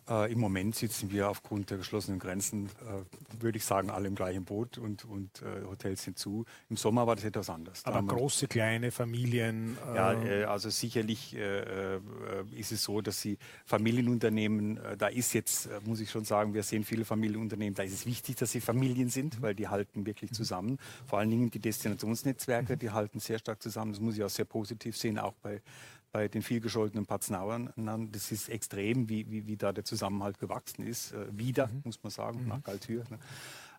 [0.09, 4.15] Äh, Im Moment sitzen wir aufgrund der geschlossenen Grenzen, äh, würde ich sagen, alle im
[4.15, 6.45] gleichen Boot und, und äh, Hotels sind zu.
[6.69, 7.85] Im Sommer war das etwas anders.
[7.85, 9.77] Aber große, kleine Familien?
[9.93, 11.99] Ja, äh, also sicherlich äh, äh,
[12.55, 16.83] ist es so, dass sie Familienunternehmen, da ist jetzt, muss ich schon sagen, wir sehen
[16.83, 20.79] viele Familienunternehmen, da ist es wichtig, dass sie Familien sind, weil die halten wirklich zusammen.
[21.05, 23.91] Vor allen Dingen die Destinationsnetzwerke, die halten sehr stark zusammen.
[23.91, 25.61] Das muss ich auch sehr positiv sehen, auch bei
[26.11, 27.71] bei den vielgescholtenen Patznauern.
[28.11, 31.13] Das ist extrem, wie, wie, wie da der Zusammenhalt gewachsen ist.
[31.13, 31.81] Äh, wieder, mhm.
[31.85, 32.49] muss man sagen, mhm.
[32.49, 33.03] nach Galtür.
[33.09, 33.19] Ne?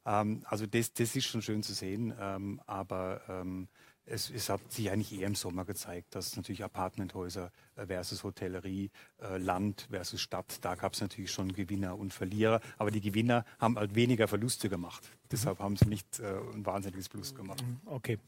[0.07, 2.15] Ähm, also das, das ist schon schön zu sehen.
[2.19, 3.69] Ähm, aber ähm,
[4.07, 8.90] es, es, hat sich eigentlich eher im Sommer gezeigt, dass natürlich Apartmenthäuser äh, versus Hotellerie,
[9.20, 12.61] äh, Land versus Stadt, da gab es natürlich schon Gewinner und Verlierer.
[12.78, 15.02] Aber die Gewinner haben halt weniger Verluste gemacht.
[15.02, 15.28] Mhm.
[15.32, 17.62] Deshalb haben sie nicht äh, ein wahnsinniges Plus gemacht.
[17.62, 17.81] Mhm.
[17.86, 18.19] Okay.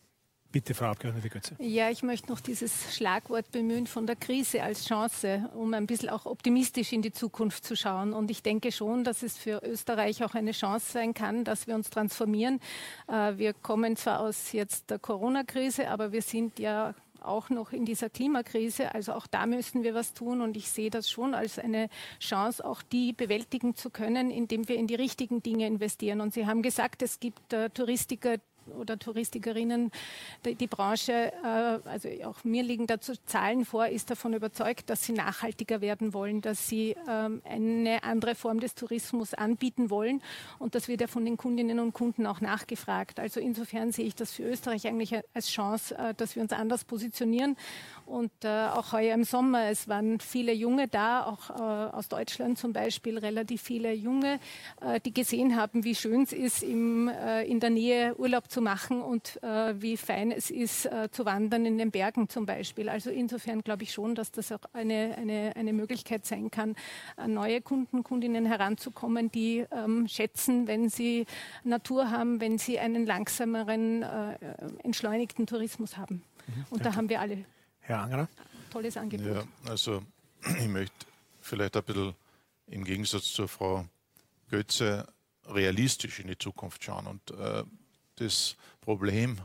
[0.52, 1.56] Bitte, Frau Abgeordnete Götze.
[1.58, 6.10] Ja, ich möchte noch dieses Schlagwort bemühen von der Krise als Chance, um ein bisschen
[6.10, 8.12] auch optimistisch in die Zukunft zu schauen.
[8.12, 11.74] Und ich denke schon, dass es für Österreich auch eine Chance sein kann, dass wir
[11.74, 12.60] uns transformieren.
[13.08, 17.86] Äh, wir kommen zwar aus jetzt der Corona-Krise, aber wir sind ja auch noch in
[17.86, 18.94] dieser Klimakrise.
[18.94, 20.42] Also auch da müssen wir was tun.
[20.42, 21.88] Und ich sehe das schon als eine
[22.20, 26.20] Chance, auch die bewältigen zu können, indem wir in die richtigen Dinge investieren.
[26.20, 28.36] Und Sie haben gesagt, es gibt äh, Touristiker,
[28.78, 29.90] oder Touristikerinnen,
[30.44, 35.04] die, die Branche, äh, also auch mir liegen dazu Zahlen vor, ist davon überzeugt, dass
[35.04, 40.22] sie nachhaltiger werden wollen, dass sie ähm, eine andere Form des Tourismus anbieten wollen.
[40.58, 43.20] Und das wird ja von den Kundinnen und Kunden auch nachgefragt.
[43.20, 46.84] Also insofern sehe ich das für Österreich eigentlich als Chance, äh, dass wir uns anders
[46.84, 47.56] positionieren.
[48.06, 51.62] Und äh, auch heuer im Sommer, es waren viele Junge da, auch äh,
[51.96, 54.38] aus Deutschland zum Beispiel, relativ viele Junge,
[54.80, 58.60] äh, die gesehen haben, wie schön es ist, im, äh, in der Nähe Urlaub zu
[58.60, 62.88] machen und äh, wie fein es ist, äh, zu wandern in den Bergen zum Beispiel.
[62.88, 66.76] Also insofern glaube ich schon, dass das auch eine, eine, eine Möglichkeit sein kann,
[67.16, 71.26] an neue Kunden, Kundinnen heranzukommen, die ähm, schätzen, wenn sie
[71.64, 74.36] Natur haben, wenn sie einen langsameren, äh,
[74.84, 76.22] entschleunigten Tourismus haben.
[76.46, 77.44] Mhm, und da haben wir alle.
[77.80, 78.28] Herr Angerer?
[78.70, 79.26] Tolles Angebot.
[79.26, 80.02] Ja, also
[80.60, 81.06] ich möchte
[81.40, 82.14] vielleicht ein bisschen
[82.66, 83.86] im Gegensatz zur Frau
[84.50, 85.06] Götze
[85.48, 87.64] realistisch in die Zukunft schauen und äh,
[88.22, 89.38] das Problem,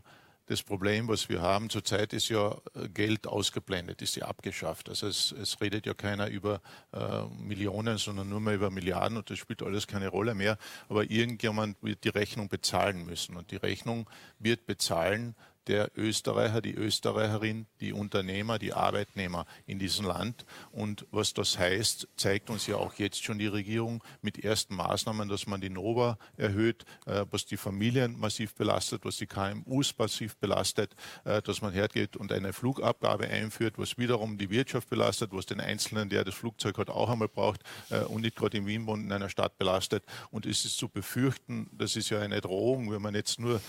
[0.47, 4.87] das Problem, was wir haben zurzeit, ist ja äh, Geld ausgeblendet, ist ja abgeschafft.
[4.87, 6.61] Also es, es redet ja keiner über
[6.93, 10.57] äh, Millionen, sondern nur mehr über Milliarden und das spielt alles keine Rolle mehr.
[10.87, 14.09] Aber irgendjemand wird die Rechnung bezahlen müssen und die Rechnung
[14.39, 15.35] wird bezahlen
[15.67, 20.45] der Österreicher, die Österreicherin, die Unternehmer, die Arbeitnehmer in diesem Land.
[20.71, 25.27] Und was das heißt, zeigt uns ja auch jetzt schon die Regierung mit ersten Maßnahmen,
[25.29, 30.37] dass man die Nova erhöht, äh, was die Familien massiv belastet, was die KMUs massiv
[30.37, 30.95] belastet,
[31.25, 35.59] äh, dass man hergeht und eine Flugabgabe einführt, was wiederum die Wirtschaft belastet, was den
[35.59, 39.03] Einzelnen, der das Flugzeug hat, auch einmal braucht äh, und nicht gerade in Wien wohnt,
[39.03, 40.03] in einer Stadt belastet.
[40.31, 43.61] Und es ist zu befürchten, das ist ja eine Drohung, wenn man jetzt nur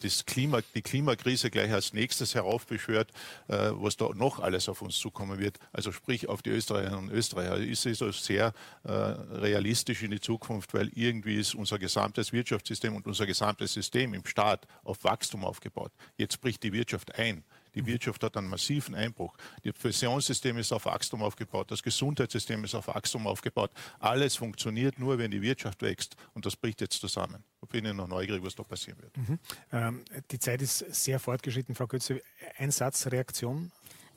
[0.00, 3.10] das Klima, die Klimakrise Krise gleich als nächstes heraufbeschwört,
[3.48, 5.58] äh, was da noch alles auf uns zukommen wird.
[5.72, 7.56] Also sprich auf die Österreicherinnen und Österreicher.
[7.56, 8.52] Ist es also sehr
[8.84, 14.12] äh, realistisch in die Zukunft, weil irgendwie ist unser gesamtes Wirtschaftssystem und unser gesamtes System
[14.14, 15.92] im Staat auf Wachstum aufgebaut.
[16.16, 17.42] Jetzt bricht die Wirtschaft ein.
[17.74, 19.36] Die Wirtschaft hat einen massiven Einbruch.
[19.62, 21.70] Das Pensionssystem ist auf Wachstum aufgebaut.
[21.70, 23.70] Das Gesundheitssystem ist auf Wachstum aufgebaut.
[23.98, 26.16] Alles funktioniert nur, wenn die Wirtschaft wächst.
[26.34, 27.44] Und das bricht jetzt zusammen.
[27.60, 29.16] Da bin ich noch neugierig, was da passieren wird.
[29.16, 29.38] Mhm.
[29.72, 32.20] Ähm, die Zeit ist sehr fortgeschritten, Frau Götze.
[32.58, 33.70] Ein Satz, Reaktion?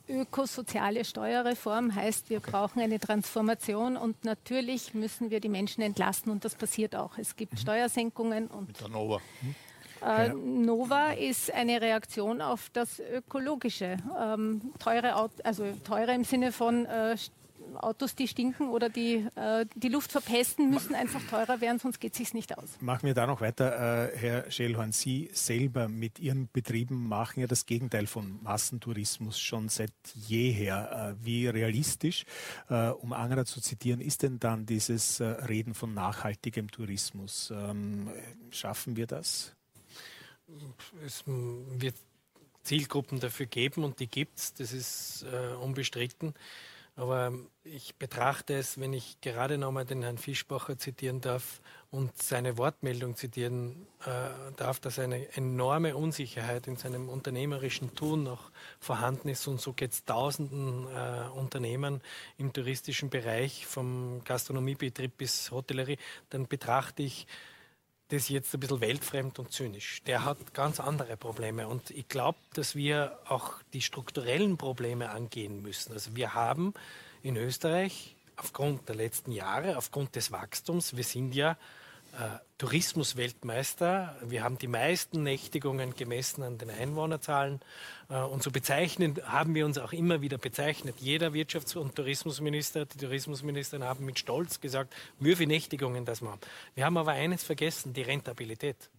[0.08, 6.44] Ökosoziale Steuerreform heißt, wir brauchen eine Transformation und natürlich müssen wir die Menschen entlasten und
[6.44, 7.18] das passiert auch.
[7.18, 7.58] Es gibt mhm.
[7.58, 8.68] Steuersenkungen und.
[8.68, 9.22] Mit der Nova.
[9.42, 9.56] Mhm.
[10.06, 13.98] Äh, Nova ist eine Reaktion auf das Ökologische.
[14.20, 17.16] Ähm, teure, also teure im Sinne von äh,
[17.76, 22.14] Autos, die stinken oder die äh, die Luft verpesten, müssen einfach teurer werden, sonst geht
[22.14, 22.78] es sich nicht aus.
[22.82, 24.92] Machen wir da noch weiter, äh, Herr Schellhorn.
[24.92, 31.16] Sie selber mit Ihren Betrieben machen ja das Gegenteil von Massentourismus schon seit jeher.
[31.20, 32.26] Äh, wie realistisch,
[32.70, 37.52] äh, um Angerer zu zitieren, ist denn dann dieses äh, Reden von nachhaltigem Tourismus?
[37.56, 38.10] Ähm,
[38.52, 39.56] schaffen wir das?
[41.06, 41.96] Es wird
[42.64, 46.34] Zielgruppen dafür geben und die gibt es, das ist äh, unbestritten.
[46.96, 51.60] Aber ich betrachte es, wenn ich gerade nochmal den Herrn Fischbacher zitieren darf
[51.90, 58.52] und seine Wortmeldung zitieren äh, darf, dass eine enorme Unsicherheit in seinem unternehmerischen Tun noch
[58.80, 59.48] vorhanden ist.
[59.48, 62.00] Und so geht es tausenden äh, Unternehmern
[62.38, 65.98] im touristischen Bereich, vom Gastronomiebetrieb bis Hotellerie.
[66.30, 67.26] Dann betrachte ich
[68.14, 70.02] das jetzt ein bisschen weltfremd und zynisch.
[70.06, 71.68] Der hat ganz andere Probleme.
[71.68, 75.94] Und ich glaube, dass wir auch die strukturellen Probleme angehen müssen.
[75.94, 76.74] Also wir haben
[77.24, 81.58] in Österreich aufgrund der letzten Jahre, aufgrund des Wachstums, wir sind ja
[82.60, 84.16] Tourismusweltmeister.
[84.22, 87.60] Wir haben die meisten Nächtigungen gemessen an den Einwohnerzahlen.
[88.10, 90.96] Äh, und so bezeichnen haben wir uns auch immer wieder bezeichnet.
[91.00, 96.30] Jeder Wirtschafts- und Tourismusminister, die Tourismusminister haben mit Stolz gesagt, wie viele Nächtigungen das wir
[96.30, 96.42] haben.
[96.76, 98.90] Wir haben aber eines vergessen, die Rentabilität.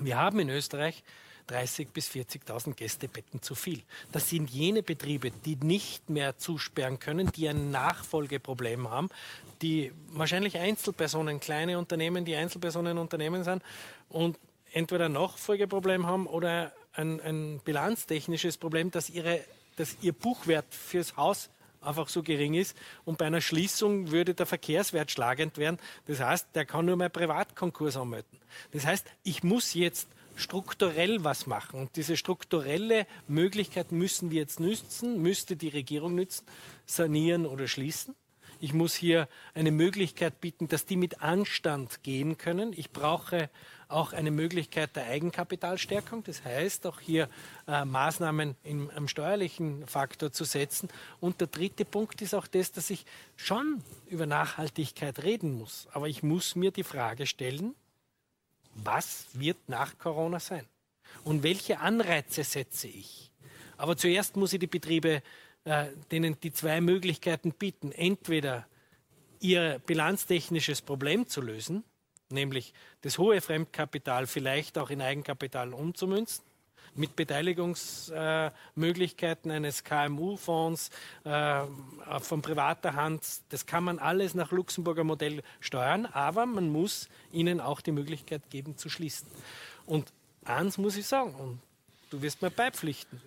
[0.00, 1.02] Wir haben in Österreich
[1.48, 3.82] 30.000 bis 40.000 Gästebetten zu viel.
[4.12, 9.10] Das sind jene Betriebe, die nicht mehr zusperren können, die ein Nachfolgeproblem haben,
[9.60, 13.62] die wahrscheinlich Einzelpersonen, kleine Unternehmen, die Einzelpersonenunternehmen sind
[14.08, 14.38] und
[14.72, 19.40] entweder ein Nachfolgeproblem haben oder ein, ein bilanztechnisches Problem, dass, ihre,
[19.76, 21.50] dass ihr Buchwert fürs Haus
[21.80, 25.78] einfach so gering ist und bei einer Schließung würde der Verkehrswert schlagend werden.
[26.06, 28.38] Das heißt, der kann nur mehr Privatkonkurs anmelden.
[28.72, 30.08] Das heißt, ich muss jetzt
[30.42, 31.80] strukturell was machen.
[31.80, 36.44] Und diese strukturelle Möglichkeit müssen wir jetzt nützen, müsste die Regierung nützen,
[36.84, 38.14] sanieren oder schließen.
[38.62, 42.72] Ich muss hier eine Möglichkeit bieten, dass die mit Anstand gehen können.
[42.76, 43.50] Ich brauche
[43.88, 46.22] auch eine Möglichkeit der Eigenkapitalstärkung.
[46.22, 47.28] Das heißt, auch hier
[47.66, 50.88] äh, Maßnahmen im, am steuerlichen Faktor zu setzen.
[51.18, 53.04] Und der dritte Punkt ist auch das, dass ich
[53.34, 55.88] schon über Nachhaltigkeit reden muss.
[55.92, 57.74] Aber ich muss mir die Frage stellen,
[58.74, 60.66] was wird nach Corona sein?
[61.24, 63.30] Und welche Anreize setze ich?
[63.76, 65.22] Aber zuerst muss ich die Betriebe,
[65.64, 68.66] äh, denen die zwei Möglichkeiten bieten, entweder
[69.40, 71.84] ihr bilanztechnisches Problem zu lösen,
[72.30, 76.44] nämlich das hohe Fremdkapital vielleicht auch in Eigenkapital umzumünzen,
[76.94, 80.90] mit Beteiligungsmöglichkeiten eines KMU-Fonds
[81.24, 81.62] äh,
[82.20, 83.24] von privater Hand.
[83.48, 88.50] Das kann man alles nach Luxemburger Modell steuern, aber man muss ihnen auch die Möglichkeit
[88.50, 89.28] geben zu schließen.
[89.86, 90.12] Und
[90.44, 91.60] eins muss ich sagen, und
[92.10, 93.20] du wirst mir beipflichten.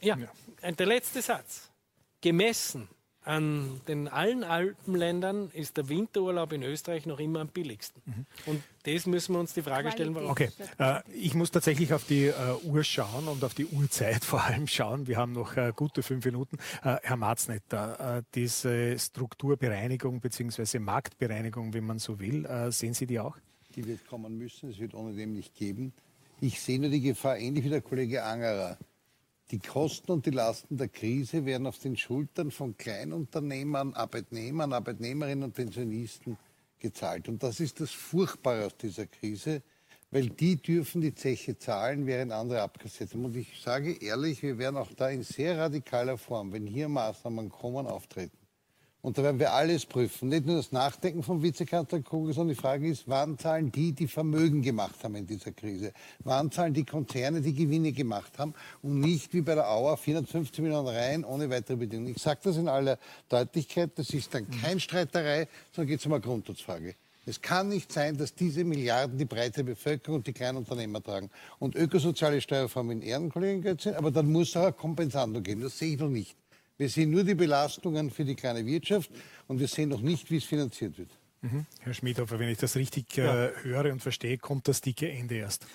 [0.00, 0.16] Ja,
[0.62, 1.70] der letzte Satz.
[2.20, 2.88] Gemessen
[3.24, 8.02] an den allen Alpenländern ist der Winterurlaub in Österreich noch immer am billigsten.
[8.06, 8.26] Mhm.
[8.46, 10.30] Und das müssen wir uns die Frage stellen, warum.
[10.30, 10.48] Okay,
[10.78, 12.34] äh, ich muss tatsächlich auf die äh,
[12.64, 15.06] Uhr schauen und auf die Uhrzeit vor allem schauen.
[15.06, 16.56] Wir haben noch äh, gute fünf Minuten.
[16.82, 20.78] Äh, Herr Marznetter, äh, diese Strukturbereinigung bzw.
[20.78, 23.36] Marktbereinigung, wenn man so will, äh, sehen Sie die auch?
[23.76, 25.92] Die wird kommen müssen, es wird ohne dem nicht geben.
[26.40, 28.78] Ich sehe nur die Gefahr, ähnlich wie der Kollege Angerer,
[29.50, 35.44] die Kosten und die Lasten der Krise werden auf den Schultern von Kleinunternehmern, Arbeitnehmern, Arbeitnehmerinnen
[35.44, 36.36] und Pensionisten
[36.78, 37.28] gezahlt.
[37.28, 39.62] Und das ist das Furchtbare aus dieser Krise,
[40.10, 43.24] weil die dürfen die Zeche zahlen, während andere abgesetzt haben.
[43.24, 47.48] Und ich sage ehrlich, wir werden auch da in sehr radikaler Form, wenn hier Maßnahmen
[47.48, 48.39] kommen, auftreten.
[49.02, 50.28] Und da werden wir alles prüfen.
[50.28, 54.06] Nicht nur das Nachdenken vom Vizekanzler Kugel, sondern die Frage ist, wann zahlen die, die
[54.06, 55.92] Vermögen gemacht haben in dieser Krise?
[56.22, 58.52] Wann zahlen die Konzerne, die Gewinne gemacht haben?
[58.82, 62.14] Und nicht wie bei der Auer 450 Millionen rein ohne weitere Bedingungen.
[62.14, 62.98] Ich sage das in aller
[63.30, 63.92] Deutlichkeit.
[63.96, 66.94] Das ist dann keine Streiterei, sondern geht es um eine Grundsatzfrage.
[67.24, 71.30] Es kann nicht sein, dass diese Milliarden die breite Bevölkerung und die kleinen Unternehmer tragen.
[71.58, 75.62] Und ökosoziale Steuerformen in Ehren, Kollegen Götze, aber dann muss auch ein Kompensando geben.
[75.62, 76.36] Das sehe ich noch nicht.
[76.80, 79.10] Wir sehen nur die Belastungen für die kleine Wirtschaft
[79.48, 81.10] und wir sehen noch nicht, wie es finanziert wird.
[81.42, 81.66] Mhm.
[81.80, 83.50] Herr Schmidhofer, wenn ich das richtig äh, ja.
[83.62, 85.66] höre und verstehe, kommt das dicke Ende erst.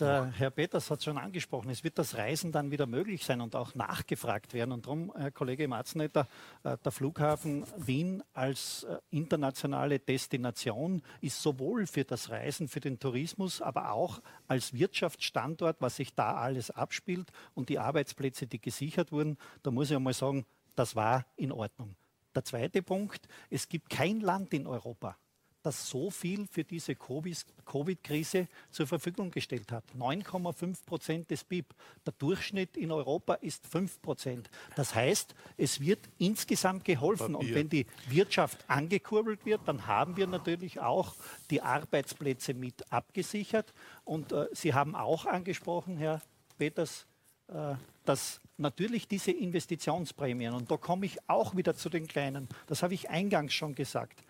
[0.00, 3.54] Der Herr Peters hat schon angesprochen, es wird das Reisen dann wieder möglich sein und
[3.54, 4.72] auch nachgefragt werden.
[4.72, 6.26] Und darum, Herr Kollege Matzennetter,
[6.62, 12.98] äh, der Flughafen Wien als äh, internationale Destination ist sowohl für das Reisen, für den
[12.98, 19.12] Tourismus, aber auch als Wirtschaftsstandort, was sich da alles abspielt und die Arbeitsplätze, die gesichert
[19.12, 20.46] wurden, da muss ich einmal sagen,
[20.76, 21.94] das war in Ordnung.
[22.34, 25.16] Der zweite Punkt, es gibt kein Land in Europa,
[25.62, 29.84] das so viel für diese Covid-Krise zur Verfügung gestellt hat.
[29.98, 31.74] 9,5 Prozent des BIP.
[32.06, 34.50] Der Durchschnitt in Europa ist 5 Prozent.
[34.76, 37.34] Das heißt, es wird insgesamt geholfen.
[37.34, 37.48] Papier.
[37.48, 41.14] Und wenn die Wirtschaft angekurbelt wird, dann haben wir natürlich auch
[41.50, 43.72] die Arbeitsplätze mit abgesichert.
[44.04, 46.22] Und äh, Sie haben auch angesprochen, Herr
[46.58, 47.06] Peters,
[47.48, 47.74] äh,
[48.04, 52.94] dass natürlich diese Investitionsprämien, und da komme ich auch wieder zu den Kleinen, das habe
[52.94, 54.22] ich eingangs schon gesagt,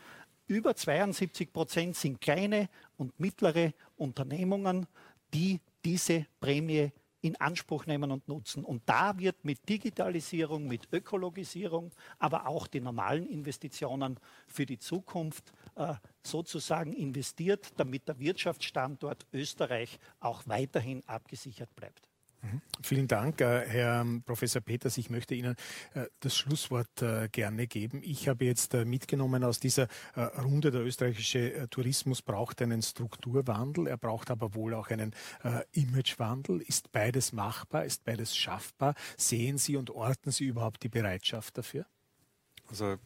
[0.50, 4.86] über 72 Prozent sind kleine und mittlere Unternehmungen,
[5.32, 6.90] die diese Prämie
[7.22, 8.64] in Anspruch nehmen und nutzen.
[8.64, 14.18] Und da wird mit Digitalisierung, mit Ökologisierung, aber auch die normalen Investitionen
[14.48, 22.09] für die Zukunft äh, sozusagen investiert, damit der Wirtschaftsstandort Österreich auch weiterhin abgesichert bleibt.
[22.82, 24.96] Vielen Dank, äh, Herr Professor Peters.
[24.96, 25.54] Ich möchte Ihnen
[25.94, 28.00] äh, das Schlusswort äh, gerne geben.
[28.02, 29.88] Ich habe jetzt mitgenommen aus dieser
[30.42, 35.14] Runde, der österreichische Tourismus braucht einen Strukturwandel, er braucht aber wohl auch einen
[35.72, 36.60] Imagewandel.
[36.62, 37.84] Ist beides machbar?
[37.84, 38.94] Ist beides schaffbar?
[39.16, 41.86] Sehen Sie und orten Sie überhaupt die Bereitschaft dafür?
[42.68, 42.96] Also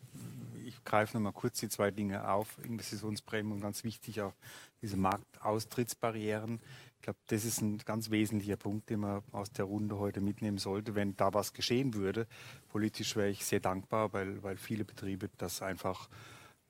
[0.65, 2.59] ich greife nochmal kurz die zwei Dinge auf.
[2.65, 4.35] Investitionsprämie und ganz wichtig auch
[4.83, 6.61] diese Marktaustrittsbarrieren
[7.05, 10.95] glaube, das ist ein ganz wesentlicher Punkt, den man aus der Runde heute mitnehmen sollte.
[10.95, 12.27] Wenn da was geschehen würde,
[12.69, 16.09] politisch wäre ich sehr dankbar, weil, weil viele Betriebe das einfach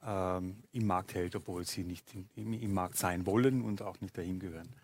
[0.05, 4.19] ähm, im Markt hält, obwohl sie nicht im, im, Markt sein wollen und auch nicht
[4.19, 4.75] dahin gehören.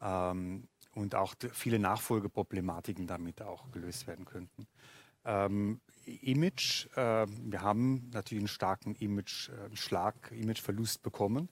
[0.00, 4.66] Ähm, und auch viele Nachfolgeproblematiken damit auch gelöst werden könnten.
[5.24, 11.48] Ähm, Image, äh, wir haben natürlich einen starken Image-Schlag, äh, Imageverlust bekommen.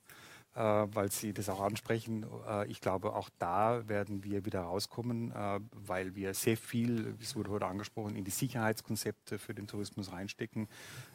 [0.60, 2.26] Äh, weil Sie das auch ansprechen.
[2.46, 7.34] Äh, ich glaube, auch da werden wir wieder rauskommen, äh, weil wir sehr viel, es
[7.34, 10.68] wurde heute angesprochen, in die Sicherheitskonzepte für den Tourismus reinstecken.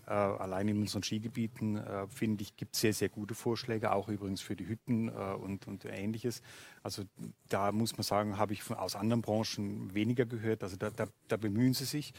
[0.07, 4.55] Allein in unseren Skigebieten, finde ich, gibt es sehr, sehr gute Vorschläge, auch übrigens für
[4.55, 6.43] die Hütten und, und ähnliches.
[6.83, 7.05] Also
[7.49, 10.61] da muss man sagen, habe ich aus anderen Branchen weniger gehört.
[10.61, 12.13] Also da, da, da bemühen sie sich.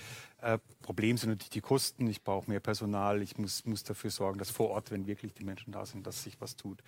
[0.47, 2.06] Äh, Problem sind natürlich die Kosten.
[2.06, 3.20] Ich brauche mehr Personal.
[3.20, 6.23] Ich muss, muss dafür sorgen, dass vor Ort, wenn wirklich die Menschen da sind, dass
[6.23, 6.85] sich was tut.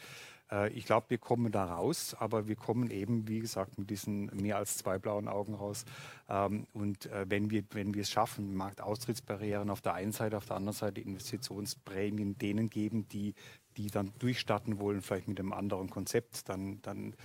[0.52, 4.26] Äh, ich glaube, wir kommen da raus, aber wir kommen eben, wie gesagt, mit diesen
[4.26, 5.84] mehr als zwei blauen Augen raus.
[6.28, 10.46] Ähm, und äh, wenn wir, wenn wir es schaffen, Marktaustrittsbarrieren auf der einen Seite, auf
[10.46, 13.34] der anderen Seite Investitionsprämien denen geben, die,
[13.76, 17.16] die dann durchstarten wollen, vielleicht mit einem anderen Konzept, dann, dann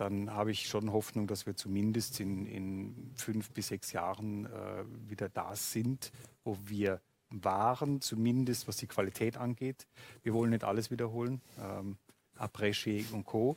[0.00, 4.84] dann habe ich schon Hoffnung, dass wir zumindest in, in fünf bis sechs Jahren äh,
[5.08, 6.10] wieder da sind,
[6.42, 9.86] wo wir waren, zumindest was die Qualität angeht.
[10.22, 11.96] Wir wollen nicht alles wiederholen, ähm,
[12.38, 13.56] Après und Co.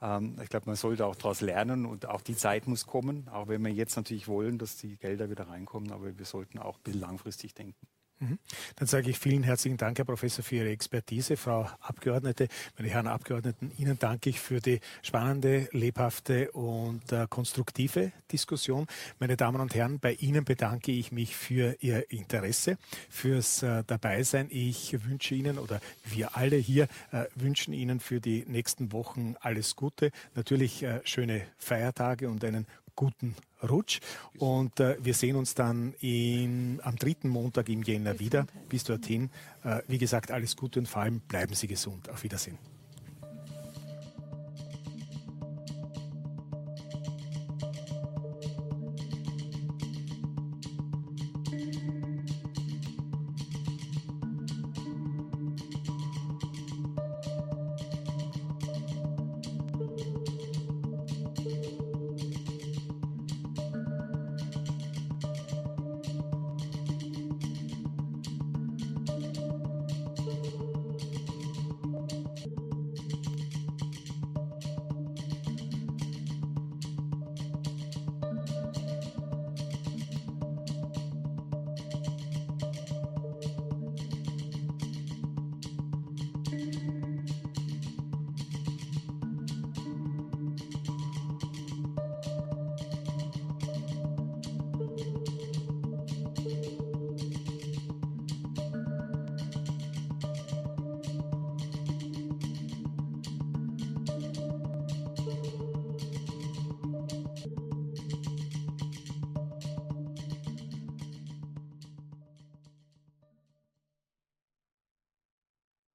[0.00, 3.48] Ähm, ich glaube, man sollte auch daraus lernen und auch die Zeit muss kommen, auch
[3.48, 6.82] wenn wir jetzt natürlich wollen, dass die Gelder wieder reinkommen, aber wir sollten auch ein
[6.82, 7.86] bisschen langfristig denken.
[8.22, 8.38] Mhm.
[8.76, 11.36] Dann sage ich vielen herzlichen Dank, Herr Professor, für Ihre Expertise.
[11.36, 12.46] Frau Abgeordnete,
[12.78, 18.86] meine Herren Abgeordneten, Ihnen danke ich für die spannende, lebhafte und äh, konstruktive Diskussion.
[19.18, 22.78] Meine Damen und Herren, bei Ihnen bedanke ich mich für Ihr Interesse,
[23.10, 24.46] fürs äh, Dabeisein.
[24.50, 29.74] Ich wünsche Ihnen oder wir alle hier äh, wünschen Ihnen für die nächsten Wochen alles
[29.74, 30.12] Gute.
[30.36, 33.34] Natürlich äh, schöne Feiertage und einen guten
[33.68, 34.00] Rutsch.
[34.38, 38.46] Und äh, wir sehen uns dann in, am dritten Montag im Jänner wieder.
[38.68, 39.30] Bis dorthin,
[39.64, 42.08] äh, wie gesagt, alles Gute und vor allem bleiben Sie gesund.
[42.10, 42.71] Auf Wiedersehen.